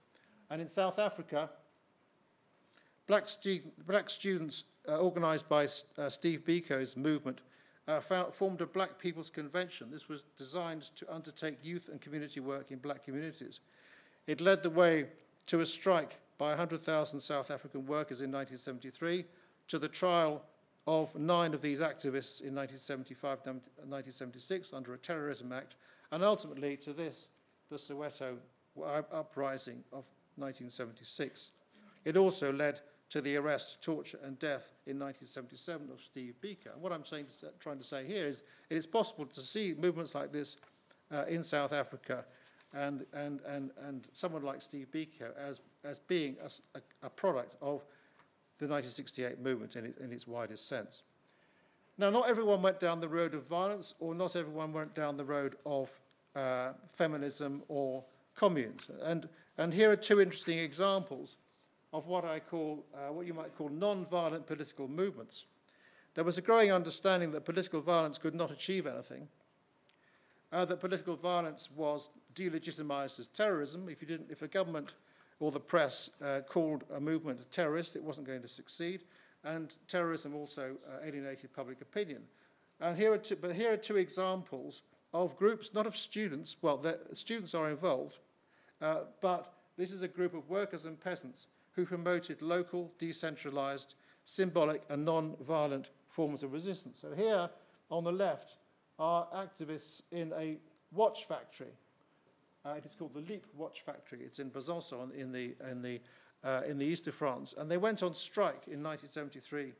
And 0.50 0.60
in 0.60 0.68
South 0.68 0.98
Africa, 0.98 1.50
black, 3.06 3.28
stu- 3.28 3.72
black 3.86 4.10
students 4.10 4.64
uh, 4.88 4.98
organised 5.00 5.48
by 5.48 5.66
uh, 5.98 6.08
Steve 6.08 6.44
Biko's 6.44 6.96
movement 6.96 7.40
uh, 7.88 8.00
formed 8.00 8.60
a 8.60 8.66
Black 8.66 8.98
People's 8.98 9.30
Convention. 9.30 9.90
This 9.90 10.08
was 10.08 10.22
designed 10.36 10.82
to 10.96 11.12
undertake 11.12 11.58
youth 11.62 11.88
and 11.88 12.00
community 12.00 12.40
work 12.40 12.70
in 12.70 12.78
black 12.78 13.04
communities. 13.04 13.60
It 14.26 14.40
led 14.40 14.62
the 14.62 14.70
way 14.70 15.06
to 15.46 15.60
a 15.60 15.66
strike 15.66 16.18
by 16.38 16.48
100,000 16.48 17.20
South 17.20 17.50
African 17.50 17.86
workers 17.86 18.20
in 18.20 18.30
1973, 18.30 19.24
to 19.68 19.78
the 19.78 19.88
trial 19.88 20.42
of 20.86 21.14
nine 21.16 21.54
of 21.54 21.62
these 21.62 21.80
activists 21.80 22.40
in 22.40 22.54
1975 22.54 23.38
and 23.46 23.60
1976 23.88 24.72
under 24.72 24.94
a 24.94 24.98
terrorism 24.98 25.52
act, 25.52 25.76
and 26.12 26.22
ultimately 26.22 26.76
to 26.76 26.92
this, 26.92 27.28
the 27.70 27.76
Soweto 27.76 28.36
uprising 29.12 29.82
of 29.92 30.04
1976. 30.36 31.50
It 32.04 32.16
also 32.16 32.52
led 32.52 32.80
to 33.10 33.20
the 33.20 33.36
arrest, 33.36 33.82
torture, 33.82 34.18
and 34.24 34.38
death 34.38 34.72
in 34.86 34.98
1977 34.98 35.90
of 35.90 36.00
Steve 36.00 36.34
Biko. 36.42 36.72
And 36.72 36.82
what 36.82 36.92
I'm 36.92 37.04
saying, 37.04 37.26
trying 37.60 37.78
to 37.78 37.84
say 37.84 38.04
here 38.04 38.26
is 38.26 38.42
it 38.68 38.76
is 38.76 38.86
possible 38.86 39.26
to 39.26 39.40
see 39.40 39.74
movements 39.78 40.14
like 40.14 40.32
this 40.32 40.56
uh, 41.12 41.24
in 41.28 41.44
South 41.44 41.72
Africa 41.72 42.24
and, 42.74 43.06
and, 43.12 43.40
and, 43.46 43.70
and 43.86 44.08
someone 44.12 44.42
like 44.42 44.60
Steve 44.60 44.88
Biko 44.92 45.36
as, 45.38 45.60
as 45.84 46.00
being 46.00 46.36
a, 46.42 46.78
a, 46.78 47.06
a 47.06 47.10
product 47.10 47.54
of 47.62 47.84
the 48.58 48.66
1968 48.66 49.38
movement 49.40 49.76
in, 49.76 49.86
it, 49.86 49.98
in 49.98 50.12
its 50.12 50.26
widest 50.26 50.68
sense. 50.68 51.02
Now, 51.98 52.10
not 52.10 52.28
everyone 52.28 52.60
went 52.60 52.80
down 52.80 53.00
the 53.00 53.08
road 53.08 53.34
of 53.34 53.46
violence, 53.46 53.94
or 54.00 54.14
not 54.14 54.36
everyone 54.36 54.72
went 54.72 54.94
down 54.94 55.16
the 55.16 55.24
road 55.24 55.56
of 55.64 55.98
uh, 56.34 56.72
feminism 56.92 57.62
or 57.68 58.04
communes. 58.34 58.90
And, 59.02 59.28
and 59.56 59.72
here 59.72 59.90
are 59.90 59.96
two 59.96 60.20
interesting 60.20 60.58
examples 60.58 61.36
of 61.96 62.06
what 62.06 62.26
I 62.26 62.40
call, 62.40 62.84
uh, 62.94 63.10
what 63.10 63.26
you 63.26 63.32
might 63.32 63.56
call 63.56 63.70
non-violent 63.70 64.46
political 64.46 64.86
movements. 64.86 65.46
There 66.14 66.24
was 66.24 66.36
a 66.36 66.42
growing 66.42 66.70
understanding 66.70 67.30
that 67.32 67.46
political 67.46 67.80
violence 67.80 68.18
could 68.18 68.34
not 68.34 68.50
achieve 68.50 68.86
anything, 68.86 69.28
uh, 70.52 70.66
that 70.66 70.78
political 70.78 71.16
violence 71.16 71.70
was 71.74 72.10
delegitimized 72.34 73.18
as 73.18 73.28
terrorism. 73.28 73.88
If, 73.88 74.02
you 74.02 74.08
didn't, 74.08 74.30
if 74.30 74.42
a 74.42 74.48
government 74.48 74.94
or 75.40 75.50
the 75.50 75.60
press 75.60 76.10
uh, 76.22 76.40
called 76.46 76.84
a 76.94 77.00
movement 77.00 77.40
a 77.40 77.44
terrorist, 77.44 77.96
it 77.96 78.04
wasn't 78.04 78.26
going 78.26 78.42
to 78.42 78.48
succeed, 78.48 79.04
and 79.42 79.74
terrorism 79.88 80.34
also 80.34 80.76
uh, 80.86 81.02
alienated 81.02 81.54
public 81.54 81.80
opinion. 81.80 82.24
And 82.78 82.94
here 82.94 83.14
are 83.14 83.18
two, 83.18 83.36
but 83.36 83.54
here 83.54 83.72
are 83.72 83.78
two 83.78 83.96
examples 83.96 84.82
of 85.14 85.34
groups, 85.38 85.72
not 85.72 85.86
of 85.86 85.96
students, 85.96 86.56
well, 86.60 86.84
students 87.14 87.54
are 87.54 87.70
involved, 87.70 88.18
uh, 88.82 89.04
but 89.22 89.54
this 89.78 89.92
is 89.92 90.02
a 90.02 90.08
group 90.08 90.34
of 90.34 90.50
workers 90.50 90.84
and 90.84 91.00
peasants 91.00 91.46
who 91.76 91.86
promoted 91.86 92.42
local, 92.42 92.92
decentralized, 92.98 93.94
symbolic, 94.24 94.82
and 94.88 95.04
non 95.04 95.36
violent 95.40 95.90
forms 96.08 96.42
of 96.42 96.52
resistance. 96.52 96.98
So 97.00 97.12
here 97.14 97.48
on 97.90 98.02
the 98.02 98.12
left 98.12 98.56
are 98.98 99.28
activists 99.34 100.00
in 100.10 100.32
a 100.36 100.58
watch 100.90 101.26
factory. 101.26 101.72
Uh, 102.64 102.74
it 102.74 102.84
is 102.84 102.94
called 102.94 103.14
the 103.14 103.20
Lip 103.20 103.46
Watch 103.56 103.82
Factory. 103.82 104.20
It's 104.24 104.40
in 104.40 104.50
Besançon 104.50 105.14
in 105.14 105.30
the, 105.30 105.54
in, 105.70 105.82
the, 105.82 106.00
uh, 106.42 106.62
in 106.66 106.78
the 106.78 106.84
east 106.84 107.06
of 107.06 107.14
France. 107.14 107.54
And 107.56 107.70
they 107.70 107.76
went 107.76 108.02
on 108.02 108.12
strike 108.12 108.66
in 108.66 108.82
1973. 108.82 109.72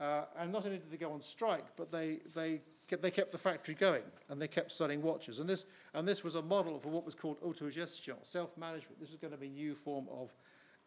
Uh, 0.00 0.24
and 0.38 0.50
not 0.50 0.64
only 0.64 0.78
did 0.78 0.90
they 0.90 0.96
go 0.96 1.12
on 1.12 1.20
strike, 1.20 1.66
but 1.76 1.92
they, 1.92 2.18
they, 2.34 2.60
kept, 2.88 3.02
they 3.02 3.10
kept 3.10 3.30
the 3.30 3.38
factory 3.38 3.74
going 3.74 4.02
and 4.30 4.42
they 4.42 4.48
kept 4.48 4.72
selling 4.72 5.00
watches. 5.00 5.38
And 5.38 5.48
this, 5.48 5.64
and 5.94 6.08
this 6.08 6.24
was 6.24 6.34
a 6.34 6.42
model 6.42 6.80
for 6.80 6.88
what 6.88 7.04
was 7.04 7.14
called 7.14 7.40
autogestion, 7.40 8.16
self-management. 8.22 8.98
This 8.98 9.10
was 9.10 9.18
going 9.18 9.32
to 9.32 9.38
be 9.38 9.46
a 9.46 9.50
new 9.50 9.76
form 9.76 10.06
of, 10.10 10.34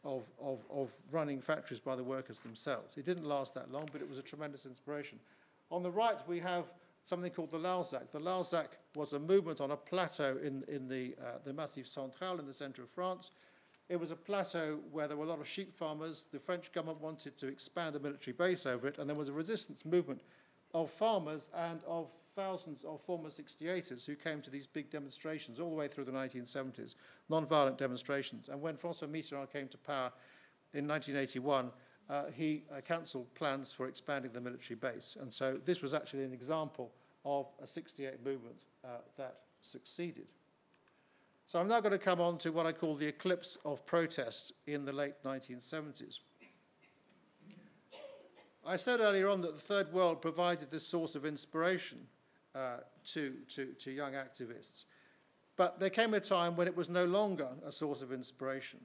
of, 0.06 0.30
of, 0.40 0.64
of 0.72 0.92
running 1.12 1.42
factories 1.42 1.80
by 1.80 1.96
the 1.96 2.04
workers 2.04 2.40
themselves. 2.40 2.98
It 2.98 3.06
didn't 3.06 3.26
last 3.26 3.54
that 3.56 3.72
long, 3.72 3.90
but 3.92 4.02
it 4.02 4.08
was 4.08 4.20
a 4.20 4.22
tremendous 4.22 4.66
inspiration. 4.66 5.20
On 5.72 5.84
the 5.84 5.92
right, 5.92 6.16
we 6.28 6.40
have 6.40 6.66
something 7.04 7.32
called 7.32 7.50
the 7.50 7.58
Larzac. 7.58 8.12
The 8.12 8.20
Larzac 8.20 8.68
was 8.96 9.14
a 9.14 9.20
movement 9.20 9.60
on 9.62 9.72
a 9.72 9.76
plateau 9.76 10.38
in, 10.44 10.64
in 10.68 10.88
the, 10.88 11.16
uh, 11.20 11.40
the 11.44 11.54
Massif 11.54 11.88
Central 11.88 12.40
in 12.40 12.46
the 12.46 12.54
center 12.54 12.84
of 12.84 12.90
France. 12.90 13.32
It 13.90 14.00
was 14.00 14.12
a 14.12 14.16
plateau 14.16 14.80
where 14.92 15.08
there 15.08 15.18
were 15.18 15.26
a 15.26 15.30
lot 15.30 15.40
of 15.40 15.48
sheep 15.48 15.76
farmers. 15.76 16.28
The 16.32 16.40
French 16.40 16.72
government 16.72 17.02
wanted 17.02 17.38
to 17.38 17.48
expand 17.48 17.96
a 17.96 18.00
military 18.00 18.34
base 18.34 18.66
over 18.66 18.88
it, 18.88 18.98
and 18.98 19.10
there 19.10 19.18
was 19.18 19.30
a 19.30 19.34
resistance 19.34 19.86
movement 19.86 20.22
of 20.76 20.92
farmers 20.92 21.50
and 21.56 21.80
of 21.88 22.10
thousands 22.36 22.84
of 22.84 23.00
former 23.00 23.30
68ers 23.30 24.06
who 24.06 24.14
came 24.14 24.42
to 24.42 24.50
these 24.50 24.68
big 24.68 24.92
demonstrations 24.92 25.58
all 25.58 25.70
the 25.70 25.76
way 25.76 25.88
through 25.88 26.04
the 26.04 26.12
1970s, 26.12 26.96
non-violent 27.30 27.78
demonstrations. 27.78 28.50
And 28.50 28.62
when 28.62 28.76
Francois 28.76 29.08
Mitterrand 29.08 29.54
came 29.54 29.70
to 29.70 29.78
power 29.78 30.12
in 30.74 30.86
1981, 30.86 31.72
uh, 32.10 32.24
he 32.36 32.64
uh, 32.70 32.82
cancelled 32.82 33.34
plans 33.36 33.72
for 33.72 33.88
expanding 33.88 34.34
the 34.34 34.42
military 34.42 34.76
base. 34.76 35.16
And 35.20 35.34
so 35.34 35.58
this 35.64 35.82
was 35.82 35.94
actually 35.94 36.26
an 36.26 36.34
example 36.34 36.92
of 37.24 37.48
a 37.64 37.66
68 37.66 38.24
movement 38.26 38.58
uh, 38.84 38.98
that 39.16 39.38
succeeded. 39.62 40.28
So 41.48 41.58
I'm 41.58 41.70
now 41.70 41.80
going 41.80 41.94
to 41.94 41.98
come 41.98 42.20
on 42.20 42.38
to 42.40 42.52
what 42.52 42.66
I 42.66 42.74
call 42.74 42.96
the 42.96 43.08
eclipse 43.08 43.58
of 43.64 43.86
protest 43.86 44.52
in 44.68 44.84
the 44.84 44.92
late 44.92 45.24
1970s. 45.24 46.20
I 48.68 48.78
said 48.78 49.00
earlier 49.00 49.30
on 49.30 49.42
that 49.42 49.54
the 49.54 49.62
Third 49.62 49.94
World 49.94 50.22
provided 50.22 50.72
this 50.72 50.88
source 50.88 51.14
of 51.14 51.24
inspiration 51.24 52.00
uh, 52.56 52.78
to, 53.14 53.36
to, 53.54 53.74
to 53.74 53.92
young 53.92 54.14
activists. 54.14 54.86
But 55.56 55.80
there 55.80 55.92
came 55.92 56.16
a 56.16 56.20
time 56.20 56.56
when 56.56 56.68
it 56.68 56.76
was 56.76 56.90
no 56.90 57.06
longer 57.06 57.50
a 57.64 57.72
source 57.72 58.02
of 58.02 58.12
inspiration, 58.12 58.80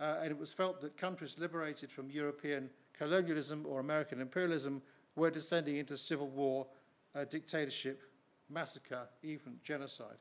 uh, 0.00 0.16
and 0.22 0.30
it 0.30 0.38
was 0.38 0.54
felt 0.54 0.80
that 0.80 0.96
countries 0.96 1.38
liberated 1.38 1.90
from 1.90 2.10
European 2.10 2.70
colonialism 2.96 3.66
or 3.68 3.78
American 3.78 4.22
imperialism 4.22 4.80
were 5.16 5.30
descending 5.30 5.76
into 5.76 5.98
civil 5.98 6.28
war, 6.28 6.66
uh, 7.14 7.24
dictatorship, 7.24 8.02
massacre, 8.48 9.06
even 9.22 9.58
genocide. 9.62 10.16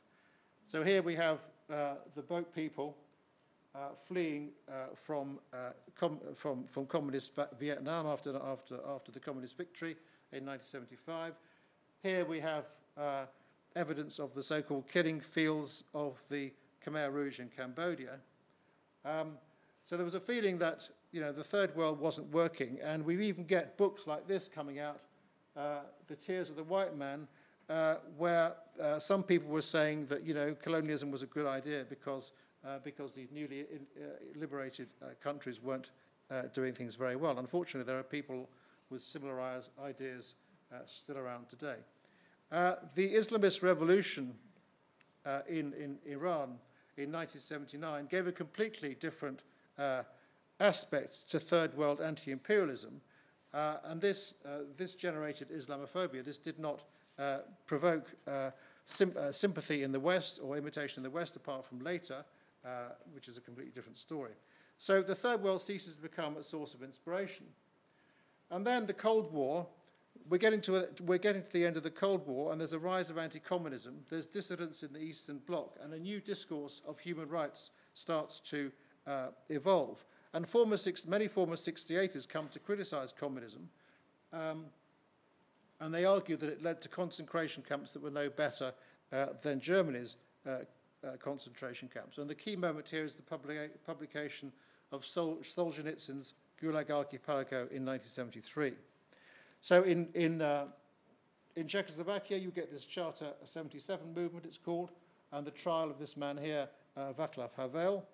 So 0.67 0.83
here 0.83 1.01
we 1.01 1.15
have 1.15 1.45
uh, 1.71 1.95
the 2.15 2.21
boat 2.21 2.53
people 2.53 2.97
uh, 3.75 3.89
fleeing 3.97 4.51
uh, 4.69 4.87
from, 4.95 5.37
uh, 5.53 5.71
from, 6.33 6.63
from 6.63 6.85
communist 6.85 7.31
Vietnam 7.59 8.05
after, 8.05 8.33
after, 8.37 8.79
after 8.87 9.11
the 9.11 9.19
communist 9.19 9.57
victory 9.57 9.97
in 10.31 10.45
1975. 10.45 11.33
Here 12.01 12.23
we 12.23 12.39
have 12.39 12.65
uh, 12.97 13.25
evidence 13.75 14.17
of 14.17 14.33
the 14.33 14.41
so 14.41 14.61
called 14.61 14.87
killing 14.87 15.19
fields 15.19 15.83
of 15.93 16.23
the 16.29 16.53
Khmer 16.85 17.11
Rouge 17.11 17.41
in 17.41 17.49
Cambodia. 17.49 18.19
Um, 19.03 19.33
so 19.83 19.97
there 19.97 20.05
was 20.05 20.15
a 20.15 20.21
feeling 20.21 20.57
that 20.59 20.87
you 21.11 21.19
know, 21.19 21.33
the 21.33 21.43
third 21.43 21.75
world 21.75 21.99
wasn't 21.99 22.31
working, 22.31 22.79
and 22.81 23.05
we 23.05 23.25
even 23.25 23.43
get 23.43 23.77
books 23.77 24.07
like 24.07 24.25
this 24.25 24.47
coming 24.47 24.79
out, 24.79 25.01
uh, 25.57 25.79
The 26.07 26.15
Tears 26.15 26.49
of 26.49 26.55
the 26.55 26.63
White 26.63 26.95
Man, 26.95 27.27
where 28.17 28.53
some 28.99 29.21
people 29.21 29.49
were 29.49 29.61
saying 29.61 30.05
that 30.05 30.23
you 30.23 30.33
know 30.33 30.55
colonialism 30.55 31.11
was 31.11 31.23
a 31.23 31.27
good 31.27 31.45
idea 31.45 31.85
because 31.89 32.31
uh, 32.65 32.79
because 32.83 33.13
these 33.13 33.31
newly 33.31 33.59
in, 33.59 33.85
uh, 33.97 34.07
liberated 34.35 34.87
uh, 35.01 35.07
countries 35.21 35.61
weren't 35.61 35.91
uh, 36.31 36.43
doing 36.53 36.73
things 36.73 36.95
very 36.95 37.15
well. 37.15 37.37
Unfortunately, 37.37 37.85
there 37.87 37.99
are 37.99 38.03
people 38.03 38.49
with 38.89 39.01
similar 39.01 39.39
ideas 39.83 40.35
uh, 40.71 40.77
still 40.85 41.17
around 41.17 41.47
today. 41.49 41.77
the 42.95 43.13
Islamist 43.13 43.63
revolution 43.63 44.35
in, 45.47 45.73
in 45.73 45.97
Iran 46.05 46.59
in 46.97 47.11
1979 47.11 48.07
gave 48.07 48.27
a 48.27 48.31
completely 48.31 48.95
different 48.95 49.41
aspect 50.59 51.29
to 51.29 51.39
third 51.39 51.75
world 51.75 52.01
anti-imperialism, 52.01 53.01
and 53.53 53.99
this, 54.01 54.33
this 54.77 54.95
generated 54.95 55.49
Islamophobia. 55.49 56.23
This 56.23 56.37
did 56.37 56.59
not 56.59 56.83
uh, 57.17 57.37
provoke 57.65 58.11
uh, 58.27 58.51
sim- 58.85 59.15
uh, 59.17 59.31
sympathy 59.31 59.83
in 59.83 59.93
the 59.93 59.99
West 59.99 60.37
or 60.43 60.57
imitation 60.57 60.99
in 60.99 61.03
the 61.03 61.09
West, 61.09 61.37
apart 61.37 61.65
from 61.65 61.79
later, 61.79 62.25
which 63.13 63.27
is 63.27 63.37
a 63.37 63.41
completely 63.41 63.71
different 63.71 63.97
story. 63.97 64.31
So 64.77 65.01
the 65.01 65.15
Third 65.15 65.41
World 65.41 65.61
ceases 65.61 65.95
to 65.95 66.01
become 66.01 66.37
a 66.37 66.43
source 66.43 66.73
of 66.73 66.83
inspiration. 66.83 67.45
And 68.51 68.65
then 68.65 68.85
the 68.85 68.93
Cold 68.93 69.31
War, 69.31 69.67
we're 70.29 70.37
getting, 70.37 70.61
to 70.61 70.77
a, 70.77 70.85
we're 71.03 71.17
getting 71.17 71.43
to 71.43 71.51
the 71.51 71.65
end 71.65 71.77
of 71.77 71.83
the 71.83 71.91
Cold 71.91 72.27
War, 72.27 72.51
and 72.51 72.59
there's 72.59 72.73
a 72.73 72.79
rise 72.79 73.09
of 73.09 73.17
anti 73.17 73.39
communism, 73.39 74.01
there's 74.09 74.25
dissidence 74.25 74.83
in 74.83 74.93
the 74.93 74.99
Eastern 74.99 75.39
Bloc, 75.39 75.77
and 75.81 75.93
a 75.93 75.99
new 75.99 76.19
discourse 76.19 76.81
of 76.87 76.99
human 76.99 77.29
rights 77.29 77.71
starts 77.93 78.39
to 78.41 78.71
uh, 79.07 79.27
evolve. 79.49 80.03
And 80.33 80.47
former 80.47 80.77
six, 80.77 81.07
many 81.07 81.27
former 81.27 81.55
68ers 81.55 82.27
come 82.27 82.49
to 82.49 82.59
criticize 82.59 83.13
communism. 83.13 83.69
Um, 84.33 84.65
and 85.79 85.93
they 85.93 86.05
argue 86.05 86.37
that 86.37 86.49
it 86.49 86.63
led 86.63 86.81
to 86.81 86.89
concentration 86.89 87.63
camps 87.67 87.93
that 87.93 88.03
were 88.03 88.09
no 88.09 88.29
better 88.29 88.73
uh, 89.13 89.27
than 89.43 89.59
Germany's 89.59 90.17
uh, 90.47 90.59
uh, 91.05 91.17
concentration 91.17 91.89
camps. 91.93 92.17
And 92.17 92.29
the 92.29 92.35
key 92.35 92.55
moment 92.55 92.89
here 92.89 93.03
is 93.03 93.15
the 93.15 93.21
publica- 93.21 93.69
publication 93.85 94.51
of 94.91 95.05
Sol- 95.05 95.37
Solzhenitsyn's 95.37 96.33
Gulag 96.61 96.89
Archipelago 96.89 97.67
in 97.71 97.85
1973. 97.85 98.73
So 99.61 99.83
in, 99.83 100.09
in, 100.13 100.41
uh, 100.41 100.65
in 101.55 101.67
Czechoslovakia, 101.67 102.37
you 102.37 102.51
get 102.51 102.71
this 102.71 102.85
Charter 102.85 103.33
77 103.43 104.13
movement, 104.13 104.45
it's 104.45 104.57
called, 104.57 104.91
and 105.31 105.45
the 105.45 105.51
trial 105.51 105.89
of 105.89 105.99
this 105.99 106.15
man 106.15 106.37
here, 106.37 106.67
uh, 106.95 107.13
Václav 107.13 107.49
Havel. 107.57 108.05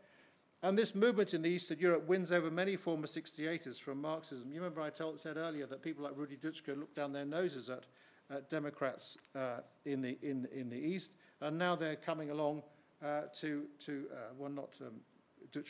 And 0.63 0.77
this 0.77 0.93
movement 0.93 1.33
in 1.33 1.41
the 1.41 1.49
Eastern 1.49 1.79
Europe 1.79 2.07
wins 2.07 2.31
over 2.31 2.51
many 2.51 2.75
former 2.75 3.07
68ers 3.07 3.79
from 3.79 3.99
Marxism. 3.99 4.51
You 4.51 4.59
remember 4.59 4.81
I 4.81 4.91
told, 4.91 5.19
said 5.19 5.37
earlier 5.37 5.65
that 5.65 5.81
people 5.81 6.03
like 6.03 6.13
Rudi 6.15 6.37
Dutschke 6.37 6.77
looked 6.77 6.95
down 6.95 7.11
their 7.11 7.25
noses 7.25 7.69
at, 7.69 7.85
at 8.29 8.49
Democrats 8.49 9.17
uh, 9.35 9.61
in, 9.85 10.01
the, 10.01 10.17
in, 10.21 10.47
in 10.53 10.69
the 10.69 10.77
East, 10.77 11.13
and 11.41 11.57
now 11.57 11.75
they're 11.75 11.95
coming 11.95 12.29
along 12.29 12.61
uh, 13.03 13.21
to, 13.33 13.65
to 13.79 14.05
uh, 14.13 14.49
not 14.49 14.69
um, 14.81 15.01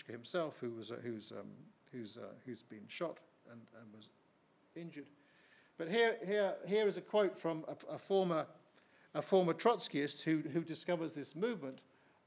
himself, 0.07 0.57
who 0.59 0.71
was, 0.71 0.91
uh, 0.91 0.95
who's, 1.03 1.31
um, 1.31 1.47
who's, 1.91 2.17
uh, 2.17 2.33
who's 2.45 2.63
been 2.63 2.87
shot 2.87 3.17
and, 3.51 3.61
and 3.79 3.93
was 3.95 4.09
injured. 4.75 5.07
But 5.77 5.89
here, 5.89 6.17
here, 6.25 6.53
here 6.67 6.87
is 6.87 6.97
a 6.97 7.01
quote 7.01 7.37
from 7.37 7.65
a, 7.67 7.95
a 7.95 7.97
former, 7.97 8.45
a 9.15 9.21
former 9.21 9.53
Trotskyist 9.53 10.21
who, 10.21 10.43
who 10.53 10.61
discovers 10.61 11.15
this 11.15 11.35
movement 11.35 11.79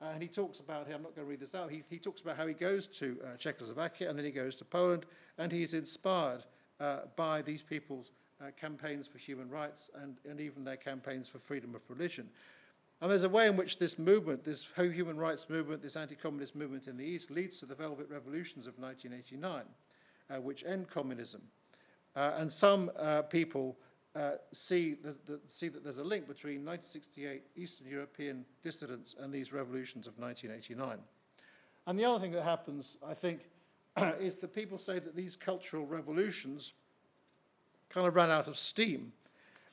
uh, 0.03 0.07
and 0.13 0.23
he 0.23 0.29
talks 0.29 0.61
about, 0.61 0.87
I'm 0.87 1.03
not 1.03 1.15
going 1.15 1.27
to 1.27 1.31
read 1.31 1.41
this 1.41 1.55
out, 1.55 1.71
he, 1.71 1.83
he 1.89 1.99
talks 1.99 2.21
about 2.21 2.37
how 2.37 2.47
he 2.47 2.55
goes 2.55 2.87
to 2.99 3.19
uh, 3.25 3.37
Czechoslovakia 3.37 4.09
and 4.09 4.19
then 4.19 4.25
he 4.25 4.33
goes 4.33 4.55
to 4.57 4.65
Poland 4.65 5.07
and 5.39 5.53
he's 5.53 5.75
inspired 5.75 6.45
uh, 6.81 7.01
by 7.17 7.43
these 7.43 7.63
people's 7.63 8.11
uh, 8.41 8.51
campaigns 8.61 9.07
for 9.07 9.19
human 9.19 9.49
rights 9.49 9.91
and, 10.03 10.19
and 10.29 10.41
even 10.41 10.65
their 10.65 10.77
campaigns 10.77 11.29
for 11.29 11.39
freedom 11.39 11.75
of 11.75 11.81
religion. 11.89 12.29
And 13.01 13.11
there's 13.11 13.25
a 13.25 13.29
way 13.29 13.49
in 13.49 13.57
which 13.57 13.79
this 13.79 13.99
movement, 13.99 14.45
this 14.45 14.67
whole 14.77 14.89
human 14.89 15.19
rights 15.19 15.51
movement, 15.51 15.83
this 15.83 15.97
anti 15.97 16.15
communist 16.15 16.55
movement 16.55 16.89
in 16.89 16.97
the 16.97 17.05
East, 17.05 17.31
leads 17.31 17.59
to 17.61 17.67
the 17.67 17.75
Velvet 17.75 18.09
Revolutions 18.09 18.67
of 18.67 18.79
1989, 18.79 19.63
uh, 20.31 20.41
which 20.41 20.65
end 20.65 20.89
communism. 20.89 21.43
Uh, 22.17 22.33
and 22.39 22.51
some 22.51 22.91
people 23.29 23.77
uh, 24.17 24.33
see, 24.53 24.95
the, 24.95 25.17
the, 25.27 25.41
see 25.49 25.69
that 25.69 25.83
there's 25.83 25.99
a 25.99 26.05
link 26.05 26.29
between 26.29 26.65
1968 26.65 27.43
Eastern 27.57 27.89
European 27.89 28.45
dissidents 28.63 29.17
and 29.19 29.33
these 29.33 29.53
revolutions 29.53 30.07
of 30.07 30.17
1989. 30.19 30.99
And 31.87 31.99
the 31.99 32.05
other 32.05 32.21
thing 32.21 32.33
that 32.33 32.45
happens, 32.45 32.97
I 33.07 33.15
think, 33.15 33.41
is 34.21 34.37
that 34.37 34.55
people 34.55 34.79
say 34.79 34.99
that 34.99 35.17
these 35.17 35.37
cultural 35.37 35.85
revolutions 35.85 36.73
kind 37.89 38.07
of 38.07 38.15
ran 38.15 38.31
out 38.31 38.49
of 38.49 38.57
steam 38.57 39.13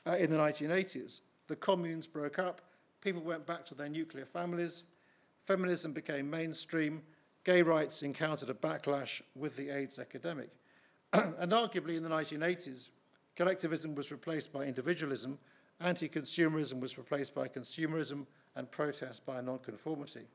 uh, 0.08 0.16
in 0.18 0.32
the 0.32 0.38
1980s. 0.38 1.22
The 1.48 1.56
communes 1.56 2.08
broke 2.08 2.40
up, 2.40 2.62
people 3.02 3.22
went 3.22 3.46
back 3.46 3.66
to 3.66 3.76
their 3.76 3.90
nuclear 3.90 4.26
families, 4.26 4.84
feminism 5.44 5.92
became 5.92 6.30
mainstream, 6.30 7.02
gay 7.44 7.62
rights 7.62 8.04
encountered 8.04 8.50
a 8.50 8.54
backlash 8.54 9.22
with 9.36 9.56
the 9.56 9.70
AIDS 9.70 10.00
epidemic. 10.00 10.50
and 11.14 11.52
arguably 11.52 11.98
in 11.98 12.04
the 12.04 12.10
1980s, 12.10 12.90
collectivism 13.36 13.96
was 13.96 14.12
replaced 14.12 14.54
by 14.54 14.64
individualism, 14.64 15.40
anti 15.80 16.08
consumerism 16.08 16.80
was 16.80 16.98
replaced 16.98 17.34
by 17.34 17.48
consumerism, 17.48 18.26
and 18.56 18.70
protest 18.70 19.26
by 19.26 19.42
nonconformity. 19.42 20.28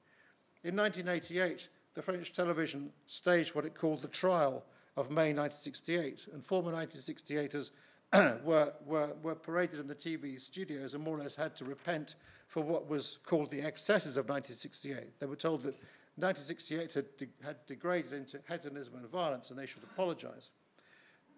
In 0.64 0.76
1988, 0.76 1.68
the 1.94 2.02
French 2.02 2.32
television 2.32 2.90
staged 3.06 3.54
what 3.54 3.64
it 3.64 3.74
called 3.74 4.02
the 4.02 4.08
trial 4.08 4.64
of 4.96 5.10
May 5.10 5.34
1968, 5.34 6.28
and 6.32 6.44
former 6.44 6.72
1968ers 6.72 7.70
were, 8.44 8.72
were, 8.84 9.14
were 9.22 9.34
paraded 9.34 9.80
in 9.80 9.86
the 9.86 9.94
TV 9.94 10.40
studios 10.40 10.94
and 10.94 11.04
more 11.04 11.18
or 11.18 11.20
less 11.20 11.36
had 11.36 11.54
to 11.56 11.64
repent 11.64 12.14
for 12.46 12.62
what 12.62 12.88
was 12.88 13.18
called 13.24 13.50
the 13.50 13.60
excesses 13.60 14.16
of 14.16 14.28
1968. 14.28 15.18
They 15.18 15.26
were 15.26 15.36
told 15.36 15.62
that 15.62 15.74
1968 16.16 16.94
had, 16.94 17.16
de- 17.16 17.44
had 17.44 17.56
degraded 17.66 18.12
into 18.12 18.40
hedonism 18.48 18.94
and 18.96 19.08
violence 19.08 19.50
and 19.50 19.58
they 19.58 19.66
should 19.66 19.82
apologize. 19.82 20.50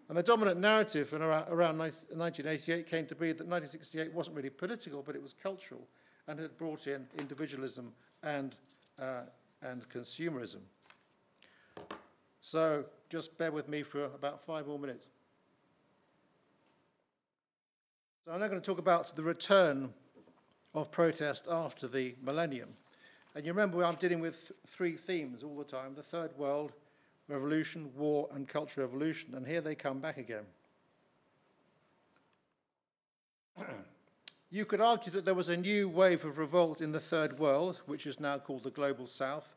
And 0.08 0.16
the 0.16 0.22
dominant 0.22 0.60
narrative 0.60 1.12
around, 1.12 1.48
around 1.48 1.78
1988 1.78 2.86
came 2.86 3.06
to 3.06 3.14
be 3.14 3.32
that 3.32 3.46
1968 3.46 4.12
wasn't 4.12 4.36
really 4.36 4.50
political, 4.50 5.02
but 5.02 5.14
it 5.14 5.22
was 5.22 5.34
cultural 5.34 5.86
and 6.26 6.38
had 6.38 6.56
brought 6.56 6.86
in 6.86 7.06
individualism 7.18 7.92
and, 8.22 8.54
uh, 9.00 9.22
and 9.62 9.88
consumerism. 9.88 10.60
So 12.40 12.84
just 13.10 13.36
bear 13.36 13.50
with 13.50 13.68
me 13.68 13.82
for 13.82 14.04
about 14.04 14.42
five 14.44 14.66
more 14.66 14.78
minutes. 14.78 15.06
So 18.24 18.32
I'm 18.32 18.40
now 18.40 18.48
going 18.48 18.60
to 18.60 18.66
talk 18.66 18.78
about 18.78 19.14
the 19.16 19.22
return 19.22 19.92
of 20.80 20.90
protest 20.90 21.46
after 21.50 21.86
the 21.88 22.14
millennium. 22.22 22.70
And 23.34 23.44
you 23.44 23.52
remember 23.52 23.84
I'm 23.84 23.96
dealing 23.96 24.20
with 24.20 24.52
three 24.66 24.96
themes 24.96 25.42
all 25.42 25.56
the 25.56 25.64
time 25.64 25.94
the 25.94 26.02
third 26.02 26.36
world, 26.36 26.72
revolution, 27.28 27.90
war, 27.96 28.28
and 28.32 28.48
cultural 28.48 28.86
Revolution. 28.86 29.34
And 29.34 29.46
here 29.46 29.60
they 29.60 29.74
come 29.74 30.00
back 30.00 30.16
again. 30.18 30.44
you 34.50 34.64
could 34.64 34.80
argue 34.80 35.12
that 35.12 35.24
there 35.24 35.34
was 35.34 35.48
a 35.48 35.56
new 35.56 35.88
wave 35.88 36.24
of 36.24 36.38
revolt 36.38 36.80
in 36.80 36.92
the 36.92 37.00
third 37.00 37.38
world, 37.38 37.80
which 37.86 38.06
is 38.06 38.18
now 38.18 38.38
called 38.38 38.62
the 38.62 38.70
global 38.70 39.06
south, 39.06 39.54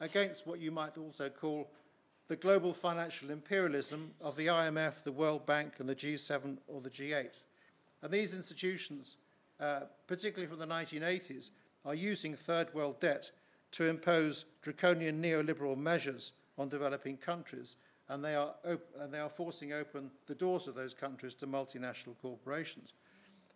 against 0.00 0.46
what 0.46 0.60
you 0.60 0.70
might 0.70 0.96
also 0.96 1.28
call 1.28 1.70
the 2.28 2.36
global 2.36 2.72
financial 2.72 3.30
imperialism 3.30 4.12
of 4.20 4.36
the 4.36 4.46
IMF, 4.46 5.02
the 5.02 5.12
World 5.12 5.44
Bank, 5.46 5.74
and 5.78 5.88
the 5.88 5.96
G7 5.96 6.58
or 6.68 6.80
the 6.80 6.90
G8. 6.90 7.30
And 8.02 8.12
these 8.12 8.34
institutions, 8.34 9.16
uh, 9.60 9.80
particularly 10.06 10.48
from 10.48 10.58
the 10.58 10.66
1980s, 10.66 11.50
are 11.84 11.94
using 11.94 12.34
third 12.34 12.72
world 12.74 13.00
debt 13.00 13.30
to 13.72 13.86
impose 13.86 14.44
draconian 14.62 15.22
neoliberal 15.22 15.76
measures 15.76 16.32
on 16.58 16.68
developing 16.68 17.16
countries, 17.16 17.76
and 18.08 18.24
they 18.24 18.34
are, 18.34 18.54
op- 18.68 18.94
and 18.98 19.12
they 19.12 19.20
are 19.20 19.28
forcing 19.28 19.72
open 19.72 20.10
the 20.26 20.34
doors 20.34 20.66
of 20.66 20.74
those 20.74 20.92
countries 20.92 21.34
to 21.34 21.46
multinational 21.46 22.18
corporations. 22.20 22.92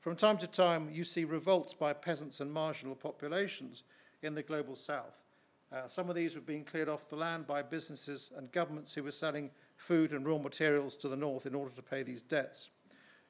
From 0.00 0.16
time 0.16 0.38
to 0.38 0.46
time, 0.46 0.90
you 0.92 1.04
see 1.04 1.24
revolts 1.24 1.74
by 1.74 1.92
peasants 1.92 2.40
and 2.40 2.52
marginal 2.52 2.94
populations 2.94 3.82
in 4.22 4.34
the 4.34 4.42
global 4.42 4.74
south. 4.74 5.24
Uh, 5.72 5.88
some 5.88 6.08
of 6.08 6.14
these 6.14 6.34
were 6.34 6.40
being 6.40 6.64
cleared 6.64 6.88
off 6.88 7.08
the 7.08 7.16
land 7.16 7.46
by 7.46 7.62
businesses 7.62 8.30
and 8.36 8.52
governments 8.52 8.94
who 8.94 9.02
were 9.02 9.10
selling 9.10 9.50
food 9.76 10.12
and 10.12 10.26
raw 10.26 10.38
materials 10.38 10.94
to 10.94 11.08
the 11.08 11.16
north 11.16 11.46
in 11.46 11.54
order 11.54 11.74
to 11.74 11.82
pay 11.82 12.02
these 12.02 12.22
debts. 12.22 12.68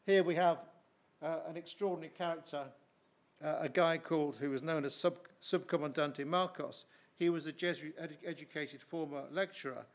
Here 0.04 0.22
we 0.22 0.34
have 0.34 0.58
uh, 1.24 1.38
an 1.48 1.56
extraordinary 1.56 2.12
character, 2.16 2.64
uh, 3.42 3.56
a 3.60 3.68
guy 3.68 3.96
called, 3.96 4.36
who 4.36 4.50
was 4.50 4.62
known 4.62 4.84
as 4.84 4.94
Sub, 4.94 5.16
Subcomandante 5.42 6.26
Marcos, 6.26 6.84
he 7.16 7.30
was 7.30 7.46
a 7.46 7.52
Jesuit 7.52 7.96
educated 8.24 8.82
former 8.82 9.24
lecturer 9.30 9.86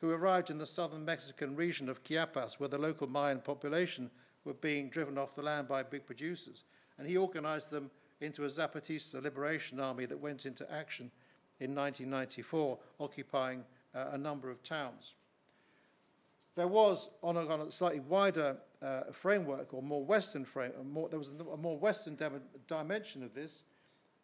who 0.00 0.10
arrived 0.10 0.50
in 0.50 0.58
the 0.58 0.66
southern 0.66 1.04
Mexican 1.04 1.56
region 1.56 1.88
of 1.88 2.04
Chiapas, 2.04 2.60
where 2.60 2.68
the 2.68 2.78
local 2.78 3.08
Mayan 3.08 3.40
population 3.40 4.10
were 4.44 4.54
being 4.54 4.90
driven 4.90 5.18
off 5.18 5.34
the 5.34 5.42
land 5.42 5.66
by 5.66 5.82
big 5.82 6.06
producers. 6.06 6.64
And 6.98 7.08
he 7.08 7.16
organized 7.16 7.70
them 7.70 7.90
into 8.20 8.44
a 8.44 8.48
Zapatista 8.48 9.22
liberation 9.22 9.80
army 9.80 10.06
that 10.06 10.18
went 10.18 10.46
into 10.46 10.70
action 10.70 11.10
in 11.60 11.74
1994, 11.74 12.78
occupying 13.00 13.64
uh, 13.94 14.10
a 14.12 14.18
number 14.18 14.50
of 14.50 14.62
towns. 14.62 15.14
There 16.54 16.68
was, 16.68 17.10
on 17.22 17.36
a, 17.36 17.46
on 17.46 17.60
a 17.62 17.72
slightly 17.72 18.00
wider 18.00 18.58
uh, 18.82 19.02
framework, 19.12 19.72
or 19.72 19.82
more 19.82 20.04
Western 20.04 20.44
frame, 20.44 20.72
more, 20.84 21.08
there 21.08 21.18
was 21.18 21.30
a 21.30 21.56
more 21.56 21.78
Western 21.78 22.16
dimension 22.66 23.22
of 23.22 23.34
this, 23.34 23.62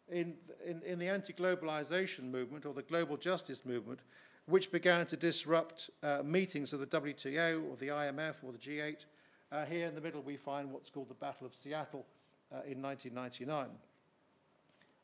in, 0.09 0.35
in, 0.65 0.81
in 0.83 0.99
the 0.99 1.07
anti 1.07 1.33
globalization 1.33 2.31
movement 2.31 2.65
or 2.65 2.73
the 2.73 2.81
global 2.83 3.17
justice 3.17 3.65
movement, 3.65 3.99
which 4.45 4.71
began 4.71 5.05
to 5.07 5.17
disrupt 5.17 5.89
uh, 6.01 6.21
meetings 6.23 6.73
of 6.73 6.79
the 6.79 6.87
WTO 6.87 7.69
or 7.69 7.75
the 7.77 7.87
IMF 7.87 8.35
or 8.43 8.51
the 8.51 8.57
G8. 8.57 9.05
Uh, 9.51 9.65
here 9.65 9.87
in 9.87 9.95
the 9.95 10.01
middle, 10.01 10.21
we 10.21 10.35
find 10.35 10.71
what's 10.71 10.89
called 10.89 11.09
the 11.09 11.13
Battle 11.13 11.47
of 11.47 11.53
Seattle 11.53 12.05
uh, 12.51 12.57
in 12.67 12.81
1999. 12.81 13.67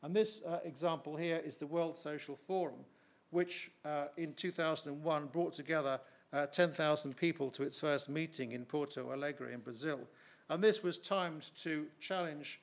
And 0.02 0.16
this 0.16 0.42
uh, 0.46 0.60
example 0.64 1.16
here 1.16 1.42
is 1.44 1.58
the 1.58 1.68
World 1.68 1.98
Social 1.98 2.36
Forum, 2.48 2.86
which 3.32 3.72
uh, 3.86 4.06
in 4.18 4.34
2001 4.34 5.28
brought 5.28 5.54
together 5.54 6.00
uh, 6.34 6.46
10,000 6.48 7.16
people 7.16 7.50
to 7.52 7.64
its 7.64 7.80
first 7.80 8.10
meeting 8.10 8.52
in 8.52 8.66
Porto 8.66 9.12
Alegre 9.12 9.50
in 9.52 9.60
Brazil. 9.60 10.02
And 10.50 10.64
this 10.64 10.84
was 10.84 10.98
timed 10.98 11.52
to 11.62 11.88
challenge 12.00 12.62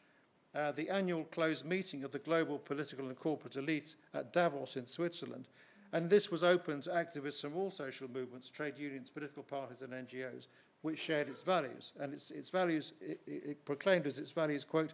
uh, 0.54 0.72
the 0.72 0.88
annual 0.88 1.24
closed 1.24 1.64
meeting 1.64 2.02
of 2.04 2.12
the 2.12 2.18
global 2.18 2.58
political 2.58 3.08
and 3.08 3.16
corporate 3.16 3.56
elite 3.56 3.94
at 4.14 4.32
Davos 4.32 4.76
in 4.76 4.86
Switzerland. 4.86 5.48
And 5.92 6.10
this 6.10 6.30
was 6.30 6.42
open 6.42 6.80
to 6.82 6.90
activists 6.90 7.40
from 7.40 7.56
all 7.56 7.70
social 7.70 8.10
movements, 8.10 8.50
trade 8.50 8.78
unions, 8.78 9.10
political 9.10 9.42
parties, 9.42 9.82
and 9.82 9.92
NGOs, 9.92 10.46
which 10.82 10.98
shared 10.98 11.28
its 11.28 11.40
values. 11.40 11.92
And 11.98 12.12
its, 12.12 12.30
its 12.30 12.48
values, 12.48 12.92
it, 13.00 13.20
it 13.26 13.64
proclaimed 13.64 14.06
as 14.06 14.18
its 14.18 14.30
values, 14.30 14.64
quote, 14.64 14.92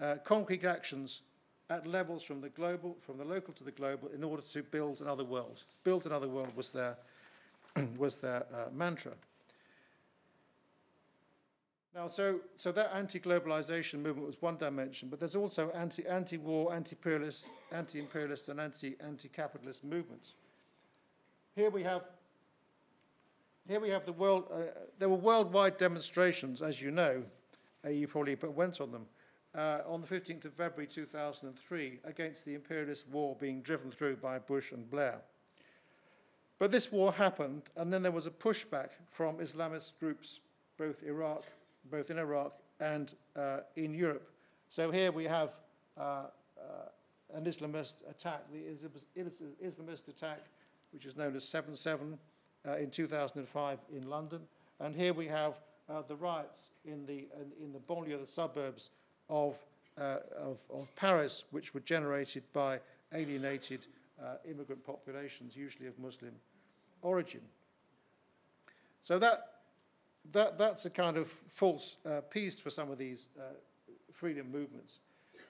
uh, 0.00 0.16
concrete 0.24 0.64
actions 0.64 1.22
at 1.70 1.86
levels 1.86 2.22
from 2.22 2.40
the 2.40 2.48
global, 2.48 2.96
from 3.00 3.18
the 3.18 3.24
local 3.24 3.52
to 3.54 3.64
the 3.64 3.70
global, 3.70 4.08
in 4.08 4.22
order 4.22 4.42
to 4.42 4.62
build 4.62 5.00
another 5.00 5.24
world. 5.24 5.64
Build 5.82 6.06
another 6.06 6.28
world 6.28 6.54
was 6.56 6.70
their, 6.70 6.96
was 7.98 8.16
their 8.16 8.46
uh, 8.52 8.66
mantra. 8.72 9.12
Now, 11.94 12.08
so, 12.08 12.40
so 12.56 12.72
that 12.72 12.90
anti-globalization 12.92 14.00
movement 14.00 14.26
was 14.26 14.42
one 14.42 14.56
dimension, 14.56 15.08
but 15.08 15.20
there's 15.20 15.36
also 15.36 15.70
anti, 15.70 16.04
anti-war, 16.06 16.74
anti-imperialist, 16.74 17.46
anti-imperialist, 17.70 18.48
and 18.48 18.60
anti, 18.60 18.96
anti-capitalist 18.98 19.84
movements. 19.84 20.34
Here 21.54 21.70
we 21.70 21.84
have, 21.84 22.02
here 23.68 23.78
we 23.78 23.90
have 23.90 24.04
the 24.06 24.12
world. 24.12 24.48
Uh, 24.52 24.62
there 24.98 25.08
were 25.08 25.16
worldwide 25.16 25.76
demonstrations, 25.76 26.62
as 26.62 26.82
you 26.82 26.90
know. 26.90 27.22
Uh, 27.84 27.90
you 27.90 28.08
probably 28.08 28.34
went 28.34 28.80
on 28.80 28.90
them 28.90 29.06
uh, 29.54 29.78
on 29.86 30.00
the 30.00 30.06
15th 30.06 30.46
of 30.46 30.54
February 30.54 30.88
2003 30.88 32.00
against 32.04 32.44
the 32.44 32.54
imperialist 32.54 33.08
war 33.08 33.36
being 33.38 33.62
driven 33.62 33.88
through 33.90 34.16
by 34.16 34.38
Bush 34.38 34.72
and 34.72 34.90
Blair. 34.90 35.20
But 36.58 36.70
this 36.70 36.90
war 36.90 37.12
happened, 37.12 37.62
and 37.76 37.92
then 37.92 38.02
there 38.02 38.12
was 38.12 38.26
a 38.26 38.30
pushback 38.30 38.90
from 39.10 39.38
Islamist 39.38 39.98
groups, 39.98 40.40
both 40.78 41.02
Iraq 41.02 41.44
both 41.90 42.10
in 42.10 42.18
Iraq 42.18 42.58
and 42.80 43.12
uh, 43.36 43.60
in 43.76 43.94
Europe. 43.94 44.30
So 44.68 44.90
here 44.90 45.12
we 45.12 45.24
have 45.24 45.50
uh, 45.96 46.00
uh, 46.00 46.26
an 47.34 47.44
Islamist 47.44 48.08
attack, 48.08 48.42
the 48.52 48.62
Islamist 49.64 50.08
attack, 50.08 50.40
which 50.92 51.06
is 51.06 51.16
known 51.16 51.36
as 51.36 51.44
7 51.44 51.76
7 51.76 52.18
uh, 52.66 52.76
in 52.76 52.90
2005 52.90 53.78
in 53.94 54.08
London. 54.08 54.40
And 54.80 54.94
here 54.94 55.12
we 55.12 55.26
have 55.28 55.54
uh, 55.88 56.02
the 56.02 56.16
riots 56.16 56.70
in 56.84 57.06
the, 57.06 57.28
in, 57.40 57.64
in 57.64 57.72
the 57.72 57.78
banlieue, 57.78 58.20
the 58.20 58.26
suburbs 58.26 58.90
of, 59.28 59.56
of, 59.96 60.60
of, 60.72 60.94
Paris, 60.96 61.44
which 61.50 61.74
were 61.74 61.80
generated 61.80 62.42
by 62.52 62.80
alienated 63.12 63.86
immigrant 64.48 64.84
populations, 64.84 65.56
usually 65.56 65.86
of 65.86 65.98
Muslim 65.98 66.32
origin. 67.02 67.40
So 69.02 69.18
that 69.18 69.54
that, 70.32 70.58
that's 70.58 70.86
a 70.86 70.90
kind 70.90 71.16
of 71.16 71.28
false 71.28 71.96
uh, 72.06 72.20
peace 72.30 72.58
for 72.58 72.70
some 72.70 72.90
of 72.90 72.98
these 72.98 73.28
uh, 73.38 73.42
freedom 74.12 74.50
movements. 74.50 75.00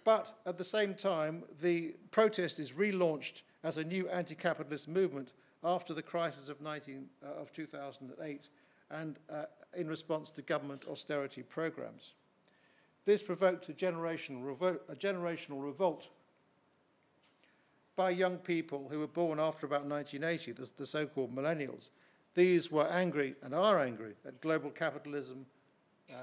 But 0.04 0.36
at 0.46 0.58
the 0.58 0.64
same 0.64 0.94
time, 0.94 1.44
the 1.60 1.94
protest 2.10 2.58
is 2.58 2.72
relaunched 2.72 3.42
as 3.62 3.78
a 3.78 3.84
new 3.84 4.08
anti 4.08 4.34
capitalist 4.34 4.88
movement 4.88 5.32
after 5.62 5.94
the 5.94 6.02
crisis 6.02 6.48
of, 6.48 6.60
19, 6.60 7.06
uh, 7.22 7.40
of 7.40 7.52
2008 7.52 8.48
and 8.90 9.18
uh, 9.30 9.44
in 9.74 9.88
response 9.88 10.30
to 10.30 10.42
government 10.42 10.84
austerity 10.88 11.42
programs. 11.42 12.12
This 13.06 13.22
provoked 13.22 13.68
a 13.68 13.72
revo- 13.72 14.80
a 14.88 14.94
generational 14.94 15.62
revolt 15.62 16.08
by 17.96 18.10
young 18.10 18.38
people 18.38 18.88
who 18.90 18.98
were 18.98 19.06
born 19.06 19.38
after 19.38 19.66
about 19.66 19.84
1980, 19.84 20.52
the, 20.52 20.70
the 20.76 20.86
so 20.86 21.06
called 21.06 21.34
millennials, 21.34 21.90
These 22.34 22.70
were 22.70 22.86
angry 22.88 23.36
and 23.42 23.54
are 23.54 23.78
angry 23.78 24.14
at 24.26 24.40
global 24.40 24.70
capitalism, 24.70 25.46
uh, 26.10 26.14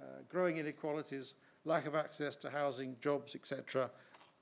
uh, 0.00 0.04
growing 0.28 0.56
inequalities, 0.56 1.34
lack 1.64 1.86
of 1.86 1.94
access 1.94 2.34
to 2.36 2.50
housing, 2.50 2.96
jobs, 3.00 3.34
etc., 3.36 3.90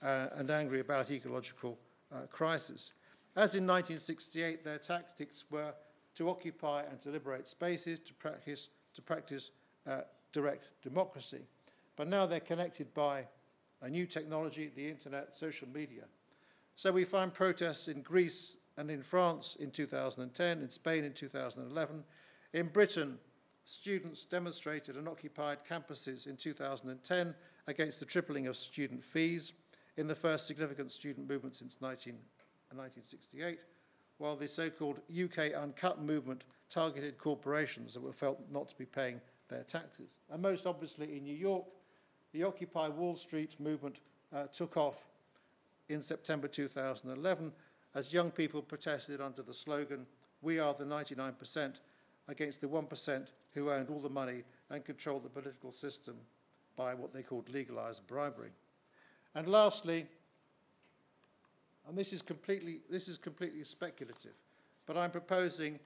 uh, 0.03 0.28
and 0.37 0.51
angry 0.51 0.81
about 0.81 1.11
ecological 1.11 1.78
uh, 2.12 2.20
crisis. 2.31 2.93
As 3.37 3.55
in 3.55 3.66
1968, 3.66 4.64
their 4.64 4.78
tactics 4.78 5.45
were 5.51 5.74
to 6.14 6.31
occupy 6.31 6.83
and 6.91 7.01
to 7.03 7.11
liberate 7.11 7.47
spaces, 7.47 8.01
to 8.01 8.14
practice, 8.14 8.70
to 8.95 9.03
practice 9.03 9.51
uh, 9.87 10.01
direct 10.33 10.70
democracy. 10.83 11.43
But 11.97 12.09
now 12.09 12.24
they're 12.24 12.41
connected 12.41 12.93
by 12.95 13.26
a 13.83 13.91
new 13.91 14.07
technology, 14.07 14.70
the 14.74 14.89
internet, 14.89 15.37
social 15.37 15.68
media. 15.68 16.05
So 16.81 16.91
we 16.91 17.05
find 17.05 17.31
protests 17.31 17.89
in 17.89 18.01
Greece 18.01 18.57
and 18.78 18.91
in 18.91 19.03
France 19.03 19.55
in 19.61 19.70
2010, 19.70 20.62
in 20.62 20.70
Spain 20.70 21.05
in 21.05 21.12
2011. 21.12 22.03
In 22.55 22.68
Britain, 22.68 23.18
students 23.66 24.24
demonstrated 24.24 24.97
and 24.97 25.07
occupied 25.07 25.59
campuses 25.62 26.26
in 26.26 26.39
2010 26.39 27.35
against 27.66 28.01
the 28.01 28.07
tripling 28.07 28.47
of 28.47 28.57
student 28.57 29.05
fees 29.05 29.53
in 29.99 30.07
the 30.07 30.14
first 30.14 30.47
significant 30.47 30.91
student 30.91 31.28
movement 31.28 31.55
since 31.55 31.76
19, 31.83 32.14
1968, 32.72 33.59
while 34.16 34.35
the 34.35 34.49
so-called 34.49 35.03
UK 35.11 35.53
Uncut 35.55 36.01
movement 36.01 36.47
targeted 36.70 37.18
corporations 37.18 37.93
that 37.93 38.01
were 38.01 38.11
felt 38.11 38.41
not 38.51 38.68
to 38.68 38.78
be 38.78 38.87
paying 38.87 39.20
their 39.51 39.64
taxes. 39.64 40.16
And 40.31 40.41
most 40.41 40.64
obviously 40.64 41.14
in 41.18 41.24
New 41.24 41.37
York, 41.37 41.66
the 42.33 42.43
Occupy 42.43 42.89
Wall 42.89 43.16
Street 43.16 43.61
movement 43.61 43.97
uh, 44.33 44.45
took 44.45 44.78
off 44.78 45.10
in 45.91 46.01
September 46.01 46.49
2011 46.49 47.53
as 47.95 48.12
young 48.12 48.30
people 48.30 48.62
protested 48.62 49.20
under 49.20 49.43
the 49.43 49.53
slogan, 49.53 50.07
We 50.43 50.59
are 50.59 50.72
the 50.72 50.84
99% 50.84 51.80
against 52.28 52.61
the 52.61 52.68
1% 52.68 53.26
who 53.53 53.70
owned 53.70 53.91
all 53.91 54.01
the 54.01 54.09
money 54.09 54.45
and 54.70 54.84
controlled 54.84 55.24
the 55.24 55.28
political 55.28 55.70
system 55.70 56.16
by 56.76 56.95
what 56.95 57.12
they 57.12 57.22
called 57.22 57.51
legalized 57.51 58.07
bribery. 58.07 58.51
And 59.34 59.49
lastly, 59.49 60.07
and 61.88 61.99
this 61.99 62.12
is 62.12 62.22
completely, 62.22 62.80
this 62.88 63.09
is 63.09 63.18
completely 63.18 63.64
speculative, 63.64 64.34
but 64.86 64.97
I'm 64.97 65.11
proposing 65.11 65.78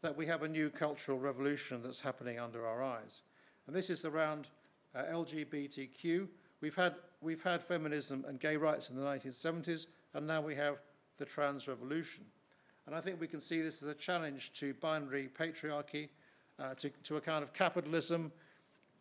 that 0.00 0.16
we 0.16 0.26
have 0.26 0.42
a 0.42 0.48
new 0.48 0.70
cultural 0.70 1.18
revolution 1.18 1.82
that's 1.82 2.00
happening 2.00 2.40
under 2.40 2.66
our 2.66 2.82
eyes. 2.82 3.20
And 3.66 3.76
this 3.76 3.90
is 3.90 4.06
around 4.06 4.48
uh, 4.94 5.02
LGBTQ. 5.12 6.26
We've 6.60 6.74
had, 6.74 6.94
we've 7.20 7.42
had 7.42 7.62
feminism 7.62 8.24
and 8.28 8.38
gay 8.38 8.56
rights 8.56 8.90
in 8.90 8.96
the 8.96 9.02
1970s, 9.02 9.86
and 10.14 10.26
now 10.26 10.40
we 10.40 10.54
have 10.56 10.78
the 11.16 11.24
trans 11.24 11.68
revolution. 11.68 12.24
And 12.86 12.94
I 12.94 13.00
think 13.00 13.20
we 13.20 13.26
can 13.26 13.40
see 13.40 13.60
this 13.62 13.82
as 13.82 13.88
a 13.88 13.94
challenge 13.94 14.52
to 14.54 14.74
binary 14.74 15.28
patriarchy, 15.28 16.08
uh, 16.58 16.74
to, 16.74 16.90
to 17.04 17.16
a 17.16 17.20
kind 17.20 17.42
of 17.42 17.52
capitalism 17.52 18.32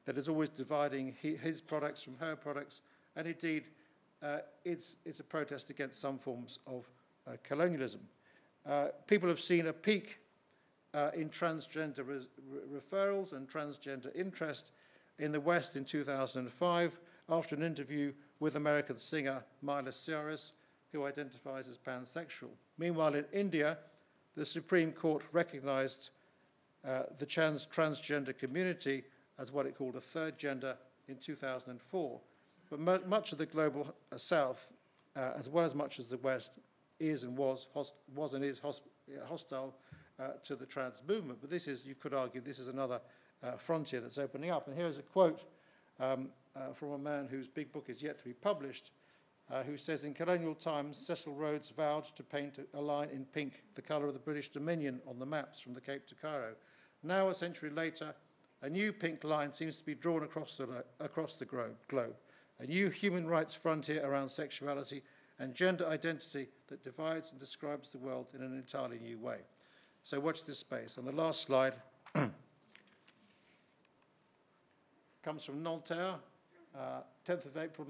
that 0.05 0.17
is 0.17 0.29
always 0.29 0.49
dividing 0.49 1.15
his 1.21 1.61
products 1.61 2.01
from 2.01 2.17
her 2.17 2.35
products, 2.35 2.81
and 3.15 3.27
indeed, 3.27 3.65
uh, 4.23 4.39
it's, 4.65 4.97
it's 5.05 5.19
a 5.19 5.23
protest 5.23 5.69
against 5.69 5.99
some 5.99 6.17
forms 6.17 6.59
of 6.67 6.89
uh, 7.27 7.31
colonialism. 7.43 8.01
Uh, 8.65 8.87
people 9.07 9.29
have 9.29 9.39
seen 9.39 9.67
a 9.67 9.73
peak 9.73 10.19
uh, 10.93 11.11
in 11.15 11.29
transgender 11.29 12.07
re 12.07 12.19
referrals 12.73 13.33
and 13.33 13.47
transgender 13.47 14.13
interest 14.15 14.71
in 15.19 15.31
the 15.31 15.39
West 15.39 15.75
in 15.75 15.85
2005 15.85 16.99
after 17.29 17.55
an 17.55 17.63
interview 17.63 18.13
with 18.39 18.55
American 18.55 18.97
singer 18.97 19.43
Miley 19.61 19.91
Cyrus, 19.91 20.53
who 20.91 21.05
identifies 21.05 21.67
as 21.67 21.77
pansexual. 21.77 22.49
Meanwhile, 22.77 23.15
in 23.15 23.25
India, 23.31 23.77
the 24.35 24.45
Supreme 24.45 24.91
Court 24.91 25.23
recognized 25.31 26.09
uh, 26.87 27.03
the 27.17 27.25
trans 27.25 27.67
transgender 27.67 28.35
community 28.37 29.03
as 29.37 29.51
what 29.51 29.65
it 29.65 29.77
called 29.77 29.95
a 29.95 30.01
third 30.01 30.37
gender 30.37 30.77
in 31.07 31.17
2004. 31.17 32.21
But 32.69 32.79
mu 32.79 32.99
much 33.07 33.31
of 33.31 33.37
the 33.37 33.45
global 33.45 33.93
uh, 34.11 34.17
south, 34.17 34.73
uh, 35.15 35.31
as 35.35 35.49
well 35.49 35.65
as 35.65 35.75
much 35.75 35.99
as 35.99 36.07
the 36.07 36.17
west, 36.17 36.59
is 36.99 37.23
and 37.23 37.37
was, 37.37 37.67
was 38.15 38.33
and 38.33 38.43
is 38.43 38.61
hostile 39.27 39.75
uh, 40.19 40.29
to 40.43 40.55
the 40.55 40.65
trans 40.65 41.01
movement. 41.07 41.39
But 41.41 41.49
this 41.49 41.67
is, 41.67 41.85
you 41.85 41.95
could 41.95 42.13
argue, 42.13 42.41
this 42.41 42.59
is 42.59 42.67
another 42.67 43.01
uh, 43.41 43.51
frontier 43.53 44.01
that's 44.01 44.17
opening 44.17 44.51
up. 44.51 44.67
And 44.67 44.75
here's 44.75 44.97
a 44.97 45.01
quote 45.01 45.41
um, 45.99 46.29
uh, 46.55 46.73
from 46.73 46.91
a 46.91 46.97
man 46.97 47.27
whose 47.29 47.47
big 47.47 47.71
book 47.71 47.85
is 47.87 48.01
yet 48.01 48.17
to 48.17 48.23
be 48.23 48.33
published, 48.33 48.91
uh, 49.51 49.63
who 49.63 49.77
says, 49.77 50.03
In 50.03 50.13
colonial 50.13 50.55
times, 50.55 50.97
Cecil 50.97 51.33
Rhodes 51.33 51.69
vowed 51.69 52.05
to 52.15 52.23
paint 52.23 52.59
a 52.73 52.81
line 52.81 53.09
in 53.09 53.25
pink, 53.25 53.63
the 53.75 53.81
colour 53.81 54.07
of 54.07 54.13
the 54.13 54.19
British 54.19 54.49
Dominion, 54.49 55.01
on 55.07 55.19
the 55.19 55.25
maps 55.25 55.59
from 55.59 55.73
the 55.73 55.81
Cape 55.81 56.05
to 56.07 56.15
Cairo. 56.15 56.53
Now, 57.03 57.29
a 57.29 57.33
century 57.33 57.69
later, 57.69 58.13
a 58.61 58.69
new 58.69 58.91
pink 58.91 59.23
line 59.23 59.53
seems 59.53 59.77
to 59.77 59.85
be 59.85 59.95
drawn 59.95 60.23
across 60.23 60.55
the, 60.55 60.83
across 60.99 61.35
the 61.35 61.45
globe, 61.45 62.15
a 62.59 62.65
new 62.65 62.89
human 62.89 63.25
rights 63.25 63.53
frontier 63.53 64.05
around 64.05 64.29
sexuality 64.29 65.01
and 65.39 65.55
gender 65.55 65.87
identity 65.87 66.49
that 66.67 66.83
divides 66.83 67.31
and 67.31 67.39
describes 67.39 67.89
the 67.91 67.97
world 67.97 68.27
in 68.35 68.43
an 68.43 68.53
entirely 68.53 68.99
new 68.99 69.17
way. 69.17 69.37
So 70.03 70.19
watch 70.19 70.43
this 70.43 70.59
space. 70.59 70.97
On 70.97 71.05
the 71.05 71.13
last 71.13 71.43
slide, 71.43 71.75
comes 75.23 75.43
from 75.43 75.63
Nanterre, 75.63 76.15
uh, 76.77 77.01
10th 77.25 77.45
of 77.45 77.57
April 77.57 77.87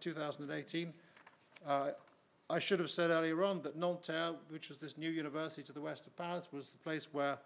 2018. 0.00 0.92
Uh, 1.66 1.90
I 2.48 2.58
should 2.58 2.80
have 2.80 2.90
said 2.90 3.10
earlier 3.10 3.44
on 3.44 3.62
that 3.62 3.76
Nanterre, 3.76 4.34
which 4.48 4.68
was 4.68 4.78
this 4.78 4.98
new 4.98 5.10
university 5.10 5.62
to 5.62 5.72
the 5.72 5.80
west 5.80 6.06
of 6.06 6.16
Paris, 6.16 6.48
was 6.52 6.70
the 6.70 6.78
place 6.78 7.08
where 7.12 7.38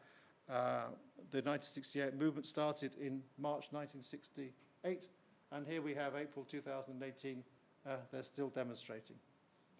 uh, 0.48 0.86
the 1.30 1.42
1968 1.42 2.14
movement 2.18 2.46
started 2.46 2.94
in 3.00 3.22
March 3.38 3.66
1968. 3.70 5.08
And 5.52 5.66
here 5.66 5.82
we 5.82 5.94
have 5.94 6.14
April 6.16 6.44
2018. 6.44 7.42
Uh, 7.86 7.96
they're 8.10 8.22
still 8.22 8.48
demonstrating. 8.48 9.16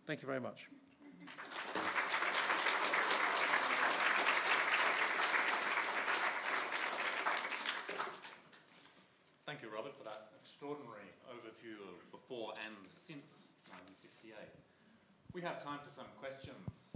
Thank 0.06 0.20
you 0.20 0.26
very 0.26 0.40
much. 0.40 0.68
Extraordinary 10.64 11.12
overview 11.28 11.76
of 11.92 12.10
before 12.10 12.54
and 12.64 12.72
since 12.88 13.44
1968. 13.68 14.32
We 15.34 15.42
have 15.42 15.62
time 15.62 15.78
for 15.84 15.90
some 15.92 16.06
questions, 16.18 16.88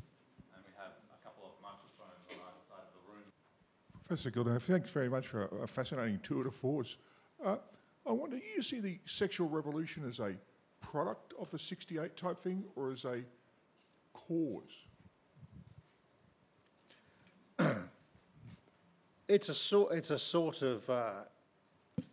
and 0.55 0.65
we 0.65 0.73
have 0.79 0.93
a 1.13 1.23
couple 1.23 1.45
of 1.45 1.53
microphones 1.61 2.25
on 2.33 2.37
either 2.49 2.65
side 2.65 2.89
of 2.89 2.97
the 2.97 3.05
room. 3.13 3.29
Professor 4.07 4.31
Gildea, 4.31 4.59
thanks 4.59 4.91
very 4.91 5.11
much 5.11 5.27
for 5.27 5.51
a, 5.63 5.67
fascinating 5.67 6.19
tour 6.23 6.45
de 6.45 6.51
force. 6.51 6.97
Uh, 7.45 7.57
I 8.07 8.13
wonder, 8.13 8.39
do 8.39 8.43
you 8.57 8.63
see 8.63 8.81
the 8.81 8.99
sexual 9.05 9.51
revolution 9.51 10.03
as 10.09 10.19
a 10.19 10.33
product 10.81 11.35
of 11.39 11.51
the 11.51 11.59
68 11.59 12.17
type 12.17 12.39
thing 12.39 12.65
or 12.75 12.91
as 12.91 13.05
a 13.05 13.23
cause? 14.15 14.87
it's 19.29 19.51
a 19.51 19.55
sort. 19.55 19.93
It's 19.93 20.09
a 20.09 20.19
sort 20.19 20.63
of. 20.63 20.89
Uh, 20.89 21.13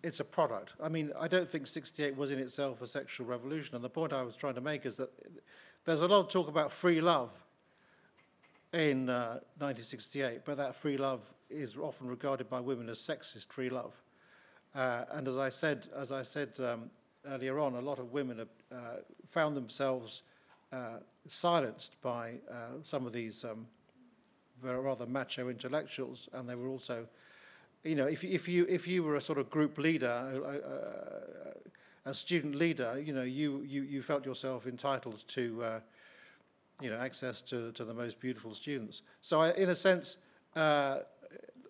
it's 0.04 0.20
a 0.20 0.24
product. 0.24 0.74
I 0.82 0.90
mean, 0.90 1.12
I 1.20 1.28
don't 1.28 1.48
think 1.48 1.68
68 1.68 2.16
was 2.16 2.32
in 2.32 2.40
itself 2.40 2.82
a 2.82 2.88
sexual 2.88 3.28
revolution. 3.28 3.76
And 3.76 3.84
the 3.84 3.90
point 3.90 4.14
I 4.14 4.24
was 4.24 4.36
trying 4.36 4.56
to 4.56 4.62
make 4.62 4.86
is 4.86 4.96
that 4.98 5.10
there's 5.86 6.02
a 6.02 6.08
lot 6.08 6.20
of 6.20 6.30
talk 6.30 6.48
about 6.48 6.72
free 6.72 7.02
love 7.02 7.32
in 8.74 9.10
uh, 9.10 9.40
1968, 9.58 10.42
but 10.46 10.58
that 10.58 10.76
free 10.76 10.98
love 10.98 11.22
is 11.50 11.76
often 11.78 12.08
regarded 12.08 12.50
by 12.50 12.60
women 12.60 12.90
as 12.90 13.00
sexist 13.00 13.52
free 13.52 13.70
love. 13.70 13.94
Uh, 14.74 15.06
and 15.14 15.28
as 15.28 15.38
I 15.38 15.50
said, 15.50 15.88
as 15.96 16.12
I 16.12 16.24
said 16.24 16.60
um, 16.60 16.90
earlier 17.26 17.60
on, 17.60 17.76
a 17.76 17.82
lot 17.82 18.00
of 18.00 18.12
women 18.12 18.40
have 18.40 18.50
uh, 18.72 18.78
found 19.28 19.56
themselves 19.56 20.24
uh, 20.74 20.98
silenced 21.28 21.96
by 22.02 22.36
uh, 22.52 22.82
some 22.84 23.06
of 23.06 23.14
these 23.14 23.46
um, 23.46 23.68
rather 24.62 25.06
macho 25.06 25.50
intellectuals, 25.50 26.28
and 26.34 26.50
they 26.50 26.56
were 26.56 26.68
also 26.68 27.08
you 27.86 27.96
know, 27.96 28.08
if, 28.08 28.24
if, 28.24 28.50
you, 28.50 28.66
if 28.68 28.88
you 28.88 29.04
were 29.04 29.16
a 29.16 29.22
sort 29.22 29.38
of 29.38 29.50
group 29.50 29.78
leader, 29.78 30.08
a, 30.44 32.10
a, 32.10 32.12
a 32.12 32.14
student 32.14 32.56
leader, 32.56 33.00
you 33.00 33.14
know, 33.14 33.24
you, 33.24 33.64
you, 33.66 33.84
you 33.84 34.02
felt 34.02 34.26
yourself 34.26 34.66
entitled 34.66 35.24
to, 35.28 35.64
uh, 35.64 35.80
you 36.82 36.90
know, 36.90 36.98
access 36.98 37.42
to, 37.44 37.72
to 37.74 37.86
the 37.86 37.94
most 37.94 38.20
beautiful 38.20 38.52
students. 38.52 39.02
So 39.22 39.42
I, 39.42 39.52
in 39.52 39.70
a 39.70 39.76
sense, 39.76 40.18
uh, 40.56 41.00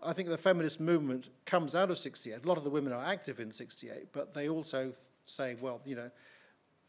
I 0.03 0.13
think 0.13 0.29
the 0.29 0.37
feminist 0.37 0.79
movement 0.79 1.29
comes 1.45 1.75
out 1.75 1.89
of 1.89 1.97
68. 1.97 2.43
A 2.43 2.47
lot 2.47 2.57
of 2.57 2.63
the 2.63 2.69
women 2.69 2.93
are 2.93 3.03
active 3.03 3.39
in 3.39 3.51
68, 3.51 4.07
but 4.13 4.33
they 4.33 4.49
also 4.49 4.93
say, 5.25 5.55
well, 5.59 5.81
you 5.85 5.95
know, 5.95 6.09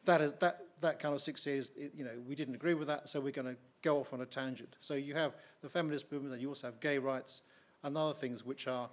that 0.05 0.20
is 0.20 0.33
that 0.35 0.61
that 0.81 0.99
kind 0.99 1.14
of 1.14 1.20
68 1.20 1.57
is, 1.57 1.72
you 1.95 2.05
know, 2.05 2.12
we 2.29 2.35
didn't 2.35 2.55
agree 2.55 2.74
with 2.74 2.87
that, 2.89 3.09
so 3.09 3.20
we're 3.20 3.33
going 3.33 3.49
to 3.49 3.57
go 3.83 3.99
off 3.99 4.12
on 4.12 4.20
a 4.20 4.27
tangent. 4.27 4.77
So 4.81 4.95
you 4.95 5.14
have 5.14 5.33
the 5.62 5.68
feminist 5.68 6.12
movement, 6.12 6.35
and 6.35 6.43
you 6.43 6.49
also 6.49 6.68
have 6.68 6.81
gay 6.81 6.99
rights 6.99 7.41
and 7.83 7.97
other 7.97 8.12
things 8.12 8.45
which 8.45 8.68
are 8.68 8.89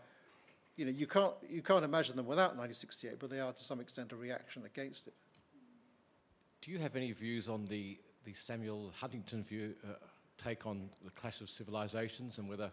you 0.76 0.86
know, 0.86 0.92
you 0.92 1.06
can't, 1.06 1.34
you 1.48 1.62
can't 1.62 1.86
imagine 1.86 2.16
them 2.16 2.26
without 2.26 2.56
1968, 2.58 3.20
but 3.20 3.30
they 3.30 3.40
are 3.40 3.54
to 3.54 3.64
some 3.64 3.80
extent 3.80 4.12
a 4.12 4.16
reaction 4.16 4.64
against 4.66 5.08
it. 5.08 5.14
Do 6.62 6.72
you 6.72 6.80
have 6.80 6.96
any 6.96 7.12
views 7.12 7.48
on 7.48 7.66
the, 7.66 7.98
the 8.26 8.34
Samuel 8.34 8.92
Huntington 9.00 9.44
view, 9.44 9.76
uh, 9.84 9.94
take 10.38 10.66
on 10.66 10.90
the 11.04 11.12
clash 11.12 11.42
of 11.42 11.50
civilizations 11.50 12.38
and 12.38 12.50
whether 12.50 12.72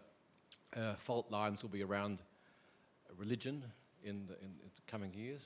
uh, 0.75 0.93
fault 0.95 1.29
lines 1.29 1.61
will 1.61 1.69
be 1.69 1.83
around 1.83 2.21
religion 3.17 3.63
in 4.03 4.25
the, 4.27 4.33
in 4.41 4.53
the 4.63 4.91
coming 4.91 5.13
years? 5.13 5.41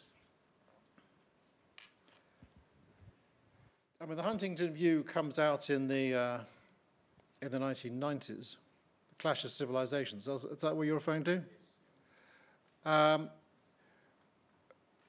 I 4.00 4.06
mean, 4.06 4.18
the 4.18 4.24
Huntington 4.24 4.74
view 4.74 5.04
comes 5.04 5.40
out 5.40 5.70
in 5.70 5.88
the 5.88 6.14
uh, 6.14 6.38
in 7.42 7.52
the 7.52 7.60
1990s, 7.60 8.56
the 9.10 9.16
clash 9.18 9.44
of 9.46 9.52
civilizations. 9.52 10.28
Is 10.28 10.44
is 10.44 10.58
that 10.60 10.76
what 10.76 10.86
you're 10.86 10.96
referring 10.96 11.24
to? 11.24 11.42
Um, 12.86 13.30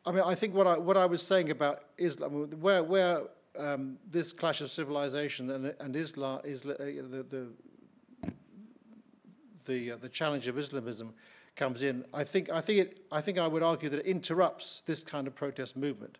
I 0.06 0.12
mean, 0.12 0.22
I 0.24 0.34
think 0.34 0.54
what 0.54 0.66
I 0.66 0.78
what 0.78 0.96
I 0.96 1.06
was 1.06 1.22
saying 1.22 1.50
about 1.50 1.84
Islam, 1.98 2.50
where 2.60 2.82
where 2.82 3.22
um, 3.58 3.98
this 4.10 4.32
clash 4.32 4.60
of 4.60 4.70
civilization 4.70 5.50
and 5.50 5.74
and 5.80 5.96
Islam 5.96 6.40
is 6.44 6.64
uh, 6.64 6.74
the 6.78 7.26
the 7.28 7.48
the, 9.66 9.92
uh, 9.92 9.96
the 9.96 10.08
challenge 10.08 10.46
of 10.46 10.56
Islamism 10.58 11.12
comes 11.56 11.82
in. 11.82 12.04
I 12.14 12.22
think 12.24 12.50
I 12.50 12.60
think 12.60 12.78
it 12.78 13.00
I 13.10 13.20
think 13.20 13.38
I 13.38 13.46
would 13.46 13.62
argue 13.62 13.88
that 13.88 14.00
it 14.00 14.06
interrupts 14.06 14.80
this 14.86 15.02
kind 15.02 15.26
of 15.26 15.34
protest 15.34 15.76
movement 15.76 16.18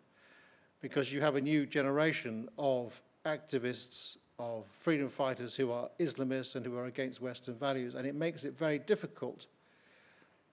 because 0.80 1.12
you 1.12 1.20
have 1.20 1.36
a 1.36 1.40
new 1.40 1.64
generation 1.64 2.48
of 2.59 3.00
activists, 3.24 4.16
of 4.38 4.66
freedom 4.66 5.09
fighters 5.09 5.57
who 5.57 5.70
are 5.70 5.88
Islamists 5.98 6.54
and 6.57 6.66
who 6.66 6.76
are 6.76 6.86
against 6.86 7.20
Western 7.20 7.54
values, 7.54 7.94
and 7.94 8.07
it 8.07 8.14
makes 8.14 8.44
it 8.44 8.57
very 8.57 8.78
difficult 8.78 9.46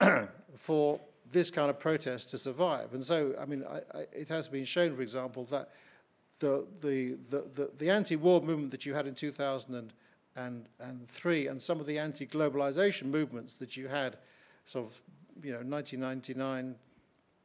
for 0.64 0.98
this 1.30 1.50
kind 1.50 1.68
of 1.68 1.78
protest 1.78 2.30
to 2.30 2.38
survive. 2.38 2.94
And 2.94 3.04
so, 3.04 3.34
I 3.38 3.44
mean, 3.44 3.62
I, 3.68 3.80
I, 3.98 4.06
it 4.12 4.30
has 4.30 4.48
been 4.48 4.64
shown, 4.64 4.96
for 4.96 5.02
example, 5.02 5.44
that 5.44 5.68
the, 6.40 6.66
the, 6.80 7.18
the, 7.30 7.44
the, 7.54 7.70
the 7.76 7.90
anti-war 7.90 8.40
movement 8.40 8.70
that 8.70 8.86
you 8.86 8.94
had 8.94 9.06
in 9.06 9.14
2003 9.14 11.48
and 11.48 11.60
some 11.60 11.80
of 11.80 11.86
the 11.86 11.98
anti-globalization 11.98 13.04
movements 13.04 13.58
that 13.58 13.76
you 13.76 13.88
had 13.88 14.16
sort 14.64 14.86
of, 14.86 14.98
you 15.44 15.52
know, 15.52 15.58
1999 15.58 16.74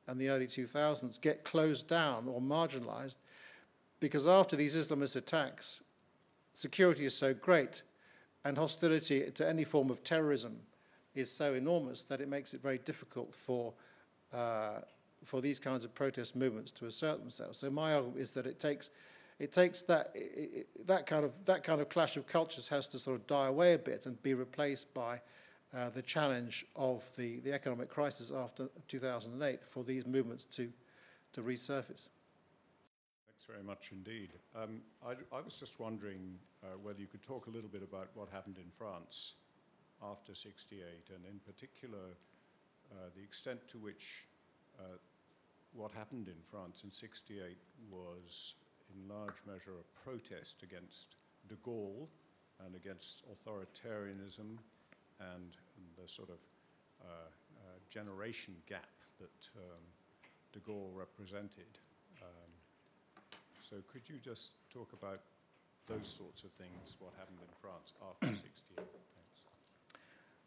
and 0.07 0.20
the 0.20 0.30
early 0.30 0.47
2000s 0.47 1.20
get 1.20 1.43
closed 1.43 1.89
down 1.89 2.26
or 2.30 2.39
marginalized 2.39 3.17
because 3.99 4.28
after 4.28 4.55
these 4.55 4.78
Islamist 4.78 5.17
attacks, 5.17 5.82
security 6.53 7.05
is 7.05 7.17
so 7.17 7.34
great 7.34 7.82
and 8.45 8.57
hostility 8.57 9.30
to 9.30 9.45
any 9.45 9.65
form 9.65 9.89
of 9.89 10.05
terrorism 10.05 10.61
is 11.20 11.32
so 11.32 11.53
enormous 11.53 12.03
that 12.03 12.22
it 12.22 12.30
makes 12.30 12.53
it 12.53 12.61
very 12.61 12.78
difficult 12.80 13.34
for, 13.34 13.74
uh, 14.34 14.80
for 15.26 15.41
these 15.41 15.59
kinds 15.59 15.86
of 15.86 15.93
protest 15.93 16.36
movements 16.36 16.72
to 16.72 16.86
assert 16.86 17.20
themselves. 17.20 17.57
So 17.57 17.70
my 17.70 17.93
argument 17.93 18.20
is 18.20 18.32
that 18.32 18.45
it 18.45 18.59
takes, 18.59 18.89
it 19.39 19.51
takes 19.51 19.84
that, 19.84 20.11
it, 20.15 20.67
that, 20.88 21.05
kind 21.05 21.26
of, 21.26 21.34
that 21.45 21.63
kind 21.63 21.82
of 21.82 21.89
clash 21.89 22.17
of 22.17 22.28
cultures 22.28 22.67
has 22.70 22.88
to 22.89 22.99
sort 22.99 23.20
of 23.20 23.28
die 23.28 23.47
away 23.47 23.74
a 23.74 23.78
bit 23.78 24.05
and 24.05 24.22
be 24.22 24.34
replaced 24.34 24.93
by 24.93 25.22
uh, 25.76 25.89
the 25.89 26.01
challenge 26.01 26.65
of 26.76 27.03
the, 27.15 27.39
the 27.41 27.53
economic 27.53 27.89
crisis 27.89 28.32
after 28.36 28.70
2008 28.88 29.59
for 29.70 29.84
these 29.84 30.05
movements 30.05 30.45
to, 30.45 30.72
to 31.34 31.41
resurface. 31.41 32.09
Thanks 33.28 33.45
very 33.47 33.63
much 33.63 33.89
indeed. 33.91 34.30
Um, 34.55 34.82
I, 35.05 35.11
I, 35.36 35.41
was 35.41 35.55
just 35.55 35.80
wondering 35.80 36.38
uh, 36.63 36.78
whether 36.82 36.99
you 36.99 37.07
could 37.07 37.24
talk 37.24 37.47
a 37.47 37.49
little 37.49 37.70
bit 37.70 37.84
about 37.84 38.09
what 38.15 38.30
happened 38.30 38.57
in 38.57 38.70
France 38.78 39.36
after 40.04 40.34
68, 40.34 40.82
and 41.14 41.26
in 41.26 41.39
particular, 41.39 42.16
uh, 42.91 42.95
the 43.16 43.22
extent 43.22 43.60
to 43.68 43.78
which 43.78 44.26
uh, 44.80 44.97
what 45.74 45.91
happened 45.91 46.28
in 46.28 46.41
France 46.50 46.84
in 46.84 46.91
68 46.91 47.58
was 47.91 48.56
in 48.93 49.08
large 49.08 49.36
measure 49.45 49.78
a 49.80 50.00
protest 50.10 50.64
against 50.64 51.16
de 51.47 51.56
Gaulle 51.56 52.08
and 52.66 52.76
against 52.76 53.24
authoritarianism 53.30 54.58
and 55.20 55.52
the 56.02 56.08
sort 56.08 56.30
of 56.30 56.39
uh, 57.02 57.06
uh, 57.06 57.78
generation 57.89 58.56
gap 58.68 58.89
that 59.20 59.50
um, 59.58 59.84
de 60.54 60.60
Gaulle 60.60 60.91
represented. 60.95 61.80
Um, 62.22 62.52
so 63.62 63.78
could 63.91 64.02
you 64.08 64.16
just 64.24 64.54
talk 64.74 64.93
about 64.93 65.20
those 65.88 66.08
sorts 66.08 66.43
of 66.43 66.52
things, 66.52 66.95
what 67.00 67.12
happened 67.18 67.39
in 67.41 67.54
France 67.62 67.93
after 68.02 68.28
68? 68.28 68.86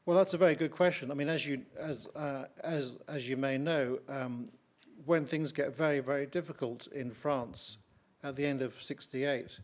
Well, 0.05 0.17
that's 0.17 0.35
a 0.35 0.39
very 0.39 0.57
good 0.57 0.73
question. 0.73 1.13
I 1.13 1.15
mean, 1.15 1.29
as 1.29 1.47
you, 1.47 1.63
as, 1.79 2.09
uh, 2.17 2.47
as, 2.65 2.99
as 3.07 3.29
you 3.29 3.37
may 3.37 3.57
know, 3.57 4.01
um, 4.09 4.49
when 5.05 5.25
things 5.25 5.53
get 5.53 5.77
very, 5.77 6.01
very 6.01 6.27
difficult 6.27 6.89
in 6.89 7.13
France 7.13 7.77
at 8.25 8.35
the 8.35 8.45
end 8.45 8.63
of 8.63 8.75
68, 8.83 9.61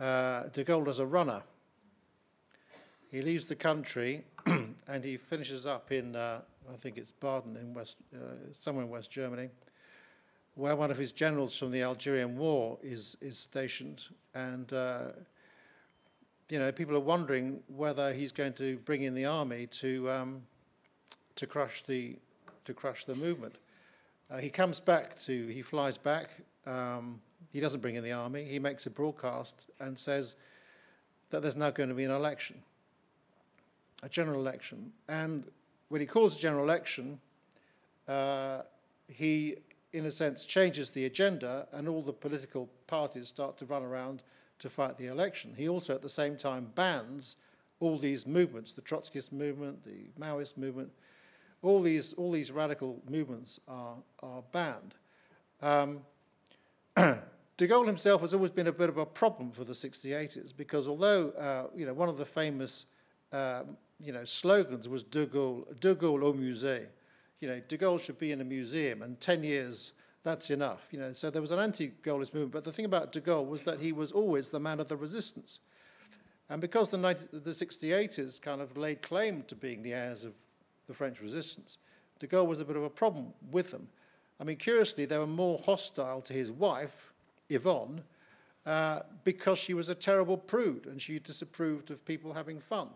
uh, 0.00 0.42
de 0.48 0.64
Gaulle 0.64 0.88
is 0.88 0.98
a 0.98 1.06
runner. 1.06 1.44
He 3.12 3.22
leaves 3.22 3.46
the 3.46 3.54
country 3.54 4.24
and 4.46 5.04
he 5.04 5.16
finishes 5.16 5.68
up 5.68 5.92
in, 5.92 6.16
uh, 6.16 6.40
I 6.72 6.76
think 6.76 6.98
it's 6.98 7.12
Baden, 7.12 7.56
in 7.56 7.72
West, 7.72 7.94
uh, 8.12 8.52
somewhere 8.52 8.84
in 8.84 8.90
West 8.90 9.12
Germany, 9.12 9.50
where 10.56 10.74
one 10.74 10.90
of 10.90 10.98
his 10.98 11.12
generals 11.12 11.56
from 11.56 11.70
the 11.70 11.82
Algerian 11.82 12.36
War 12.36 12.76
is, 12.82 13.16
is 13.20 13.38
stationed. 13.38 14.02
And, 14.34 14.72
uh, 14.72 15.10
you 16.50 16.58
know, 16.58 16.72
people 16.72 16.96
are 16.96 17.00
wondering 17.00 17.60
whether 17.68 18.12
he's 18.12 18.32
going 18.32 18.52
to 18.54 18.76
bring 18.78 19.02
in 19.02 19.14
the 19.14 19.24
army 19.24 19.66
to, 19.66 20.10
um, 20.10 20.42
to, 21.36 21.46
crush, 21.46 21.82
the, 21.84 22.16
to 22.64 22.74
crush 22.74 23.04
the 23.04 23.14
movement. 23.14 23.56
Uh, 24.30 24.38
he 24.38 24.50
comes 24.50 24.80
back 24.80 25.18
to, 25.20 25.46
he 25.48 25.62
flies 25.62 25.96
back. 25.96 26.30
Um, 26.66 27.20
he 27.52 27.60
doesn't 27.60 27.80
bring 27.80 27.94
in 27.94 28.04
the 28.04 28.12
army. 28.12 28.44
He 28.44 28.58
makes 28.58 28.86
a 28.86 28.90
broadcast 28.90 29.66
and 29.80 29.98
says 29.98 30.36
that 31.30 31.42
there's 31.42 31.56
now 31.56 31.70
going 31.70 31.88
to 31.88 31.94
be 31.94 32.04
an 32.04 32.10
election 32.10 32.62
a 34.02 34.08
general 34.08 34.40
election. 34.40 34.92
And 35.08 35.44
when 35.88 36.00
he 36.00 36.06
calls 36.06 36.36
a 36.36 36.38
general 36.38 36.64
election, 36.64 37.20
uh, 38.08 38.62
he, 39.08 39.56
in 39.92 40.06
a 40.06 40.10
sense, 40.10 40.44
changes 40.44 40.90
the 40.90 41.04
agenda, 41.04 41.66
and 41.72 41.88
all 41.88 42.02
the 42.02 42.12
political 42.12 42.68
parties 42.86 43.28
start 43.28 43.56
to 43.58 43.66
run 43.66 43.82
around 43.82 44.22
to 44.60 44.70
fight 44.70 44.96
the 44.96 45.06
election. 45.06 45.54
He 45.56 45.68
also, 45.68 45.94
at 45.94 46.02
the 46.02 46.08
same 46.08 46.36
time, 46.36 46.70
bans 46.74 47.36
all 47.80 47.98
these 47.98 48.26
movements 48.26 48.72
the 48.72 48.82
Trotskyist 48.82 49.32
movement, 49.32 49.84
the 49.84 50.10
Maoist 50.18 50.56
movement, 50.56 50.90
all 51.62 51.82
these, 51.82 52.12
all 52.14 52.30
these 52.30 52.50
radical 52.50 53.02
movements 53.08 53.60
are, 53.68 53.96
are 54.22 54.42
banned. 54.52 54.94
Um, 55.60 56.00
de 56.96 57.68
Gaulle 57.68 57.86
himself 57.86 58.22
has 58.22 58.32
always 58.32 58.50
been 58.50 58.66
a 58.66 58.72
bit 58.72 58.88
of 58.88 58.96
a 58.96 59.04
problem 59.04 59.50
for 59.50 59.64
the 59.64 59.72
68ers 59.72 60.54
because 60.56 60.88
although 60.88 61.30
uh, 61.30 61.66
you 61.76 61.84
know, 61.84 61.92
one 61.92 62.08
of 62.08 62.16
the 62.16 62.24
famous 62.24 62.86
um, 63.32 63.76
you 64.02 64.12
know, 64.12 64.24
slogans 64.24 64.88
was 64.88 65.02
De 65.02 65.26
Gaulle, 65.26 65.64
De 65.78 65.94
Gaulle 65.94 66.24
au 66.24 66.32
musée. 66.32 66.86
You 67.40 67.48
know, 67.48 67.60
De 67.68 67.78
Gaulle 67.78 68.00
should 68.00 68.18
be 68.18 68.32
in 68.32 68.40
a 68.40 68.44
museum, 68.44 69.02
and 69.02 69.20
10 69.20 69.44
years, 69.44 69.92
that's 70.22 70.50
enough. 70.50 70.86
You 70.90 71.00
know, 71.00 71.12
so 71.12 71.30
there 71.30 71.40
was 71.40 71.50
an 71.50 71.58
anti-Gaullist 71.58 72.34
movement, 72.34 72.52
but 72.52 72.64
the 72.64 72.72
thing 72.72 72.84
about 72.84 73.12
De 73.12 73.20
Gaulle 73.20 73.46
was 73.46 73.64
that 73.64 73.80
he 73.80 73.92
was 73.92 74.12
always 74.12 74.50
the 74.50 74.60
man 74.60 74.80
of 74.80 74.88
the 74.88 74.96
resistance. 74.96 75.60
And 76.48 76.60
because 76.60 76.90
the, 76.90 76.98
90, 76.98 77.28
the 77.32 77.50
68ers 77.50 78.40
kind 78.40 78.60
of 78.60 78.76
laid 78.76 79.02
claim 79.02 79.44
to 79.48 79.54
being 79.54 79.82
the 79.82 79.94
heirs 79.94 80.24
of 80.24 80.34
the 80.88 80.94
French 80.94 81.20
resistance, 81.20 81.78
de 82.18 82.26
Gaulle 82.26 82.46
was 82.46 82.60
a 82.60 82.64
bit 82.64 82.76
of 82.76 82.82
a 82.82 82.90
problem 82.90 83.32
with 83.50 83.70
them. 83.70 83.88
I 84.40 84.44
mean, 84.44 84.56
curiously, 84.56 85.04
they 85.04 85.18
were 85.18 85.26
more 85.26 85.60
hostile 85.64 86.20
to 86.22 86.32
his 86.32 86.50
wife, 86.50 87.12
Yvonne, 87.48 88.02
uh, 88.66 89.00
because 89.24 89.58
she 89.58 89.74
was 89.74 89.88
a 89.88 89.94
terrible 89.94 90.36
prude 90.36 90.86
and 90.86 91.00
she 91.00 91.18
disapproved 91.18 91.90
of 91.90 92.04
people 92.04 92.34
having 92.34 92.58
fun. 92.58 92.88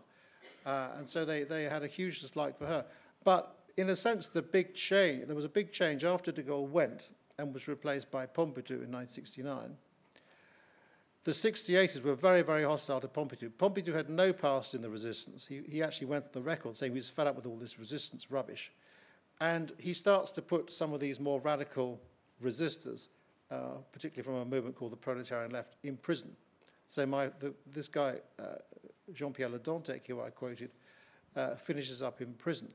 Uh, 0.65 0.89
and 0.97 1.07
so 1.07 1.25
they, 1.25 1.43
they 1.43 1.63
had 1.63 1.83
a 1.83 1.87
huge 1.87 2.21
dislike 2.21 2.57
for 2.57 2.65
her. 2.65 2.85
But 3.23 3.55
in 3.77 3.89
a 3.89 3.95
sense, 3.95 4.27
the 4.27 4.41
big 4.41 4.73
change, 4.73 5.27
there 5.27 5.35
was 5.35 5.45
a 5.45 5.49
big 5.49 5.71
change 5.71 6.03
after 6.03 6.31
de 6.31 6.43
Gaulle 6.43 6.67
went 6.67 7.09
and 7.37 7.53
was 7.53 7.67
replaced 7.67 8.11
by 8.11 8.25
Pompidou 8.25 8.83
in 8.83 8.91
1969. 8.91 9.77
The 11.23 11.31
68ers 11.31 12.03
were 12.03 12.13
very, 12.13 12.43
very 12.43 12.63
hostile 12.63 13.01
to 13.01 13.07
Pompidou. 13.07 13.49
Pompidou 13.49 13.93
had 13.93 14.09
no 14.09 14.31
past 14.31 14.75
in 14.75 14.81
the 14.81 14.89
resistance. 14.89 15.47
He, 15.47 15.61
he 15.67 15.81
actually 15.81 16.07
went 16.07 16.25
on 16.25 16.29
the 16.33 16.41
record 16.41 16.77
saying 16.77 16.91
he 16.91 16.97
was 16.97 17.09
fed 17.09 17.25
up 17.25 17.35
with 17.35 17.47
all 17.47 17.57
this 17.57 17.79
resistance 17.79 18.29
rubbish. 18.29 18.71
And 19.41 19.71
he 19.79 19.93
starts 19.93 20.31
to 20.33 20.41
put 20.41 20.71
some 20.71 20.93
of 20.93 20.99
these 20.99 21.19
more 21.19 21.39
radical 21.41 21.99
resistors, 22.43 23.07
uh, 23.49 23.77
particularly 23.91 24.23
from 24.23 24.35
a 24.35 24.45
movement 24.45 24.75
called 24.75 24.91
the 24.91 24.97
Proletarian 24.97 25.51
Left, 25.51 25.75
in 25.83 25.97
prison. 25.97 26.35
So 26.87 27.07
my, 27.07 27.27
the, 27.39 27.55
this 27.65 27.87
guy, 27.87 28.17
uh, 28.39 28.57
Jean-Pierre 29.11 29.49
Le 29.49 29.59
Dantec, 29.59 30.05
who 30.07 30.21
I 30.21 30.29
quoted, 30.29 30.69
uh, 31.35 31.55
finishes 31.55 32.03
up 32.03 32.21
in 32.21 32.33
prison. 32.33 32.71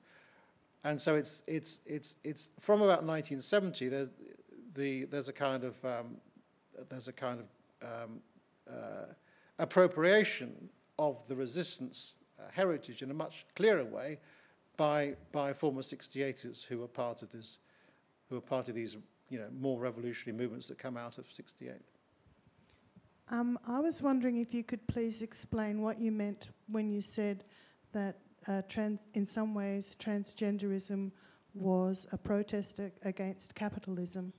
And 0.82 1.00
so 1.00 1.14
it's, 1.14 1.42
it's, 1.46 1.80
it's, 1.86 2.16
it's 2.24 2.50
from 2.58 2.80
about 2.80 3.04
1970, 3.04 3.88
there's, 3.88 4.08
the, 4.74 5.04
there's 5.04 5.28
a 5.28 5.32
kind 5.32 5.64
of, 5.64 5.84
um, 5.84 6.16
there's 6.88 7.08
a 7.08 7.12
kind 7.12 7.40
of 7.40 8.02
um, 8.02 8.20
uh, 8.68 9.06
appropriation 9.58 10.68
of 10.98 11.26
the 11.28 11.36
resistance 11.36 12.14
uh, 12.38 12.42
heritage 12.52 13.02
in 13.02 13.10
a 13.10 13.14
much 13.14 13.46
clearer 13.54 13.84
way 13.84 14.18
by, 14.76 15.14
by 15.32 15.52
former 15.52 15.82
68ers 15.82 16.64
who 16.64 16.78
were 16.78 16.88
part 16.88 17.22
of 17.22 17.30
this, 17.32 17.58
who 18.28 18.36
were 18.36 18.40
part 18.40 18.68
of 18.68 18.74
these 18.74 18.96
you 19.28 19.38
know, 19.38 19.48
more 19.58 19.78
revolutionary 19.78 20.36
movements 20.36 20.68
that 20.68 20.78
come 20.78 20.96
out 20.96 21.18
of 21.18 21.26
68. 21.30 21.74
Um, 23.30 23.58
I 23.66 23.78
was 23.78 24.02
wondering 24.02 24.38
if 24.38 24.52
you 24.52 24.64
could 24.64 24.86
please 24.88 25.22
explain 25.22 25.82
what 25.82 26.00
you 26.00 26.10
meant 26.10 26.48
when 26.66 26.90
you 26.90 27.00
said 27.00 27.44
that 27.92 28.16
uh, 28.48 28.62
trans, 28.68 29.08
in 29.14 29.24
some 29.24 29.54
ways, 29.54 29.96
transgenderism 30.00 31.12
was 31.54 32.06
a 32.10 32.18
protest 32.18 32.80
ag- 32.80 32.92
against 33.02 33.54
capitalism. 33.54 34.32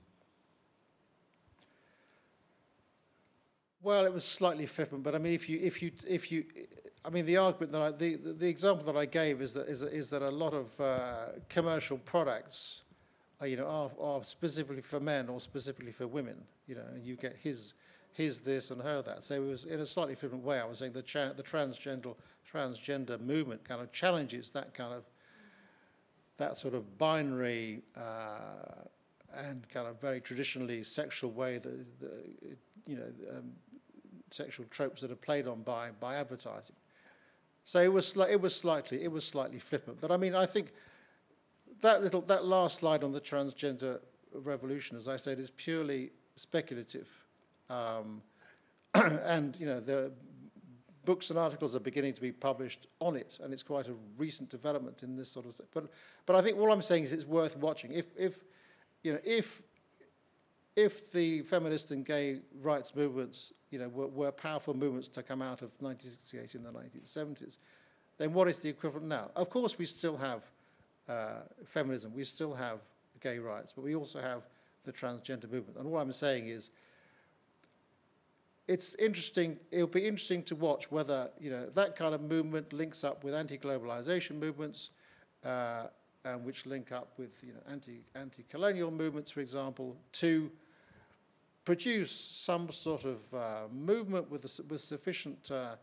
Well, 3.82 4.04
it 4.06 4.12
was 4.12 4.24
slightly 4.24 4.66
flippant, 4.66 5.02
but 5.02 5.16
I 5.16 5.18
mean, 5.18 5.32
if 5.32 5.48
you, 5.48 5.58
if 5.60 5.82
you, 5.82 5.90
if 6.08 6.30
you, 6.30 6.44
I 7.04 7.10
mean, 7.10 7.26
the 7.26 7.36
argument 7.36 7.72
that 7.72 7.82
I, 7.82 7.90
the, 7.90 8.14
the, 8.14 8.32
the 8.32 8.48
example 8.48 8.86
that 8.86 8.96
I 8.96 9.06
gave 9.06 9.42
is 9.42 9.54
that 9.54 9.68
is, 9.68 9.82
is 9.82 10.08
that 10.10 10.22
a 10.22 10.30
lot 10.30 10.54
of 10.54 10.80
uh, 10.80 11.26
commercial 11.48 11.98
products, 11.98 12.82
are, 13.40 13.48
you 13.48 13.56
know, 13.56 13.66
are, 13.66 13.90
are 14.00 14.22
specifically 14.22 14.82
for 14.82 15.00
men 15.00 15.28
or 15.28 15.40
specifically 15.40 15.90
for 15.90 16.06
women. 16.06 16.36
You 16.68 16.76
know, 16.76 16.84
and 16.94 17.04
you 17.04 17.16
get 17.16 17.36
his, 17.42 17.74
his 18.12 18.40
this 18.40 18.70
and 18.70 18.80
her 18.80 19.02
that. 19.02 19.24
So 19.24 19.34
it 19.34 19.44
was 19.44 19.64
in 19.64 19.80
a 19.80 19.86
slightly 19.86 20.14
different 20.14 20.44
way. 20.44 20.60
I 20.60 20.64
was 20.64 20.78
saying 20.78 20.92
the 20.92 21.02
cha- 21.02 21.32
the 21.32 21.42
transgender 21.42 22.14
transgender 22.52 23.20
movement 23.20 23.64
kind 23.64 23.80
of 23.80 23.90
challenges 23.90 24.50
that 24.50 24.74
kind 24.74 24.94
of 24.94 25.02
that 26.36 26.56
sort 26.56 26.74
of 26.74 26.98
binary 26.98 27.82
uh, 27.96 28.84
and 29.34 29.68
kind 29.70 29.88
of 29.88 30.00
very 30.00 30.20
traditionally 30.20 30.84
sexual 30.84 31.30
way 31.30 31.58
that, 31.58 32.00
that 32.00 32.56
you 32.86 32.96
know 32.96 33.36
um, 33.36 33.52
sexual 34.32 34.66
tropes 34.70 35.02
that 35.02 35.10
are 35.10 35.16
played 35.16 35.46
on 35.46 35.62
by 35.62 35.90
by 36.00 36.16
advertising. 36.16 36.76
So 37.64 37.80
it 37.80 37.92
was 37.92 38.12
sli- 38.12 38.30
it 38.30 38.40
was 38.40 38.54
slightly 38.54 39.02
it 39.02 39.12
was 39.12 39.24
slightly 39.24 39.58
flippant, 39.58 40.00
but 40.00 40.10
I 40.10 40.16
mean 40.16 40.34
I 40.34 40.46
think 40.46 40.72
that 41.80 42.02
little 42.02 42.20
that 42.22 42.44
last 42.44 42.80
slide 42.80 43.04
on 43.04 43.12
the 43.12 43.20
transgender 43.20 44.00
revolution, 44.32 44.96
as 44.96 45.08
I 45.08 45.16
said, 45.16 45.38
is 45.38 45.50
purely 45.50 46.10
speculative, 46.36 47.08
um, 47.68 48.22
and 48.94 49.56
you 49.58 49.66
know 49.66 49.80
there 49.80 50.10
books 51.04 51.30
and 51.30 51.38
articles 51.38 51.74
are 51.74 51.80
beginning 51.80 52.14
to 52.14 52.20
be 52.20 52.32
published 52.32 52.86
on 53.00 53.16
it, 53.16 53.38
and 53.42 53.52
it's 53.52 53.62
quite 53.62 53.88
a 53.88 53.94
recent 54.16 54.48
development 54.48 55.02
in 55.02 55.16
this 55.16 55.28
sort 55.28 55.46
of 55.46 55.54
thing. 55.54 55.66
But 55.72 55.90
but 56.26 56.36
I 56.36 56.42
think 56.42 56.58
all 56.58 56.72
I'm 56.72 56.82
saying 56.82 57.04
is 57.04 57.12
it's 57.12 57.26
worth 57.26 57.56
watching. 57.56 57.92
If 57.92 58.08
if 58.16 58.42
you 59.02 59.12
know 59.12 59.20
if 59.24 59.62
if 60.76 61.12
the 61.12 61.42
feminist 61.42 61.90
and 61.90 62.04
gay 62.04 62.40
rights 62.60 62.94
movements, 62.94 63.52
you 63.70 63.78
know, 63.78 63.88
were, 63.88 64.06
were 64.06 64.32
powerful 64.32 64.74
movements 64.74 65.08
to 65.08 65.22
come 65.22 65.42
out 65.42 65.62
of 65.62 65.70
1968 65.80 66.54
in 66.54 66.62
the 66.62 66.70
1970s, 66.70 67.58
then 68.18 68.32
what 68.32 68.48
is 68.48 68.58
the 68.58 68.68
equivalent 68.68 69.08
now? 69.08 69.30
Of 69.36 69.50
course, 69.50 69.78
we 69.78 69.86
still 69.86 70.16
have 70.16 70.42
uh, 71.08 71.40
feminism, 71.64 72.12
we 72.14 72.24
still 72.24 72.54
have 72.54 72.80
gay 73.20 73.38
rights, 73.38 73.72
but 73.72 73.84
we 73.84 73.94
also 73.94 74.20
have 74.20 74.42
the 74.84 74.92
transgender 74.92 75.50
movement. 75.50 75.78
And 75.78 75.86
all 75.86 75.98
I'm 75.98 76.12
saying 76.12 76.48
is, 76.48 76.70
it's 78.68 78.94
interesting. 78.94 79.58
It'll 79.70 79.86
be 79.86 80.06
interesting 80.06 80.42
to 80.44 80.56
watch 80.56 80.90
whether 80.90 81.30
you 81.40 81.50
know 81.50 81.66
that 81.70 81.96
kind 81.96 82.14
of 82.14 82.22
movement 82.22 82.72
links 82.72 83.02
up 83.04 83.24
with 83.24 83.34
anti-globalization 83.34 84.38
movements, 84.38 84.90
uh, 85.44 85.88
and 86.24 86.44
which 86.44 86.64
link 86.64 86.92
up 86.92 87.12
with 87.18 87.42
you 87.44 87.54
know 87.54 87.60
anti 87.68 88.02
anti-colonial 88.14 88.90
movements, 88.90 89.30
for 89.30 89.40
example, 89.40 89.96
to 90.12 90.50
produce 91.64 92.10
some 92.10 92.70
sort 92.70 93.04
of 93.04 93.18
uh, 93.32 93.68
movement 93.72 94.30
with, 94.30 94.44
a, 94.44 94.62
with 94.64 94.80
sufficient 94.80 95.50
uh, 95.50 95.76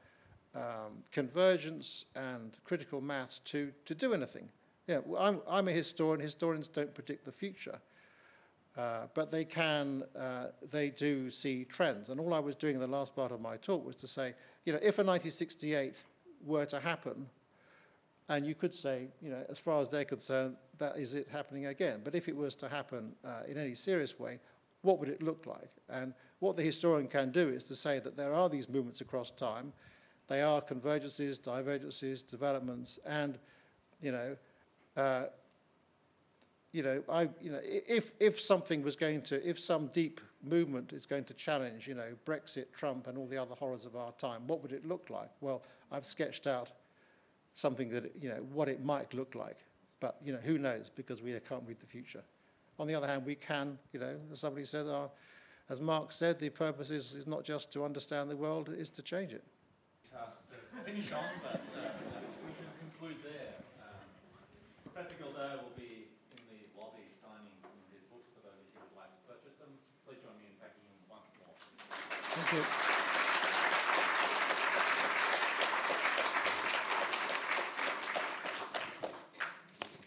um, 0.55 1.03
convergence 1.11 2.05
and 2.15 2.57
critical 2.63 3.01
mass 3.01 3.39
to, 3.39 3.71
to 3.85 3.95
do 3.95 4.13
anything. 4.13 4.49
Yeah, 4.87 4.99
I'm, 5.17 5.41
I'm 5.47 5.67
a 5.67 5.71
historian. 5.71 6.19
Historians 6.19 6.67
don't 6.67 6.93
predict 6.93 7.25
the 7.25 7.31
future, 7.31 7.79
uh, 8.75 9.07
but 9.13 9.31
they 9.31 9.45
can, 9.45 10.03
uh, 10.17 10.47
they 10.71 10.89
do 10.89 11.29
see 11.29 11.63
trends. 11.63 12.09
And 12.09 12.19
all 12.19 12.33
I 12.33 12.39
was 12.39 12.55
doing 12.55 12.75
in 12.75 12.81
the 12.81 12.87
last 12.87 13.15
part 13.15 13.31
of 13.31 13.39
my 13.39 13.57
talk 13.57 13.85
was 13.85 13.95
to 13.97 14.07
say, 14.07 14.33
you 14.65 14.73
know, 14.73 14.79
if 14.79 14.97
a 14.97 15.03
1968 15.03 16.03
were 16.43 16.65
to 16.65 16.79
happen, 16.79 17.27
and 18.29 18.45
you 18.45 18.53
could 18.53 18.75
say, 18.75 19.07
you 19.21 19.31
know, 19.31 19.43
as 19.49 19.57
far 19.57 19.81
as 19.81 19.89
they're 19.89 20.05
concerned, 20.05 20.55
that 20.77 20.97
is 20.97 21.15
it 21.15 21.27
happening 21.31 21.65
again. 21.65 22.01
But 22.03 22.15
if 22.15 22.27
it 22.27 22.35
was 22.35 22.53
to 22.55 22.69
happen 22.69 23.13
uh, 23.25 23.41
in 23.47 23.57
any 23.57 23.73
serious 23.73 24.19
way, 24.19 24.39
what 24.81 24.99
would 24.99 25.09
it 25.09 25.21
look 25.21 25.45
like? 25.45 25.71
And 25.89 26.13
what 26.39 26.55
the 26.55 26.63
historian 26.63 27.07
can 27.07 27.31
do 27.31 27.49
is 27.49 27.63
to 27.65 27.75
say 27.75 27.99
that 27.99 28.15
there 28.15 28.33
are 28.33 28.49
these 28.49 28.69
movements 28.69 29.01
across 29.01 29.31
time. 29.31 29.73
They 30.27 30.41
are 30.41 30.61
convergences, 30.61 31.41
divergences, 31.41 32.21
developments, 32.21 32.99
and, 33.05 33.37
you 34.01 34.11
know, 34.11 34.37
uh, 34.95 35.25
you 36.71 36.83
know, 36.83 37.03
I, 37.09 37.29
you 37.41 37.51
know, 37.51 37.59
if 37.63 38.13
if 38.19 38.39
something 38.39 38.83
was 38.83 38.95
going 38.95 39.23
to, 39.23 39.47
if 39.47 39.59
some 39.59 39.87
deep 39.87 40.21
movement 40.43 40.93
is 40.93 41.07
going 41.07 41.23
to 41.25 41.33
challenge, 41.33 41.87
you 41.87 41.95
know, 41.95 42.13
Brexit, 42.25 42.71
Trump, 42.73 43.07
and 43.07 43.17
all 43.17 43.25
the 43.25 43.37
other 43.37 43.55
horrors 43.55 43.85
of 43.85 43.95
our 43.95 44.11
time, 44.13 44.45
what 44.45 44.61
would 44.61 44.71
it 44.71 44.85
look 44.85 45.09
like? 45.09 45.31
Well, 45.41 45.63
I've 45.91 46.05
sketched 46.05 46.45
out 46.45 46.69
something 47.55 47.89
that, 47.89 48.13
you 48.21 48.29
know, 48.29 48.45
what 48.53 48.69
it 48.69 48.83
might 48.83 49.13
look 49.15 49.33
like, 49.33 49.65
but 49.99 50.17
you 50.23 50.31
know, 50.31 50.39
who 50.39 50.59
knows? 50.59 50.91
Because 50.95 51.23
we 51.23 51.37
can't 51.39 51.63
read 51.65 51.79
the 51.79 51.87
future. 51.87 52.23
On 52.79 52.87
the 52.87 52.95
other 52.95 53.07
hand, 53.07 53.25
we 53.25 53.35
can, 53.35 53.77
you 53.91 53.99
know, 53.99 54.15
as 54.31 54.39
somebody 54.39 54.65
said, 54.65 54.87
our, 54.87 55.09
as 55.69 55.81
Marx 55.81 56.15
said, 56.15 56.39
the 56.39 56.49
purpose 56.49 56.91
is, 56.91 57.13
is 57.13 57.27
not 57.27 57.43
just 57.43 57.73
to 57.73 57.83
understand 57.83 58.31
the 58.31 58.37
world, 58.37 58.69
it 58.69 58.79
is 58.79 58.89
to 58.91 59.01
change 59.01 59.33
it. 59.33 59.43
to 60.11 60.83
finish 60.85 61.11
on, 61.11 61.19
but 61.43 61.59
uh, 61.75 61.91
we 62.47 62.55
can 62.55 62.71
conclude 62.79 63.19
there. 63.21 63.59
Um, 63.83 63.99
Professor 64.93 65.15
Gildea 65.19 65.59
will 65.59 65.75
be 65.75 66.07
in 66.31 66.41
the 66.47 66.63
lobby 66.79 67.03
signing 67.19 67.51
his 67.91 68.01
books 68.07 68.31
for 68.31 68.47
those 68.47 68.55
of 68.55 68.63
you 68.63 68.79
who 68.79 68.87
would 68.87 68.95
like 68.95 69.11
to 69.11 69.21
purchase 69.27 69.59
them. 69.59 69.75
Please 70.07 70.23
join 70.23 70.39
me 70.39 70.47
in 70.47 70.55
thanking 70.63 70.87
him 70.87 71.03
once 71.11 71.27
more. 71.35 71.51
Thank 72.31 72.63
you. 72.63 72.88